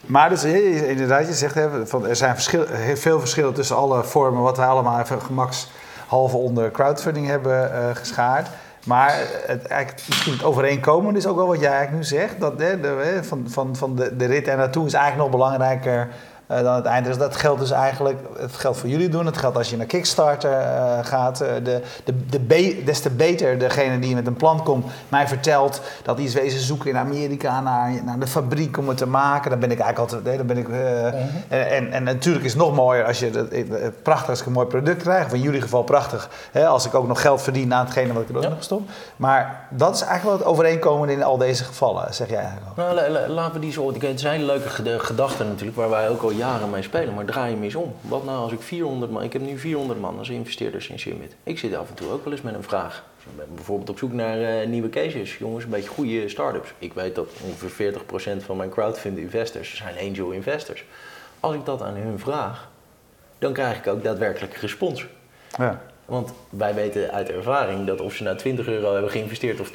Maar 0.00 0.28
dus, 0.28 0.44
inderdaad, 0.44 1.26
je 1.26 1.32
zegt 1.32 1.54
hè, 1.54 1.86
van, 1.86 2.06
er 2.06 2.16
zijn 2.16 2.34
verschil, 2.34 2.64
veel 2.94 3.18
verschillen 3.20 3.52
tussen 3.54 3.76
alle 3.76 4.04
vormen, 4.04 4.42
wat 4.42 4.56
wij 4.56 4.66
allemaal 4.66 5.00
even 5.00 5.20
gemakshalve 5.22 6.36
onder 6.36 6.70
crowdfunding 6.70 7.26
hebben 7.26 7.70
geschaard. 7.96 8.48
Maar 8.84 9.14
het, 9.46 9.66
eigenlijk, 9.66 10.06
misschien 10.06 10.32
het 10.32 10.42
overeenkomende 10.42 11.18
is 11.18 11.26
ook 11.26 11.36
wel 11.36 11.46
wat 11.46 11.60
jij 11.60 11.70
eigenlijk 11.70 11.96
nu 11.96 12.18
zegt. 12.18 12.40
Dat 12.40 12.58
hè, 12.58 12.80
de, 12.80 13.18
van, 13.22 13.44
van, 13.48 13.76
van 13.76 13.96
de, 13.96 14.16
de 14.16 14.24
rit 14.24 14.48
er 14.48 14.56
naartoe 14.56 14.86
is 14.86 14.92
eigenlijk 14.92 15.30
nog 15.30 15.40
belangrijker 15.40 16.08
dan 16.62 16.74
het 16.74 16.84
eind. 16.84 17.06
Dus 17.06 17.18
dat 17.18 17.36
geldt 17.36 17.60
dus 17.60 17.70
eigenlijk, 17.70 18.18
het 18.38 18.52
geldt 18.56 18.78
voor 18.78 18.88
jullie 18.88 19.08
doen. 19.08 19.26
Het 19.26 19.36
geldt 19.36 19.56
als 19.56 19.70
je 19.70 19.76
naar 19.76 19.86
Kickstarter 19.86 20.52
eh, 20.52 20.98
gaat. 21.02 21.40
eh, 21.40 21.48
de, 21.62 21.82
de, 22.04 22.26
de 22.30 22.40
be- 22.40 22.82
des 22.84 23.00
te 23.00 23.10
beter 23.10 23.58
degene 23.58 23.98
die 23.98 24.14
met 24.14 24.26
een 24.26 24.34
plan 24.36 24.62
komt 24.62 24.86
mij 25.08 25.28
vertelt 25.28 25.80
dat 26.02 26.16
die 26.16 26.26
is 26.26 26.34
wezen 26.34 26.60
zoeken 26.60 26.88
in 26.90 26.96
Amerika 26.96 27.60
naar, 27.60 27.92
naar 28.04 28.18
de 28.18 28.26
fabriek 28.26 28.78
om 28.78 28.88
het 28.88 28.96
te 28.96 29.06
maken. 29.06 29.50
Dan 29.50 29.58
ben 29.60 29.70
ik 29.70 29.78
eigenlijk 29.80 30.12
altijd. 30.14 30.36
Dan 30.38 30.46
ben 30.46 30.56
ik, 30.58 30.68
eh, 30.68 31.06
en, 31.06 31.70
en, 31.70 31.92
en 31.92 32.02
natuurlijk 32.02 32.44
is 32.44 32.52
het 32.52 32.60
nog 32.62 32.74
mooier 32.74 33.04
als 33.04 33.18
je 33.18 33.92
prachtig 34.02 34.28
als 34.30 34.40
ik 34.40 34.46
een 34.46 34.52
mooi 34.52 34.66
product 34.66 35.02
krijg. 35.02 35.26
Of 35.26 35.32
in 35.32 35.40
jullie 35.40 35.60
geval 35.60 35.82
prachtig. 35.82 36.28
Hè, 36.52 36.66
als 36.66 36.86
ik 36.86 36.94
ook 36.94 37.06
nog 37.06 37.20
geld 37.20 37.42
verdien 37.42 37.74
aan 37.74 37.84
hetgene 37.84 38.12
wat 38.12 38.22
ik 38.22 38.28
er 38.28 38.36
ook 38.36 38.42
Ja. 38.42 38.48
nog 38.48 38.62
stop. 38.62 38.82
Maar 39.16 39.66
dat 39.70 39.94
is 39.94 40.00
eigenlijk 40.00 40.24
wel 40.30 40.38
het 40.38 40.56
overeenkomende 40.56 41.12
in 41.12 41.22
al 41.22 41.38
deze 41.38 41.64
gevallen, 41.64 42.14
zeg 42.14 42.28
jij 42.28 42.38
eigenlijk 42.38 42.66
ook. 42.70 42.76
Nou, 42.76 42.94
la- 42.94 43.08
la- 43.08 43.28
laten 43.28 43.52
we 43.54 43.58
die 43.60 43.72
zo. 43.72 43.92
Het 43.92 44.22
hele 44.22 44.44
leuke 44.44 44.68
ged- 44.68 45.02
gedachte 45.02 45.44
natuurlijk, 45.44 45.76
waar 45.76 45.90
wij 45.90 46.08
ook 46.08 46.22
al 46.22 46.30
jaren 46.40 46.70
mee 46.70 46.82
spelen. 46.82 47.14
Maar 47.14 47.24
draai 47.24 47.52
hem 47.52 47.62
eens 47.62 47.74
om. 47.74 47.94
Wat 48.00 48.24
nou 48.24 48.38
als 48.38 48.52
ik 48.52 48.60
400 48.60 49.12
man. 49.12 49.22
Ik 49.22 49.32
heb 49.32 49.42
nu 49.42 49.58
400 49.58 50.00
man 50.00 50.18
als 50.18 50.28
investeerders 50.28 50.88
in 50.88 50.98
Summit. 50.98 51.36
Ik 51.42 51.58
zit 51.58 51.74
af 51.74 51.88
en 51.88 51.94
toe 51.94 52.10
ook 52.10 52.24
wel 52.24 52.32
eens 52.32 52.42
met 52.42 52.54
een 52.54 52.62
vraag. 52.62 53.04
Dus 53.16 53.32
ik 53.32 53.36
ben 53.36 53.54
bijvoorbeeld 53.54 53.90
op 53.90 53.98
zoek 53.98 54.12
naar 54.12 54.42
eh, 54.42 54.68
nieuwe 54.68 54.88
cases. 54.88 55.38
Jongens, 55.38 55.64
een 55.64 55.70
beetje 55.70 55.88
goede 55.88 56.28
start-ups. 56.28 56.72
Ik 56.78 56.92
weet 56.92 57.14
dat 57.14 57.28
ongeveer 57.44 57.92
40% 58.40 58.44
van 58.44 58.56
mijn 58.56 58.70
crowdfund 58.70 59.18
investors 59.18 59.76
zijn 59.76 59.94
angel 60.08 60.30
investors. 60.30 60.84
Als 61.40 61.54
ik 61.54 61.64
dat 61.64 61.82
aan 61.82 61.94
hun 61.94 62.18
vraag, 62.18 62.68
dan 63.38 63.52
krijg 63.52 63.78
ik 63.78 63.86
ook 63.86 64.04
daadwerkelijk 64.04 64.54
respons. 64.54 65.06
Ja. 65.58 65.82
Want 66.10 66.32
wij 66.48 66.74
weten 66.74 67.10
uit 67.10 67.30
ervaring 67.30 67.86
dat 67.86 68.00
of 68.00 68.14
ze 68.14 68.22
nou 68.22 68.36
20 68.36 68.66
euro 68.66 68.92
hebben 68.92 69.10
geïnvesteerd 69.10 69.60
of 69.60 69.70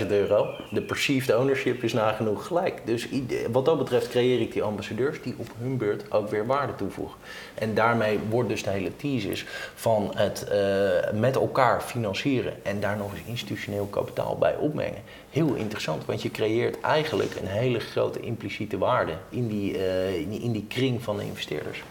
20.000 0.00 0.06
euro, 0.08 0.54
de 0.70 0.82
perceived 0.82 1.36
ownership 1.36 1.82
is 1.82 1.92
nagenoeg 1.92 2.46
gelijk. 2.46 2.80
Dus 2.84 3.08
wat 3.52 3.64
dat 3.64 3.78
betreft 3.78 4.08
creëer 4.08 4.40
ik 4.40 4.52
die 4.52 4.62
ambassadeurs 4.62 5.22
die 5.22 5.34
op 5.36 5.46
hun 5.58 5.76
beurt 5.76 6.12
ook 6.12 6.30
weer 6.30 6.46
waarde 6.46 6.74
toevoegen. 6.74 7.16
En 7.54 7.74
daarmee 7.74 8.18
wordt 8.28 8.48
dus 8.48 8.62
de 8.62 8.70
hele 8.70 8.96
thesis 8.96 9.46
van 9.74 10.12
het 10.14 10.44
eh, 10.48 11.12
met 11.12 11.36
elkaar 11.36 11.80
financieren 11.82 12.64
en 12.64 12.80
daar 12.80 12.96
nog 12.96 13.12
eens 13.12 13.26
institutioneel 13.26 13.86
kapitaal 13.86 14.38
bij 14.38 14.56
opmengen 14.56 15.02
heel 15.30 15.54
interessant. 15.54 16.04
Want 16.04 16.22
je 16.22 16.30
creëert 16.30 16.80
eigenlijk 16.80 17.34
een 17.40 17.46
hele 17.46 17.80
grote 17.80 18.20
impliciete 18.20 18.78
waarde 18.78 19.12
in 19.28 19.48
die, 19.48 19.78
eh, 19.78 20.20
in 20.20 20.30
die, 20.30 20.40
in 20.40 20.52
die 20.52 20.66
kring 20.68 21.02
van 21.02 21.16
de 21.16 21.24
investeerders. 21.24 21.82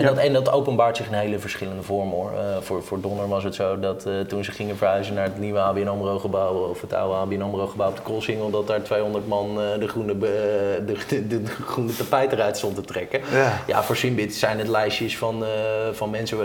En, 0.00 0.06
dat, 0.06 0.24
en 0.24 0.32
dat 0.32 0.52
openbaart 0.52 0.96
zich 0.96 1.06
in 1.06 1.12
hele 1.12 1.38
verschillende 1.38 1.82
vormen 1.82 2.14
hoor. 2.16 2.32
Eh, 2.32 2.56
voor, 2.60 2.82
voor 2.82 3.00
Donner 3.00 3.28
was 3.28 3.44
het 3.44 3.54
zo 3.54 3.78
dat 3.78 4.06
eh, 4.06 4.20
toen 4.20 4.44
ze 4.44 4.52
gingen 4.52 4.76
verhuizen 4.76 5.14
naar 5.14 5.24
het 5.24 5.38
nieuwe 5.38 5.58
ABN 5.58 5.86
AMRO 5.86 6.18
gebouw, 6.18 6.54
of 6.54 6.80
het 6.80 6.92
oude 6.92 7.14
ABN 7.14 7.40
AMRO 7.40 7.66
gebouw 7.66 7.88
op 7.88 7.96
de 7.96 8.02
Koolsingel, 8.02 8.50
dat 8.50 8.66
daar 8.66 8.82
200 8.82 9.26
man 9.28 9.60
eh, 9.60 9.78
de, 9.78 9.88
groene, 9.88 10.18
de, 10.18 10.96
de, 11.08 11.26
de 11.28 11.46
groene 11.46 11.96
tapijt 11.96 12.32
eruit 12.32 12.56
stond 12.56 12.74
te 12.74 12.80
trekken. 12.80 13.20
Ja. 13.66 13.82
voor 13.82 13.96
Simbit 13.96 14.34
zijn 14.34 14.58
het 14.58 14.68
lijstjes 14.68 15.18
van, 15.18 15.44
van 15.92 16.10
mensen, 16.10 16.38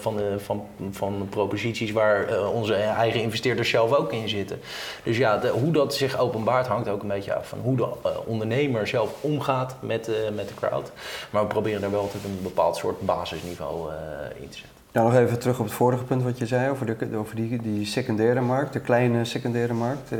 van, 0.00 0.20
van, 0.38 0.62
van, 0.90 1.26
proposities 1.30 1.92
waar 1.92 2.48
onze 2.52 2.74
eigen 2.74 3.22
investeerders 3.22 3.68
zelf 3.68 3.92
ook 3.94 4.12
in 4.12 4.28
zitten. 4.28 4.60
Dus 5.02 5.16
ja, 5.16 5.38
de- 5.38 5.48
hoe 5.48 5.72
dat 5.72 5.94
zich 5.94 6.18
openbaart 6.18 6.66
hangt 6.66 6.88
ook 6.88 7.02
een 7.02 7.08
beetje 7.08 7.34
af 7.34 7.48
van 7.48 7.58
hoe 7.62 7.76
de 7.76 7.86
ondernemer 8.26 8.86
zelf 8.86 9.10
omgaat 9.20 9.74
met, 9.80 10.10
met 10.34 10.48
de 10.48 10.54
crowd. 10.54 10.92
Maar 11.30 11.42
we 11.42 11.48
proberen 11.48 11.80
daar 11.80 11.90
wel 11.90 12.00
altijd 12.00 12.24
een 12.24 12.38
bepaald 12.42 12.76
soort 12.76 12.91
basisniveau 13.00 13.90
eh, 13.90 13.96
in 14.42 14.48
te 14.48 14.56
zetten. 14.56 14.70
Nou, 14.92 15.12
nog 15.12 15.18
even 15.20 15.38
terug 15.38 15.58
op 15.58 15.64
het 15.64 15.74
vorige 15.74 16.04
punt 16.04 16.22
wat 16.22 16.38
je 16.38 16.46
zei 16.46 16.70
over, 16.70 16.86
de, 16.86 17.16
over 17.16 17.36
die, 17.36 17.62
die 17.62 17.86
secundaire 17.86 18.40
markt, 18.40 18.72
de 18.72 18.80
kleine 18.80 19.24
secundaire 19.24 19.74
markt. 19.74 20.12
eh, 20.12 20.18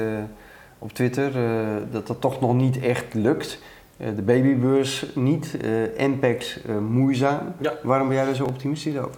op 0.78 0.92
Twitter, 0.92 1.36
eh, 1.36 1.66
dat 1.90 2.06
dat 2.06 2.20
toch 2.20 2.40
nog 2.40 2.54
niet 2.54 2.80
echt 2.80 3.14
lukt. 3.14 3.58
De 3.96 4.22
babybeurs 4.22 5.06
niet, 5.14 5.56
Npex 5.98 6.62
eh, 6.62 6.78
moeizaam. 6.78 7.54
Ja. 7.60 7.72
Waarom 7.82 8.08
ben 8.08 8.16
jij 8.16 8.26
er 8.26 8.34
zo 8.34 8.44
optimistisch 8.44 8.96
over? 8.98 9.16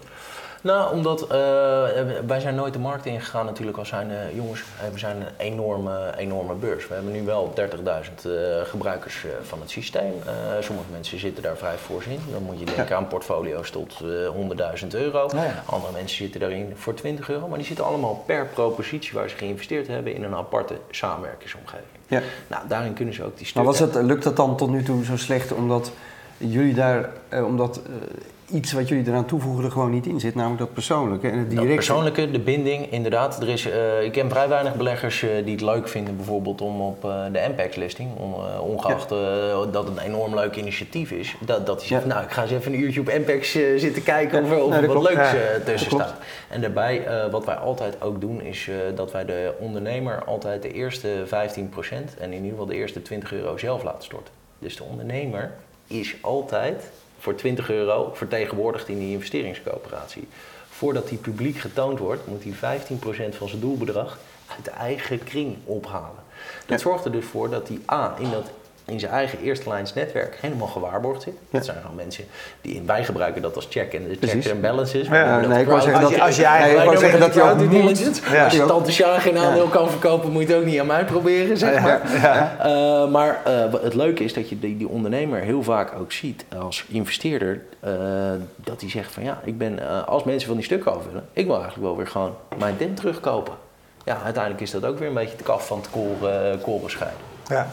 Nou, 0.64 0.94
omdat 0.94 1.22
eh, 1.22 1.28
wij 2.26 2.40
zijn 2.40 2.54
nooit 2.54 2.72
de 2.72 2.78
markt 2.78 3.06
ingegaan 3.06 3.46
natuurlijk 3.46 3.78
als 3.78 3.88
zijn 3.88 4.10
eh, 4.10 4.34
jongens, 4.34 4.60
eh, 4.60 4.92
we 4.92 4.98
zijn 4.98 5.16
een 5.16 5.26
enorme, 5.36 6.12
enorme 6.16 6.54
beurs. 6.54 6.88
We 6.88 6.94
hebben 6.94 7.12
nu 7.12 7.22
wel 7.22 7.52
30.000 7.54 8.24
eh, 8.24 8.32
gebruikers 8.64 9.24
van 9.42 9.60
het 9.60 9.70
systeem. 9.70 10.12
Sommige 10.60 10.88
mensen 10.90 11.18
zitten 11.18 11.42
daar 11.42 11.56
vrij 11.56 11.76
voorzien. 11.76 12.18
Dan 12.32 12.42
moet 12.42 12.58
je 12.58 12.64
denken 12.64 12.96
aan 12.96 13.08
portfolio's 13.08 13.70
tot 13.70 14.00
eh 14.00 14.78
100.000 14.80 14.86
euro. 14.88 15.26
Nou 15.26 15.46
ja. 15.46 15.62
Andere 15.66 15.92
mensen 15.92 16.16
zitten 16.16 16.40
daarin 16.40 16.72
voor 16.76 16.94
20 16.94 17.30
euro. 17.30 17.48
Maar 17.48 17.58
die 17.58 17.66
zitten 17.66 17.84
allemaal 17.84 18.22
per 18.26 18.46
propositie 18.46 19.12
waar 19.12 19.28
ze 19.28 19.36
geïnvesteerd 19.36 19.86
hebben 19.86 20.14
in 20.14 20.22
een 20.22 20.34
aparte 20.34 20.74
samenwerkingsomgeving. 20.90 21.86
Ja. 22.06 22.20
Nou, 22.46 22.68
daarin 22.68 22.94
kunnen 22.94 23.14
ze 23.14 23.24
ook 23.24 23.36
die 23.36 23.50
Maar 23.54 23.64
stukken... 23.64 23.86
was 23.86 23.94
het, 23.94 24.04
lukt 24.04 24.24
dat 24.24 24.36
dan 24.36 24.56
tot 24.56 24.70
nu 24.70 24.82
toe 24.82 25.04
zo 25.04 25.16
slecht 25.16 25.52
omdat 25.52 25.92
jullie 26.36 26.74
daar, 26.74 27.10
omdat 27.30 27.80
iets 28.54 28.72
wat 28.72 28.88
jullie 28.88 29.06
eraan 29.08 29.24
toevoegen 29.26 29.64
er 29.64 29.70
gewoon 29.70 29.90
niet 29.90 30.06
in 30.06 30.20
zit, 30.20 30.34
namelijk 30.34 30.60
dat 30.60 30.72
persoonlijke 30.72 31.28
en 31.28 31.38
het 31.38 31.40
Dat 31.46 31.50
directe? 31.50 31.74
persoonlijke, 31.74 32.30
de 32.30 32.38
binding, 32.38 32.90
inderdaad. 32.92 33.42
Er 33.42 33.48
is, 33.48 33.70
eh, 33.70 34.02
ik 34.02 34.12
ken 34.12 34.30
vrij 34.30 34.48
weinig 34.48 34.74
beleggers 34.74 35.22
eh, 35.22 35.30
die 35.44 35.52
het 35.52 35.60
leuk 35.60 35.88
vinden 35.88 36.16
bijvoorbeeld 36.16 36.60
om 36.60 36.80
op 36.80 37.04
eh, 37.04 37.24
de 37.32 37.46
MPEX-listing, 37.48 38.10
on, 38.16 38.34
ongeacht 38.60 39.08
dat 39.72 39.88
het 39.88 39.96
een 39.96 39.98
enorm 40.04 40.34
leuk 40.34 40.56
initiatief 40.56 41.10
is, 41.10 41.34
dat, 41.44 41.66
dat 41.66 41.78
die 41.78 41.88
zegt, 41.88 42.02
Ja. 42.02 42.08
nou 42.08 42.22
ik 42.24 42.30
ga 42.30 42.42
eens 42.42 42.50
even 42.50 42.72
een 42.72 42.80
uurtje 42.80 43.00
op 43.00 43.06
MPEX 43.06 43.50
zitten 43.76 44.02
kijken 44.02 44.44
of 44.44 44.50
er, 44.50 44.62
of 44.62 44.74
er 44.74 44.80
dat 44.86 44.92
wat 44.92 45.06
klopt. 45.06 45.14
leuks 45.32 45.64
tussen 45.64 45.90
staat. 45.90 46.14
En 46.48 46.60
daarbij, 46.60 47.02
wat 47.30 47.44
wij 47.44 47.54
altijd 47.54 48.02
ook 48.02 48.20
doen, 48.20 48.40
is 48.40 48.70
dat 48.94 49.12
wij 49.12 49.24
de 49.24 49.52
ondernemer 49.58 50.24
altijd 50.24 50.62
de 50.62 50.72
eerste 50.72 51.08
15% 51.26 51.30
en 51.30 52.06
in 52.20 52.32
ieder 52.32 52.50
geval 52.50 52.66
de 52.66 52.74
eerste 52.74 53.02
20 53.02 53.32
euro 53.32 53.56
zelf 53.56 53.82
laten 53.82 54.04
storten. 54.04 54.34
Dus 54.58 54.76
de 54.76 54.82
ondernemer 54.84 55.50
is 55.86 56.16
altijd 56.20 56.90
voor 57.24 57.34
20 57.34 57.70
euro 57.70 58.10
vertegenwoordigd 58.14 58.88
in 58.88 58.98
die 58.98 59.12
investeringscoöperatie. 59.12 60.28
Voordat 60.68 61.08
die 61.08 61.18
publiek 61.18 61.58
getoond 61.58 61.98
wordt, 61.98 62.26
moet 62.26 62.44
hij 62.44 62.78
15% 63.32 63.36
van 63.36 63.48
zijn 63.48 63.60
doelbedrag 63.60 64.18
uit 64.56 64.64
de 64.64 64.70
eigen 64.70 65.24
kring 65.24 65.56
ophalen. 65.64 66.22
Dat 66.66 66.80
zorgt 66.80 67.04
er 67.04 67.12
dus 67.12 67.24
voor 67.24 67.50
dat 67.50 67.68
hij 67.68 67.78
A, 67.92 68.16
in, 68.18 68.30
dat, 68.30 68.50
in 68.86 69.00
zijn 69.00 69.12
eigen 69.12 69.38
eerste 69.40 69.68
lijns 69.68 69.94
netwerk 69.94 70.38
helemaal 70.40 70.66
gewaarborgd 70.66 71.22
zit. 71.22 71.32
Ja. 71.34 71.40
Dat 71.50 71.64
zijn 71.64 71.76
gewoon 71.80 71.96
mensen 71.96 72.24
die 72.60 72.82
wij 72.86 73.04
gebruiken 73.04 73.42
dat 73.42 73.56
als 73.56 73.66
check 73.70 73.92
en 73.94 74.08
de 74.08 74.16
Precies. 74.16 74.44
check 74.44 74.52
and 74.52 74.60
balances. 74.62 75.06
Ja, 75.08 75.40
Dat 75.40 75.48
nee, 75.48 75.60
ik 75.60 75.66
wou 75.66 75.80
zeggen 75.80 76.00
Als 76.00 76.10
dat- 76.10 76.18
je, 76.18 76.24
als 76.26 76.36
je 76.36 76.42
Nee, 76.76 76.92
ik 76.92 76.98
zeggen 76.98 77.20
dat 77.20 77.34
je 77.34 77.42
ook 77.42 77.56
moet. 77.70 78.20
Ja. 78.32 78.44
Als 78.44 78.52
je 78.54 78.64
tante 78.66 78.92
Sjaan 78.92 79.20
geen 79.20 79.38
aandeel 79.38 79.66
kan 79.68 79.90
verkopen, 79.90 80.30
moet 80.32 80.42
je 80.42 80.48
het 80.48 80.56
ook 80.56 80.64
niet 80.64 80.80
aan 80.80 80.86
mij 80.86 81.04
proberen, 81.04 81.56
zeg 81.58 81.80
maar. 81.82 82.00
Eh, 82.58 83.08
maar 83.10 83.40
wat 83.70 83.82
het 83.82 83.94
leuke 83.94 84.24
is 84.24 84.32
dat 84.34 84.48
je 84.48 84.58
die, 84.58 84.76
die 84.76 84.88
ondernemer 84.88 85.40
heel 85.40 85.62
vaak 85.62 85.92
ook 86.00 86.12
ziet 86.12 86.44
als 86.58 86.84
investeerder. 86.88 87.60
eh, 87.80 87.90
dat 88.56 88.80
hij 88.80 88.90
zegt 88.90 89.12
van 89.12 89.22
ja, 89.22 89.40
ik 89.44 89.58
ben, 89.58 90.06
als 90.06 90.24
mensen 90.24 90.46
van 90.48 90.56
die 90.56 90.64
stukken 90.64 90.92
af 90.92 91.04
willen, 91.06 91.24
ik 91.32 91.46
wil 91.46 91.54
eigenlijk 91.54 91.84
wel 91.86 91.96
weer 91.96 92.06
gewoon 92.06 92.36
mijn 92.58 92.76
tent 92.76 92.96
terugkopen. 92.96 93.54
Ja, 94.04 94.18
uiteindelijk 94.24 94.62
is 94.62 94.70
dat 94.70 94.84
ook 94.84 94.98
weer 94.98 95.08
een 95.08 95.14
beetje 95.14 95.36
het 95.36 95.46
kaf 95.46 95.66
van 95.66 95.78
het 95.78 95.90
koren, 95.90 96.60
koren 96.60 96.90
scheiden. 96.90 97.20
Ja. 97.48 97.68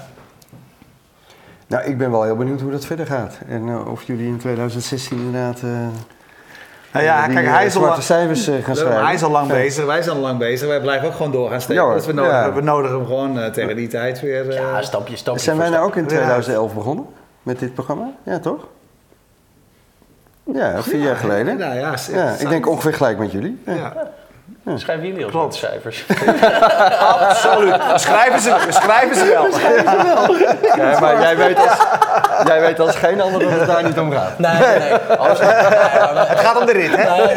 Nou, 1.72 1.84
ik 1.84 1.98
ben 1.98 2.12
wel 2.12 2.24
heel 2.24 2.36
benieuwd 2.36 2.62
hoe 2.62 2.72
dat 2.72 2.86
verder 2.86 3.06
gaat. 3.06 3.38
En 3.48 3.68
eh, 3.70 3.92
of 3.92 4.04
jullie 4.04 4.28
in 4.28 4.38
2016 4.38 5.18
inderdaad 5.18 5.56
eh, 5.58 5.70
Nou 6.94 7.06
ja, 7.06 7.26
die, 7.26 7.34
kijk, 7.36 7.46
eh, 7.46 7.54
hij 7.54 7.66
is 7.66 7.76
al 7.76 7.82
zwarte 7.82 8.14
lang, 8.14 8.34
cijfers 8.36 8.66
gaan 8.66 8.76
schrijven. 8.76 9.06
hij 9.06 9.14
is 9.14 9.24
al 9.24 9.32
lang 9.32 9.48
Ja. 9.48 9.54
bezig, 9.54 9.86
wij 9.86 10.02
zijn 10.02 10.16
al 10.16 10.22
lang 10.22 10.38
bezig. 10.40 10.68
Wij 10.68 10.82
blijven 10.82 11.08
ook 11.08 11.14
gewoon 11.14 11.32
doorgaan 11.32 11.62
steken. 11.62 11.84
Ja 11.84 11.94
dus 11.94 12.06
we 12.06 12.14
nodigen, 12.14 12.38
ja. 12.40 12.54
we 12.54 12.62
nodigen 12.62 12.98
hem 12.98 13.06
gewoon 13.06 13.40
eh, 13.40 13.52
tegen 13.52 13.76
die 13.76 13.88
tijd 13.88 14.22
weer. 14.22 14.50
eh, 14.50 14.56
Ja, 14.56 14.82
stapje, 14.82 15.16
stapje 15.16 15.42
Zijn 15.42 15.58
wij 15.58 15.70
nou 15.70 15.86
ook 15.86 15.96
in 15.96 16.02
Ja. 16.02 16.08
2011 16.08 16.74
begonnen 16.74 17.06
met 17.44 17.60
dit 17.60 17.74
programma? 17.74 18.12
Ja, 18.24 18.40
toch? 18.40 18.68
Ja, 20.54 20.82
vier 20.84 21.02
jaar 21.02 21.16
geleden. 21.16 21.58
Nou 21.58 21.76
ja, 21.76 21.96
Ja, 22.12 22.34
ik 22.40 22.50
denk 22.50 22.68
ongeveer 22.68 22.94
gelijk 22.94 23.18
met 23.18 23.32
jullie. 23.32 23.62
Ja. 23.66 23.94
Ja. 24.66 24.78
Schrijven 24.78 25.08
jullie 25.08 25.26
Klopt. 25.26 25.34
wat 25.34 25.56
cijfers? 25.56 26.06
Absoluut. 27.20 27.76
Schrijven 27.96 28.40
ze, 28.40 28.56
schrijven 28.70 29.16
ze 29.16 29.26
wel. 29.26 29.58
Ja, 30.86 31.00
maar 31.00 31.22
jij 31.22 31.38
weet, 31.38 31.58
als, 31.58 31.78
jij 32.48 32.62
weet 32.62 32.80
als 32.80 32.96
geen 32.96 33.22
ander 33.22 33.40
dat 33.40 33.52
het 33.52 33.68
daar 33.68 33.84
niet 33.84 34.00
om 34.00 34.12
gaat. 34.12 34.40
Nee, 34.40 34.52
nee, 34.54 34.80
nee. 34.80 34.94
Als, 35.18 35.40
nee, 35.40 35.48
maar 35.50 36.14
we- 36.14 36.26
Het 36.28 36.40
gaat 36.40 36.58
om 36.60 36.66
de 36.66 36.72
rit, 36.72 36.96
hè? 36.96 37.10
Nee, 37.10 37.26
nee, 37.26 37.36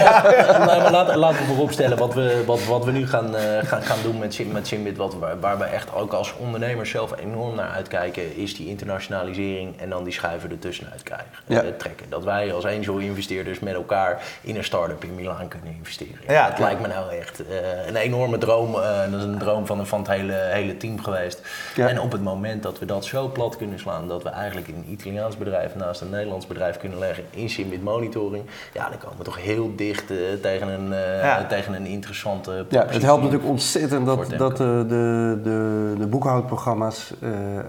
nee, 0.66 0.81
maar 0.81 0.91
laten, 0.91 1.16
laten 1.16 1.39
we 1.39 1.45
vooropstellen 1.45 1.99
wat 1.99 2.14
we, 2.14 2.43
wat, 2.47 2.64
wat 2.64 2.85
we 2.85 2.91
nu 2.93 3.07
gaan, 3.09 3.37
eh, 3.37 3.43
gaan, 3.64 3.83
gaan 3.83 3.99
doen 4.03 4.18
met, 4.18 4.53
met 4.53 4.66
Simbit. 4.66 4.97
Wat, 4.97 5.14
waar, 5.14 5.41
waar 5.41 5.59
we 5.59 5.64
echt 5.64 5.95
ook 5.95 6.12
als 6.12 6.35
ondernemers 6.39 6.91
zelf 6.91 7.11
enorm 7.20 7.55
naar 7.55 7.70
uitkijken, 7.75 8.37
is 8.37 8.57
die 8.57 8.68
internationalisering 8.68 9.81
en 9.81 9.89
dan 9.91 10.05
die 10.05 10.12
schuiven 10.12 10.51
ertussenuit 10.51 11.03
krijgen. 11.03 11.27
Ja. 11.47 11.61
eh, 11.62 11.68
trekken. 11.79 12.07
Dat 12.09 12.25
wij 12.25 12.53
als 12.55 12.64
angel 12.66 12.97
investeerders 12.99 13.59
met 13.61 13.75
elkaar 13.75 14.20
in 14.41 14.57
een 14.57 14.64
start-up 14.64 15.05
in 15.05 15.14
Milaan 15.14 15.49
kunnen 15.49 15.75
investeren. 15.79 16.18
Ja. 16.29 16.49
dat 16.51 16.59
lijkt 16.59 16.81
me 16.81 16.87
nou 16.89 17.12
echt 17.19 17.47
eh, 17.47 17.87
een 17.87 17.97
enorme 17.97 18.39
droom. 18.39 18.75
eh, 18.75 19.11
dat 19.11 19.21
is 19.21 19.27
een 19.27 19.39
droom 19.39 19.67
van, 19.67 19.87
van 19.87 19.99
het 19.99 20.09
hele, 20.09 20.33
hele 20.33 20.77
team 20.77 21.03
geweest. 21.03 21.41
Ja. 21.75 21.89
En 21.89 22.01
op 22.01 22.12
het 22.12 22.23
moment 22.23 22.62
dat 22.62 22.79
we 22.79 22.87
dat 22.87 23.05
zo 23.05 23.29
plat 23.29 23.57
kunnen 23.57 23.79
slaan, 23.79 24.09
dat 24.09 24.23
we 24.23 24.29
eigenlijk 24.29 24.69
een 24.69 24.85
Italiaans 24.89 25.37
bedrijf 25.37 25.75
naast 25.75 26.01
een 26.01 26.11
Nederlands 26.11 26.47
bedrijf 26.47 26.77
kunnen 26.77 26.99
leggen 26.99 27.25
in 27.31 27.51
Simbit 27.51 27.83
Monitoring, 27.83 28.45
ja, 28.73 28.89
dan 28.89 28.99
komen 28.99 29.19
we 29.19 29.25
toch 29.25 29.43
heel 29.43 29.73
dicht 29.77 30.11
eh, 30.11 30.17
tegen, 30.43 30.69
een, 30.69 30.89
Ja. 31.23 31.47
tegen 31.47 31.75
een 31.75 31.87
interessante 31.87 32.67
Ja, 32.69 32.87
het 32.89 33.03
helpt 33.03 33.23
natuurlijk 33.23 33.51
ontzettend 33.51 34.07
dat, 34.07 34.31
dat 34.37 34.57
de, 34.57 34.85
de, 34.89 35.41
de, 35.43 35.95
de 35.99 36.07
boekhoudprogramma's 36.07 37.12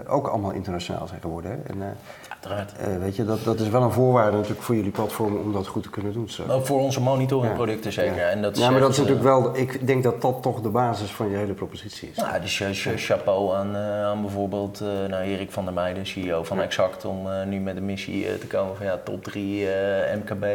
ook 0.08 0.26
allemaal 0.28 0.50
internationaal 0.50 1.06
zijn 1.06 1.20
geworden. 1.20 1.50
Hè? 1.50 1.56
En, 1.72 1.96
weet 3.00 3.16
je, 3.16 3.24
dat, 3.24 3.44
dat 3.44 3.60
is 3.60 3.68
wel 3.68 3.82
een 3.82 3.92
voorwaarde 3.92 4.36
natuurlijk 4.36 4.62
voor 4.62 4.74
jullie 4.74 4.90
platform 4.90 5.36
om 5.36 5.52
dat 5.52 5.66
goed 5.66 5.82
te 5.82 5.90
kunnen 5.90 6.12
doen. 6.12 6.28
Ook 6.48 6.66
voor 6.66 6.80
onze 6.80 7.00
monitoringproducten 7.00 7.92
zeker. 7.92 8.16
Ja. 8.16 8.28
En 8.28 8.42
dat 8.42 8.58
ja, 8.58 8.70
maar 8.70 8.80
dat 8.80 8.90
is 8.90 8.96
natuurlijk 8.96 9.26
eh, 9.26 9.30
wel, 9.42 9.56
ik 9.56 9.86
denk 9.86 10.02
dat 10.02 10.22
dat 10.22 10.42
toch 10.42 10.60
de 10.60 10.68
basis 10.68 11.10
van 11.10 11.30
je 11.30 11.36
hele 11.36 11.52
propositie 11.52 12.10
is. 12.10 12.16
Nou, 12.16 12.40
dus 12.40 12.62
cha- 12.72 12.90
chapeau 12.96 13.54
aan, 13.56 13.76
eh, 13.76 14.04
aan 14.04 14.20
bijvoorbeeld 14.20 14.80
nou, 15.08 15.22
Erik 15.22 15.50
van 15.50 15.64
der 15.64 15.74
Meijden, 15.74 16.06
CEO 16.06 16.42
van 16.42 16.60
Exact, 16.60 17.04
om 17.04 17.30
eh, 17.30 17.46
nu 17.46 17.58
met 17.60 17.76
een 17.76 17.84
missie 17.84 18.38
te 18.38 18.46
komen 18.46 18.76
van 18.76 18.86
ja, 18.86 18.98
top 19.04 19.24
3 19.24 19.66
MKB 20.24 20.46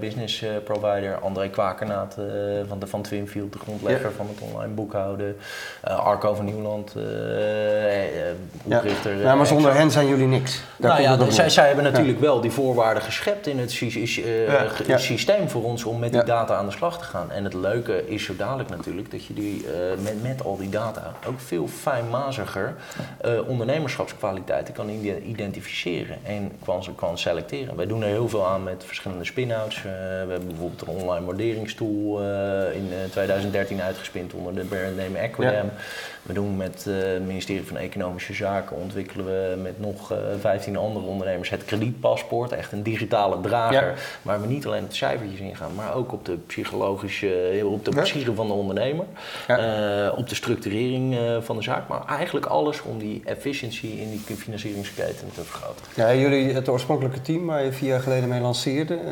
business 0.00 0.44
provider. 0.64 1.18
André 1.18 1.48
Kwakernaat 1.48 2.16
van, 2.68 2.78
de, 2.78 2.86
van 2.86 3.02
Twinfield, 3.02 3.52
de 3.52 3.58
grondlegger 3.58 4.08
Ja. 4.10 4.16
van 4.16 4.26
het 4.28 4.40
online 4.52 4.72
boekhouden. 4.74 5.36
Arco 5.82 6.34
van 6.34 6.44
Nieuwland, 6.44 6.94
Ja. 8.64 8.76
oprichter. 8.76 9.12
eh, 9.18 9.24
Nou, 9.24 9.36
maar 9.36 9.46
zonder 9.46 9.74
hen 9.74 9.90
zijn 9.90 10.06
jullie 10.06 10.26
niks. 10.26 10.62
Daar 10.76 10.90
Nou 11.00 11.02
ja, 11.20 11.30
zij, 11.30 11.48
zij 11.50 11.66
hebben 11.66 11.84
natuurlijk 11.84 12.20
wel 12.20 12.40
die 12.40 12.50
voorwaarden 12.50 13.02
geschept 13.02 13.46
in 13.46 13.58
het 13.58 13.74
Ja. 13.74 14.66
Ja. 14.86 14.98
systeem 14.98 15.48
voor 15.48 15.62
ons 15.64 15.84
om 15.84 15.98
met 15.98 16.10
die 16.10 16.20
Ja. 16.20 16.26
data 16.26 16.54
aan 16.56 16.66
de 16.66 16.72
slag 16.72 16.98
te 16.98 17.04
gaan. 17.04 17.30
En 17.30 17.44
het 17.44 17.54
leuke 17.54 18.08
is 18.08 18.19
zo 18.24 18.36
dadelijk 18.36 18.68
natuurlijk 18.68 19.10
dat 19.10 19.24
je 19.24 19.34
die, 19.34 19.64
eh, 19.66 19.72
met, 20.02 20.22
met 20.22 20.44
al 20.44 20.56
die 20.56 20.68
data 20.68 21.12
ook 21.28 21.40
veel 21.40 21.68
fijnmaziger 21.68 22.74
eh, 23.20 23.48
ondernemerschapskwaliteiten 23.48 24.74
kan 24.74 24.88
ide- 24.88 25.20
identificeren 25.22 26.18
en 26.22 26.52
kan, 26.64 26.82
kan 26.96 27.18
selecteren. 27.18 27.76
Wij 27.76 27.86
doen 27.86 28.02
er 28.02 28.08
heel 28.08 28.28
veel 28.28 28.46
aan 28.46 28.62
met 28.62 28.84
verschillende 28.86 29.24
spin-outs. 29.24 29.76
Eh, 29.76 29.82
we 29.82 29.88
hebben 30.30 30.46
bijvoorbeeld 30.46 30.82
een 30.82 30.88
online 30.88 31.26
waarderingstool 31.26 32.20
in 32.74 32.88
eh, 32.92 33.10
2013 33.10 33.80
uitgespind 33.82 34.34
onder 34.34 34.54
de 34.54 34.64
brandname 34.64 35.18
Equidam. 35.18 35.70
We 36.22 36.32
doen 36.32 36.56
met 36.56 36.84
het 36.88 37.26
ministerie 37.26 37.66
van 37.66 37.76
Economische 37.76 38.34
Zaken 38.34 38.76
ontwikkelen 38.76 39.26
we 39.26 39.56
met 39.62 39.80
nog 39.80 40.12
eh 40.12 40.18
15 40.40 40.76
andere 40.76 41.06
ondernemers 41.06 41.50
het 41.50 41.64
kredietpaspoort. 41.64 42.52
Echt 42.52 42.72
een 42.72 42.82
digitale 42.82 43.40
drager. 43.40 43.86
Ja. 43.86 43.94
Waar 44.22 44.40
we 44.40 44.46
niet 44.46 44.66
alleen 44.66 44.82
op 44.82 44.90
de 44.90 44.96
cijfertjes 44.96 45.40
ingaan, 45.40 45.74
maar 45.74 45.94
ook 45.94 46.12
op 46.12 46.24
de 46.24 46.36
psychologische, 46.36 47.60
op 47.64 47.84
de 47.84 47.90
Ja. 47.90 47.96
Van 48.34 48.46
de 48.46 48.52
ondernemer. 48.52 49.04
Ja. 49.48 49.58
eh, 50.08 50.18
op 50.18 50.28
de 50.28 50.34
structurering 50.34 51.16
eh, 51.18 51.36
van 51.40 51.56
de 51.56 51.62
zaak. 51.62 51.88
Maar 51.88 52.04
eigenlijk 52.06 52.46
alles 52.46 52.82
om 52.82 52.98
die 52.98 53.22
efficiëntie 53.24 54.00
in 54.00 54.10
die 54.26 54.36
financieringsketen 54.36 55.28
te 55.34 55.42
vergroten. 55.44 55.84
Ja, 55.94 56.14
jullie, 56.14 56.52
het 56.54 56.68
oorspronkelijke 56.68 57.20
team 57.20 57.46
waar 57.46 57.64
je 57.64 57.72
vier 57.72 57.88
jaar 57.88 58.00
geleden 58.00 58.28
mee 58.28 58.40
lanceerde, 58.40 58.94
eh, 58.94 59.10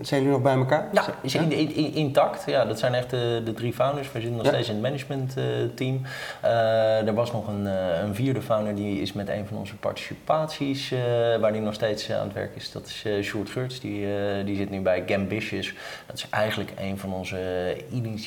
zijn 0.00 0.20
jullie 0.20 0.36
nog 0.36 0.42
bij 0.42 0.54
elkaar? 0.54 0.88
Ja, 0.92 1.04
is 1.22 1.34
in, 1.34 1.52
in- 1.52 1.74
in- 1.74 1.94
intact. 1.94 2.42
Ja, 2.46 2.64
dat 2.64 2.78
zijn 2.78 2.94
echt 2.94 3.10
de, 3.10 3.42
de 3.44 3.52
drie 3.52 3.72
founders. 3.72 4.12
We 4.12 4.20
zitten 4.20 4.36
nog 4.36 4.46
Ja. 4.46 4.52
steeds 4.52 4.68
in 4.68 4.74
het 4.74 4.82
managementteam. 4.82 6.00
Eh 6.40 7.06
er 7.06 7.14
was 7.14 7.32
nog 7.32 7.48
een, 7.48 7.64
een 8.04 8.14
vierde 8.14 8.42
founder 8.42 8.74
die 8.74 9.00
is 9.00 9.12
met 9.12 9.28
een 9.28 9.46
van 9.46 9.56
onze 9.56 9.76
participaties, 9.76 10.92
waar 11.40 11.52
die 11.52 11.60
nog 11.60 11.74
steeds 11.74 12.10
aan 12.12 12.24
het 12.26 12.32
werk 12.34 12.56
is. 12.56 12.72
Dat 12.72 12.86
is 12.86 13.02
eh 13.06 13.22
Sjoerd 13.22 13.50
Geurts. 13.50 13.80
Die, 13.80 14.06
die 14.44 14.56
zit 14.56 14.70
nu 14.70 14.80
bij 14.80 15.02
Gambitious. 15.06 15.74
Dat 16.06 16.16
is 16.16 16.26
eigenlijk 16.30 16.70
een 16.80 16.98
van 16.98 17.12
onze 17.14 17.36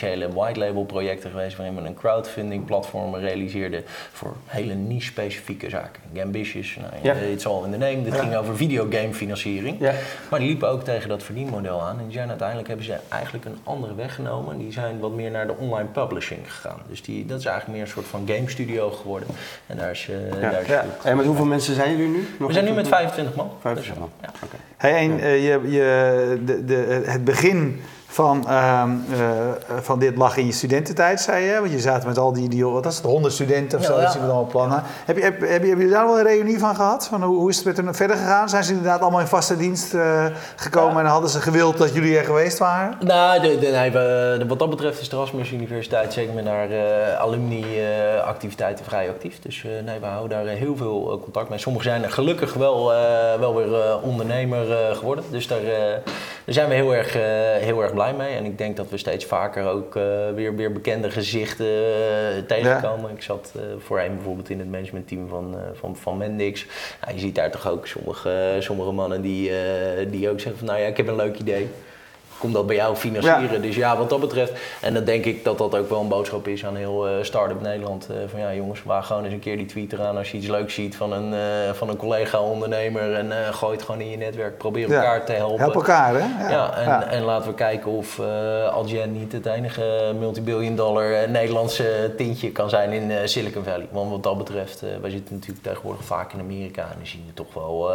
initiële 0.05 0.33
white 0.33 0.59
label 0.59 0.85
projecten 0.85 1.29
geweest, 1.29 1.57
waarin 1.57 1.75
we 1.75 1.81
een 1.81 1.93
crowdfunding 1.93 2.65
platform 2.65 3.15
realiseerden 3.15 3.83
voor 4.11 4.33
hele 4.45 4.73
niche 4.73 5.05
specifieke 5.05 5.69
zaken. 5.69 6.01
Gambitious, 6.13 6.75
nou, 6.81 6.93
Ja. 7.01 7.13
it's 7.13 7.45
all 7.45 7.63
in 7.65 7.71
the 7.71 7.77
name. 7.77 8.03
Dit 8.03 8.13
Ja. 8.13 8.19
ging 8.19 8.35
over 8.35 8.55
videogame 8.57 9.13
financiering. 9.13 9.79
Ja. 9.79 9.93
Maar 10.29 10.39
die 10.39 10.47
liepen 10.47 10.69
ook 10.69 10.83
tegen 10.83 11.09
dat 11.09 11.23
verdienmodel 11.23 11.81
aan. 11.81 11.97
En 11.99 12.03
die 12.03 12.13
zijn 12.13 12.29
uiteindelijk 12.29 12.67
hebben 12.67 12.85
ze 12.85 12.95
eigenlijk 13.09 13.45
een 13.45 13.57
andere 13.63 13.95
weg 13.95 14.15
genomen. 14.15 14.57
Die 14.57 14.71
zijn 14.71 14.99
wat 14.99 15.11
meer 15.11 15.31
naar 15.31 15.47
de 15.47 15.55
online 15.57 15.89
publishing 15.89 16.39
gegaan. 16.53 16.79
Dus 16.89 17.01
die, 17.01 17.25
dat 17.25 17.39
is 17.39 17.45
eigenlijk 17.45 17.77
meer 17.77 17.85
een 17.87 17.93
soort 17.93 18.07
van 18.07 18.23
game 18.27 18.49
studio 18.49 18.89
geworden. 18.91 19.27
En 19.67 19.77
daar 19.77 19.91
is, 19.91 20.05
Ja. 20.41 20.49
daar 20.49 20.61
is. 20.61 20.69
En 21.03 21.17
met 21.17 21.25
hoeveel 21.25 21.45
mensen 21.45 21.75
zijn 21.75 21.91
jullie 21.91 22.07
nu? 22.07 22.27
Nog 22.39 22.47
We 22.47 22.53
zijn 22.53 22.65
nu 22.65 22.71
met 22.71 22.87
25 22.87 23.35
man. 23.35 23.51
25 23.59 23.99
man. 23.99 24.11
Dus, 24.21 24.29
ja. 24.29 24.45
Oké. 24.45 24.55
Hey, 24.77 24.95
en, 25.09 25.19
eh, 25.19 25.43
je, 25.45 25.61
je, 25.71 26.41
de, 26.45 26.65
de, 26.65 27.01
het 27.05 27.23
begin 27.23 27.81
van, 28.15 28.47
ehm, 28.47 28.89
eh, 29.11 29.19
van 29.81 29.99
dit 29.99 30.17
lag 30.17 30.37
in 30.37 30.45
je 30.45 30.51
studententijd, 30.51 31.21
zei 31.21 31.45
je. 31.45 31.59
Want 31.59 31.71
je 31.71 31.79
zat 31.79 32.05
met 32.05 32.17
al 32.17 32.33
die, 32.33 32.49
die 32.49 32.65
wat 32.65 32.83
was 32.83 32.95
het, 32.95 33.05
100 33.05 33.33
studenten 33.33 33.79
of 33.79 33.85
zo, 33.85 33.93
ja. 33.95 34.01
dat 34.01 34.11
zien 34.11 34.21
we 34.21 34.27
allemaal 34.27 34.45
plannen. 34.51 34.81
Heb 35.05 35.17
je, 35.17 35.23
heb, 35.23 35.39
heb, 35.39 35.63
je- 35.63 35.69
heb 35.69 35.79
je 35.79 35.89
daar 35.89 36.05
wel 36.05 36.17
een 36.19 36.25
reunie 36.25 36.59
van 36.59 36.75
gehad? 36.75 37.07
Van 37.07 37.23
hoe, 37.23 37.35
hoe 37.37 37.49
is 37.49 37.55
het 37.55 37.65
met 37.65 37.77
hen 37.77 37.95
verder 37.95 38.17
gegaan? 38.17 38.49
Zijn 38.49 38.63
ze 38.63 38.71
inderdaad 38.71 39.01
allemaal 39.01 39.19
in 39.19 39.27
vaste 39.27 39.57
dienst 39.57 39.93
eh, 39.93 40.25
gekomen 40.55 41.03
en 41.03 41.09
hadden 41.09 41.29
ze 41.29 41.41
gewild 41.41 41.77
dat 41.77 41.93
jullie 41.93 42.17
er 42.17 42.23
geweest 42.25 42.57
waren? 42.57 42.93
Nou, 42.99 43.41
de, 43.41 43.59
de, 43.59 43.67
nee, 43.67 43.91
we- 43.91 44.35
de- 44.39 44.47
wat 44.47 44.59
dat 44.59 44.69
betreft 44.69 45.01
is 45.01 45.09
de 45.09 45.15
Erasmus 45.15 45.51
Universiteit 45.51 46.13
zeker 46.13 46.33
met 46.33 46.45
haar 46.47 46.69
eh, 46.69 47.17
alumni-activiteiten 47.19 48.85
vrij 48.85 49.09
actief. 49.09 49.39
Dus 49.39 49.63
nee, 49.85 49.99
we 49.99 50.05
houden 50.05 50.45
daar 50.45 50.55
heel 50.55 50.75
veel 50.77 51.19
contact 51.23 51.49
mee. 51.49 51.59
Sommigen 51.59 51.89
zijn 51.89 52.03
er 52.03 52.11
gelukkig 52.11 52.53
wel, 52.53 52.87
wel 53.39 53.55
weer 53.55 53.99
ondernemer 54.01 54.95
geworden. 54.95 55.23
Dus 55.31 55.47
daar, 55.47 55.59
daar 56.45 56.53
zijn 56.53 56.69
we 56.69 56.75
heel 56.75 56.95
erg, 56.95 57.15
eh, 57.15 57.21
heel 57.63 57.81
erg 57.83 57.93
blij 57.93 58.13
mee. 58.13 58.35
En 58.35 58.45
ik 58.45 58.57
denk 58.57 58.77
dat 58.77 58.89
we 58.89 58.97
steeds 58.97 59.25
vaker 59.25 59.67
ook 59.67 59.95
eh, 59.95 60.03
weer, 60.35 60.55
weer 60.55 60.71
bekende 60.71 61.11
gezichten 61.11 61.65
eh, 61.65 62.41
tegenkomen. 62.47 63.11
Ik 63.11 63.21
zat 63.21 63.51
voorheen 63.77 64.15
bijvoorbeeld 64.15 64.49
in 64.49 64.59
het 64.59 64.71
managementteam 64.71 65.27
van, 65.27 65.55
van, 65.73 65.95
van 65.95 66.17
Mendix. 66.17 66.65
Nou, 67.01 67.13
je 67.13 67.19
ziet 67.19 67.35
daar 67.35 67.51
toch 67.51 67.69
ook 67.69 67.87
sommige, 67.87 68.55
sommige 68.59 68.91
mannen 68.91 69.21
die, 69.21 69.51
die 70.09 70.29
ook 70.29 70.39
zeggen 70.39 70.57
van 70.57 70.67
nou 70.67 70.79
ja, 70.79 70.87
ik 70.87 70.97
heb 70.97 71.07
een 71.07 71.15
leuk 71.15 71.39
idee 71.39 71.69
kom 72.37 72.53
dat 72.53 72.67
bij 72.67 72.75
jou 72.75 72.95
financieren. 72.95 73.51
Ja. 73.51 73.57
Dus 73.59 73.75
ja, 73.75 73.97
wat 73.97 74.09
dat 74.09 74.19
betreft. 74.19 74.51
En 74.81 74.93
dan 74.93 75.03
denk 75.03 75.25
ik 75.25 75.43
dat 75.43 75.57
dat 75.57 75.75
ook 75.77 75.89
wel 75.89 76.01
een 76.01 76.07
boodschap 76.07 76.47
is 76.47 76.65
aan 76.65 76.75
heel 76.75 77.07
eh 77.07 77.13
Start-up 77.21 77.61
Nederland. 77.61 78.07
Eh, 78.09 78.15
van 78.27 78.39
ja, 78.39 78.53
jongens, 78.53 78.83
waag 78.83 79.07
gewoon 79.07 79.23
eens 79.23 79.33
een 79.33 79.39
keer 79.39 79.57
die 79.57 79.65
tweet 79.65 79.93
eraan 79.93 80.17
als 80.17 80.31
je 80.31 80.37
iets 80.37 80.47
leuks 80.47 80.73
ziet 80.73 80.95
van 80.95 81.13
een, 81.13 81.33
eh, 81.33 81.73
van 81.73 81.89
een 81.89 81.95
collega-ondernemer. 81.97 83.13
En 83.13 83.53
gooi 83.53 83.75
het 83.75 83.85
gewoon 83.85 84.01
in 84.01 84.09
je 84.09 84.17
netwerk. 84.17 84.57
Probeer 84.57 84.89
Ja. 84.89 84.95
elkaar 84.95 85.25
te 85.25 85.31
helpen. 85.31 85.59
Help 85.59 85.75
elkaar, 85.75 86.13
hè? 86.13 86.49
Ja, 86.49 86.77
en, 86.77 86.83
ja. 86.83 87.03
en 87.09 87.23
laten 87.23 87.49
we 87.49 87.55
kijken 87.55 87.91
of 87.91 88.19
Algen 88.71 89.11
niet 89.11 89.31
het 89.31 89.45
enige 89.45 90.13
multibillion 90.19 90.75
dollar 90.75 91.29
Nederlandse 91.29 92.13
tintje 92.17 92.51
kan 92.51 92.69
zijn 92.69 92.91
in 92.91 93.29
Silicon 93.29 93.63
Valley. 93.63 93.87
Want 93.91 94.11
wat 94.11 94.23
dat 94.23 94.37
betreft, 94.37 94.83
wij 95.01 95.09
zitten 95.09 95.35
natuurlijk 95.35 95.63
tegenwoordig 95.63 96.05
vaak 96.05 96.33
in 96.33 96.39
Amerika 96.39 96.81
en 96.81 96.95
dan 96.97 97.07
zien 97.07 97.23
we 97.27 97.33
toch 97.33 97.53
wel 97.53 97.89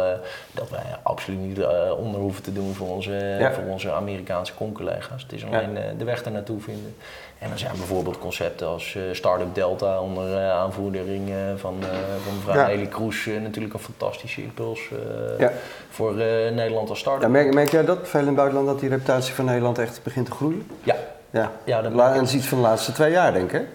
dat 0.51 0.69
wij 0.69 0.83
absoluut 1.03 1.39
niet 1.39 1.59
onder 1.97 2.21
hoeven 2.21 2.43
te 2.43 2.53
doen 2.53 2.73
voor 2.73 2.87
onze, 2.87 3.49
voor 3.53 3.73
onze 3.73 3.91
Amerikaanse 3.91 4.29
con-collega's. 4.57 5.21
Het 5.21 5.31
is 5.33 5.45
alleen 5.45 5.77
eh, 5.77 5.83
de 5.97 6.03
weg 6.03 6.23
daar 6.23 6.33
naartoe 6.33 6.61
vinden. 6.61 6.95
En 7.39 7.49
dan 7.49 7.57
zijn 7.57 7.71
bijvoorbeeld 7.77 8.17
concepten 8.19 8.67
als 8.67 8.95
eh, 8.95 9.01
Startup 9.11 9.55
Delta 9.55 9.99
onder 9.99 10.37
eh, 10.37 10.51
aanvoering 10.51 11.33
van, 11.55 11.75
van 12.23 12.35
mevrouw 12.35 12.55
Ja. 12.55 12.67
Nelly 12.67 12.87
Kroes 12.87 13.25
natuurlijk 13.41 13.73
een 13.73 13.79
fantastische 13.79 14.41
impuls 14.41 14.81
Ja. 15.37 15.51
voor 15.89 16.13
Nederland 16.53 16.89
als 16.89 16.99
start-up. 16.99 17.29
Merk, 17.29 17.53
merk 17.53 17.69
jij 17.69 17.85
dat, 17.85 17.99
veel 18.03 18.19
in 18.19 18.25
het 18.25 18.35
buitenland, 18.35 18.67
dat 18.67 18.79
die 18.79 18.89
reputatie 18.89 19.33
van 19.33 19.45
Nederland 19.45 19.77
echt 19.79 19.99
begint 20.03 20.25
te 20.25 20.31
groeien? 20.31 20.69
Ja, 20.83 20.95
Ja. 21.29 21.51
Ja, 21.63 21.81
dat 21.81 22.21
is 22.21 22.33
iets 22.33 22.47
van 22.47 22.57
de 22.57 22.63
laatste 22.63 22.91
twee 22.91 23.11
jaar, 23.11 23.33
denk 23.33 23.51
ik. 23.51 23.67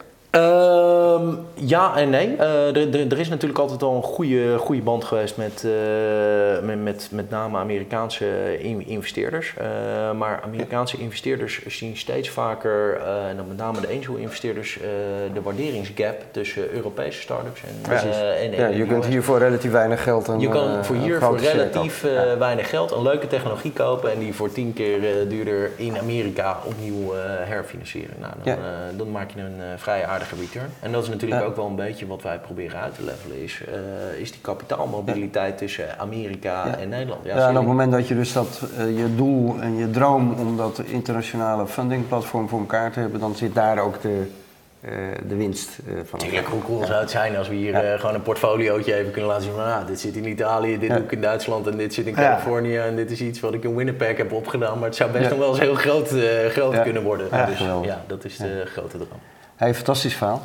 Ehm, 1.17 1.35
ja 1.55 1.97
en 1.97 2.11
nee. 2.11 2.37
Eh, 2.37 3.11
er, 3.13 3.19
is 3.19 3.29
natuurlijk 3.29 3.59
altijd 3.61 3.83
al 3.83 3.97
een 3.97 4.03
goede, 4.03 4.59
goede 4.59 4.83
band 4.83 5.05
geweest 5.05 5.37
met, 5.37 5.65
eh, 5.65 6.63
met, 6.67 6.83
met, 6.83 7.09
met 7.13 7.31
name 7.31 7.59
Amerikaanse 7.59 8.59
in- 8.63 8.87
investeerders. 8.87 9.55
Eh, 9.59 9.67
maar 10.13 10.41
Amerikaanse 10.45 10.97
investeerders 10.99 11.67
zien 11.67 11.97
steeds 11.97 12.29
vaker, 12.31 13.01
en 13.29 13.37
dan 13.37 13.49
met 13.49 13.57
name 13.57 13.81
de 13.81 13.89
angel-investeerders, 13.89 14.79
de 15.35 15.43
waarderingsgap 15.43 16.15
tussen 16.31 16.71
Europese 16.75 17.21
start-ups 17.21 17.61
en, 17.63 17.93
Ja, 17.93 18.03
eh, 18.03 18.45
en, 18.45 18.51
Ja, 18.51 18.67
en 18.69 18.77
je 18.77 18.87
kunt 18.87 19.05
hier 19.07 19.23
voor 19.23 19.39
relatief 19.39 19.71
weinig 19.71 20.03
geld 20.03 20.29
een 20.29 20.41
Je 20.41 20.49
kan 20.49 20.85
voor 20.85 20.97
hier 20.97 21.21
voor 21.21 21.39
relatief 21.39 22.03
Ja. 22.03 22.39
weinig 22.39 22.69
geld 22.71 22.91
een 22.91 23.03
leuke 23.03 23.27
technologie 23.27 23.73
kopen 23.73 24.13
en 24.13 24.19
die 24.19 24.35
voor 24.35 24.53
tien 24.53 24.73
keer 24.73 25.29
duurder 25.29 25.71
in 25.77 25.99
Amerika 25.99 26.59
opnieuw 26.65 27.13
herfinancieren. 27.45 28.15
Nou, 28.21 28.33
dan, 28.43 28.55
Ja. 28.55 28.59
dan 28.97 29.11
maak 29.11 29.31
je 29.35 29.41
een 29.41 29.61
vrij 29.79 30.07
aardige 30.07 30.35
return. 30.41 30.69
En 30.81 30.93
dat 30.93 31.06
is 31.07 31.13
natuurlijk 31.13 31.45
ook 31.45 31.57
wel 31.57 31.67
een 31.67 31.77
beetje 31.77 32.07
wat 32.07 32.23
wij 32.23 32.39
proberen 32.39 32.81
uit 32.81 32.95
te 32.95 33.05
levelen, 33.05 33.43
is, 33.43 33.61
eh, 33.67 34.21
is 34.21 34.31
die 34.31 34.41
kapitaalmobiliteit 34.41 35.59
tussen 35.59 35.99
Amerika 35.99 36.77
en 36.79 36.89
Nederland. 36.89 37.25
Ja, 37.25 37.35
en 37.35 37.51
op 37.51 37.57
het 37.57 37.67
moment 37.67 37.93
dat 37.93 38.09
je 38.09 38.15
dus 38.15 38.33
dat, 38.33 38.63
eh, 38.79 38.99
je 38.99 39.15
doel 39.15 39.57
en 39.61 39.77
je 39.77 39.91
droom 39.91 40.35
om 40.39 40.57
dat 40.57 40.79
internationale 40.85 41.67
fundingplatform 41.67 42.49
voor 42.49 42.59
elkaar 42.59 42.93
te 42.93 43.01
hebben, 43.01 43.21
dan 43.21 43.35
zit 43.35 43.55
daar 43.55 43.79
ook 43.79 44.03
de, 44.03 44.23
eh, 44.81 44.91
de 45.29 45.37
winst 45.37 45.79
van. 46.05 46.19
Natuurlijk, 46.19 46.49
hoe 46.49 46.63
cool 46.63 46.85
zou 46.85 47.01
het 47.01 47.11
zijn 47.11 47.37
als 47.37 47.49
we 47.49 47.55
hier 47.55 47.99
gewoon 47.99 48.15
een 48.15 48.23
portfoliootje 48.23 48.95
even 48.95 49.11
kunnen 49.11 49.31
laten 49.31 49.45
zien 49.45 49.55
van 49.55 49.65
nou, 49.65 49.87
dit 49.87 50.01
zit 50.01 50.17
in 50.17 50.29
Italië, 50.29 50.79
dit 50.79 50.89
Ja. 50.89 50.95
doe 50.95 51.05
ik 51.05 51.13
in 51.13 51.21
Duitsland 51.21 51.67
en 51.67 51.77
dit 51.77 51.95
zit 51.95 52.07
in. 52.07 52.15
Californië 52.15 52.77
en 52.77 52.97
dit 52.97 53.11
is 53.11 53.21
iets 53.21 53.41
wat 53.41 53.55
ik 53.55 53.65
in 53.65 53.77
Winnipeg 53.77 54.17
heb 54.17 54.33
opgedaan, 54.33 54.79
maar 54.79 54.89
het 54.89 54.97
zou 54.97 55.11
best 55.11 55.31
nog 55.31 55.39
wel 55.39 55.49
eens 55.49 55.61
heel 55.61 55.75
groot, 55.75 56.15
groot 56.49 56.83
kunnen 56.83 57.03
worden. 57.03 57.27
Ja, 57.31 57.47
dus 57.47 57.59
ja, 57.83 58.03
dat 58.07 58.25
is 58.25 58.37
de 58.37 58.63
grote 58.67 58.97
droom. 58.97 59.21
Hey, 59.57 59.75
fantastisch 59.75 60.15
verhaal. 60.15 60.43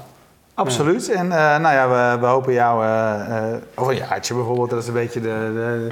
Absoluut. 0.56 1.10
En 1.12 1.32
eh, 1.32 1.58
nou 1.58 1.74
ja, 1.76 1.89
we, 1.89 2.20
we 2.20 2.26
hopen 2.26 2.54
jou 2.54 2.84
eh, 2.86 3.14
eh, 3.38 3.43
over 3.76 3.91
een 3.93 4.04
jaartje 4.10 4.34
bijvoorbeeld, 4.34 4.70
dat 4.70 4.82
is 4.82 4.88
een 4.88 4.93
beetje 4.93 5.22
de... 5.22 5.28
de 5.54 5.88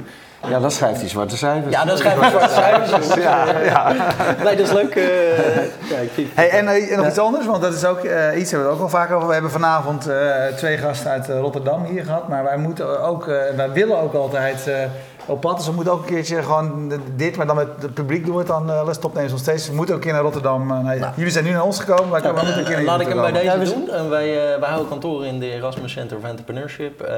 Ja, 0.48 0.58
dan 0.58 0.70
schrijft 0.70 1.00
hij 1.00 1.08
zwarte 1.08 1.36
cijfers. 1.36 1.74
Ja, 1.74 1.84
dan 1.84 1.96
schrijf 1.98 2.16
ik 2.22 2.28
zwarte 2.28 2.54
cijfers. 2.54 2.90
Dus, 3.06 3.14
ja, 3.24 3.44
ja. 3.64 3.92
Nee, 4.44 4.56
dat 4.56 4.66
is 4.66 4.72
leuk. 4.72 4.94
eh, 4.94 5.56
ja, 5.90 5.96
ik 6.02 6.10
vind- 6.14 6.28
Hey, 6.34 6.50
en, 6.50 6.68
en 6.68 6.96
nog 6.96 7.06
iets 7.06 7.18
anders, 7.18 7.46
want 7.46 7.62
dat 7.62 7.74
is 7.74 7.84
ook 7.84 7.98
eh, 8.04 8.38
iets 8.38 8.50
hebben 8.50 8.68
we 8.68 8.74
het 8.74 8.82
ook 8.84 8.90
wel 8.90 9.00
vaak 9.00 9.10
over. 9.12 9.26
We 9.26 9.32
hebben 9.32 9.50
vanavond 9.50 10.06
eh, 10.08 10.46
twee 10.56 10.76
gasten 10.78 11.10
uit 11.10 11.28
Rotterdam 11.28 11.84
hier 11.84 12.04
gehad, 12.04 12.28
maar 12.28 12.42
wij 12.44 12.56
moeten 12.56 13.02
ook, 13.02 13.28
eh, 13.28 13.36
wij 13.56 13.72
willen 13.72 14.00
ook 14.00 14.14
altijd 14.14 14.66
eh, 14.68 14.74
op 15.30 15.40
pad. 15.40 15.56
Dus 15.56 15.66
we 15.66 15.72
moeten 15.72 15.92
ook 15.92 16.00
een 16.00 16.14
keertje 16.14 16.42
gewoon 16.42 16.92
dit, 17.16 17.36
maar 17.36 17.46
dan 17.46 17.56
met 17.56 17.68
het 17.80 17.94
publiek 17.94 18.24
doen 18.24 18.34
we 18.34 18.38
het 18.38 18.48
dan. 18.48 18.70
Uh, 18.70 18.82
Let's 18.84 18.98
Top 18.98 19.14
Names 19.14 19.30
nog 19.30 19.40
steeds. 19.40 19.68
We 19.68 19.74
moeten 19.74 19.94
ook 19.94 20.00
een 20.00 20.06
keer 20.06 20.14
naar 20.14 20.22
Rotterdam. 20.22 20.70
Uh, 20.70 20.80
nou, 20.80 21.12
jullie 21.16 21.32
zijn 21.32 21.44
nu 21.44 21.50
naar 21.50 21.64
ons 21.64 21.80
gekomen, 21.80 22.08
maar 22.08 22.22
we 22.22 22.28
moeten 22.28 22.58
een 22.58 22.64
keer 22.64 22.76
naar 22.76 22.84
Laat 22.84 23.00
ik 23.00 23.08
hem 23.08 23.20
bij 23.20 23.32
deze 23.32 23.74
doen. 23.74 23.90
En 23.90 24.10
wij, 24.10 24.26
uh, 24.26 24.58
wij 24.58 24.68
houden 24.68 24.88
kantoor 24.88 25.26
in 25.26 25.40
de 25.40 25.50
Erasmus 25.52 25.92
Center 25.92 26.16
of 26.16 26.24
Entrepreneurship. 26.24 27.02
Uh, 27.02 27.08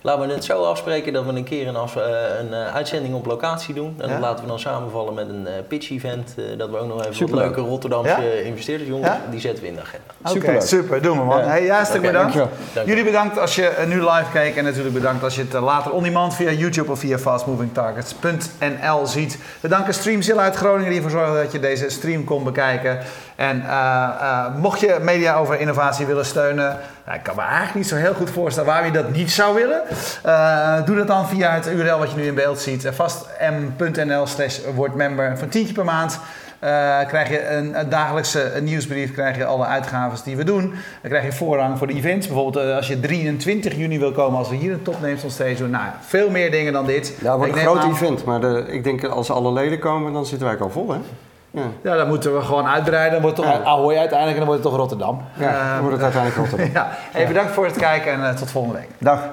laten 0.00 0.26
we 0.26 0.32
het 0.34 0.44
zo 0.44 0.62
afspreken 0.62 1.12
dat 1.12 1.24
we 1.24 1.32
een 1.32 1.44
keer 1.44 1.68
een, 1.68 1.76
af, 1.76 1.96
uh, 1.96 2.02
een 2.40 2.54
uitzending 2.54 3.14
op 3.14 3.26
locatie 3.26 3.74
doen. 3.74 3.94
En 3.98 4.06
ja? 4.06 4.12
dat 4.12 4.22
laten 4.22 4.44
we 4.44 4.50
dan 4.50 4.58
samenvallen 4.58 5.14
met 5.14 5.28
een 5.28 5.46
pitch-event. 5.68 6.34
Uh, 6.36 6.58
dat 6.58 6.70
we 6.70 6.78
ook 6.78 6.88
nog 6.88 7.00
even 7.00 7.14
super 7.14 7.34
wat 7.34 7.44
leuke 7.44 7.60
Rotterdamse 7.60 8.22
ja? 8.22 8.42
investeerders, 8.44 8.88
jongens, 8.88 9.08
ja? 9.08 9.20
die 9.30 9.40
zetten 9.40 9.62
we 9.62 9.68
in 9.68 9.74
de 9.74 9.80
agenda. 9.80 10.04
Oké, 10.28 10.36
okay, 10.36 10.60
super. 10.60 11.02
Doen 11.02 11.18
we 11.18 11.24
man. 11.24 11.38
Ja. 11.38 11.46
Hey, 11.46 11.66
hartstikke 11.66 12.08
okay, 12.08 12.24
bedankt. 12.24 12.50
Dank 12.72 12.86
Jullie 12.86 13.04
bedankt 13.04 13.38
als 13.38 13.54
je 13.54 13.84
nu 13.86 13.94
live 13.94 14.30
keek 14.32 14.56
en 14.56 14.64
natuurlijk 14.64 14.94
bedankt 14.94 15.24
als 15.24 15.34
je 15.34 15.42
het 15.42 15.52
later 15.52 15.92
on 15.92 16.02
demand 16.02 16.34
via 16.34 16.50
YouTube 16.50 16.90
of 16.90 16.99
via 17.00 17.18
fastmovingtargets.nl 17.18 19.06
ziet. 19.06 19.38
We 19.60 19.68
danken 19.68 19.94
Streamzilla 19.94 20.42
uit 20.42 20.56
Groningen 20.56 20.90
die 20.90 21.02
ervoor 21.02 21.18
zorgde 21.18 21.42
dat 21.42 21.52
je 21.52 21.60
deze 21.60 21.88
stream 21.88 22.24
kon 22.24 22.44
bekijken. 22.44 22.98
En 23.36 23.56
uh, 23.56 24.08
uh, 24.22 24.46
mocht 24.56 24.80
je 24.80 24.98
media 25.02 25.34
over 25.34 25.60
innovatie 25.60 26.06
willen 26.06 26.24
steunen, 26.24 26.78
nou, 27.06 27.18
ik 27.18 27.22
kan 27.22 27.36
me 27.36 27.42
eigenlijk 27.42 27.74
niet 27.74 27.88
zo 27.88 27.96
heel 27.96 28.14
goed 28.14 28.30
voorstellen 28.30 28.68
waarom 28.68 28.86
je 28.86 28.92
dat 28.92 29.10
niet 29.10 29.30
zou 29.30 29.54
willen. 29.54 29.82
Uh, 30.26 30.84
doe 30.84 30.96
dat 30.96 31.06
dan 31.06 31.28
via 31.28 31.50
het 31.50 31.66
URL 31.66 31.98
wat 31.98 32.10
je 32.10 32.16
nu 32.16 32.26
in 32.26 32.34
beeld 32.34 32.60
ziet, 32.60 32.88
vastm.nl 32.92 34.26
slash 34.26 34.58
wordmember 34.74 35.38
voor 35.38 35.48
tientje 35.48 35.74
per 35.74 35.84
maand. 35.84 36.20
Uh, 36.64 36.98
krijg 37.06 37.28
je 37.28 37.48
een, 37.48 37.78
een 37.78 37.88
dagelijkse 37.88 38.54
een 38.54 38.64
nieuwsbrief, 38.64 39.12
krijg 39.12 39.36
je 39.36 39.44
alle 39.44 39.64
uitgaven 39.64 40.18
die 40.24 40.36
we 40.36 40.44
doen. 40.44 40.74
Dan 41.00 41.10
krijg 41.10 41.24
je 41.24 41.32
voorrang 41.32 41.78
voor 41.78 41.86
de 41.86 41.94
events. 41.94 42.26
Bijvoorbeeld 42.26 42.66
uh, 42.66 42.76
als 42.76 42.88
je 42.88 43.00
23 43.00 43.76
juni 43.76 43.98
wil 43.98 44.12
komen, 44.12 44.38
als 44.38 44.48
we 44.48 44.56
hier 44.56 44.72
een 44.72 44.82
topnames 44.82 45.24
on 45.24 45.30
stage 45.30 45.54
doen. 45.54 45.70
Nou, 45.70 45.84
veel 46.00 46.30
meer 46.30 46.50
dingen 46.50 46.72
dan 46.72 46.86
dit. 46.86 47.16
Ja, 47.20 47.28
het 47.28 47.38
wordt 47.38 47.52
een 47.52 47.58
groot 47.58 47.78
aan... 47.78 47.90
event, 47.90 48.24
maar 48.24 48.40
de, 48.40 48.64
ik 48.68 48.84
denk 48.84 49.04
als 49.04 49.30
alle 49.30 49.52
leden 49.52 49.78
komen, 49.78 50.12
dan 50.12 50.26
zitten 50.26 50.46
wij 50.46 50.58
al 50.58 50.70
vol, 50.70 50.90
hè? 50.90 50.98
Ja. 51.50 51.62
ja, 51.82 51.96
dan 51.96 52.08
moeten 52.08 52.34
we 52.36 52.42
gewoon 52.42 52.66
uitbreiden. 52.66 53.12
Dan 53.12 53.22
wordt 53.22 53.36
het 53.36 53.46
toch 53.46 53.56
ja. 53.56 53.64
Ahoy 53.64 53.96
uiteindelijk 53.96 54.38
en 54.38 54.44
dan 54.44 54.46
wordt 54.46 54.62
het 54.62 54.72
toch 54.72 54.80
Rotterdam. 54.80 55.22
Ja, 55.38 55.72
dan 55.72 55.80
wordt 55.80 55.94
het 55.94 56.02
uiteindelijk 56.02 56.40
Rotterdam. 56.40 56.74
ja. 56.82 56.88
Hey, 57.10 57.26
bedankt 57.26 57.52
voor 57.52 57.64
het 57.64 57.76
kijken 57.76 58.12
en 58.12 58.20
uh, 58.20 58.30
tot 58.30 58.50
volgende 58.50 58.78
week. 58.78 58.88
Dag. 58.98 59.28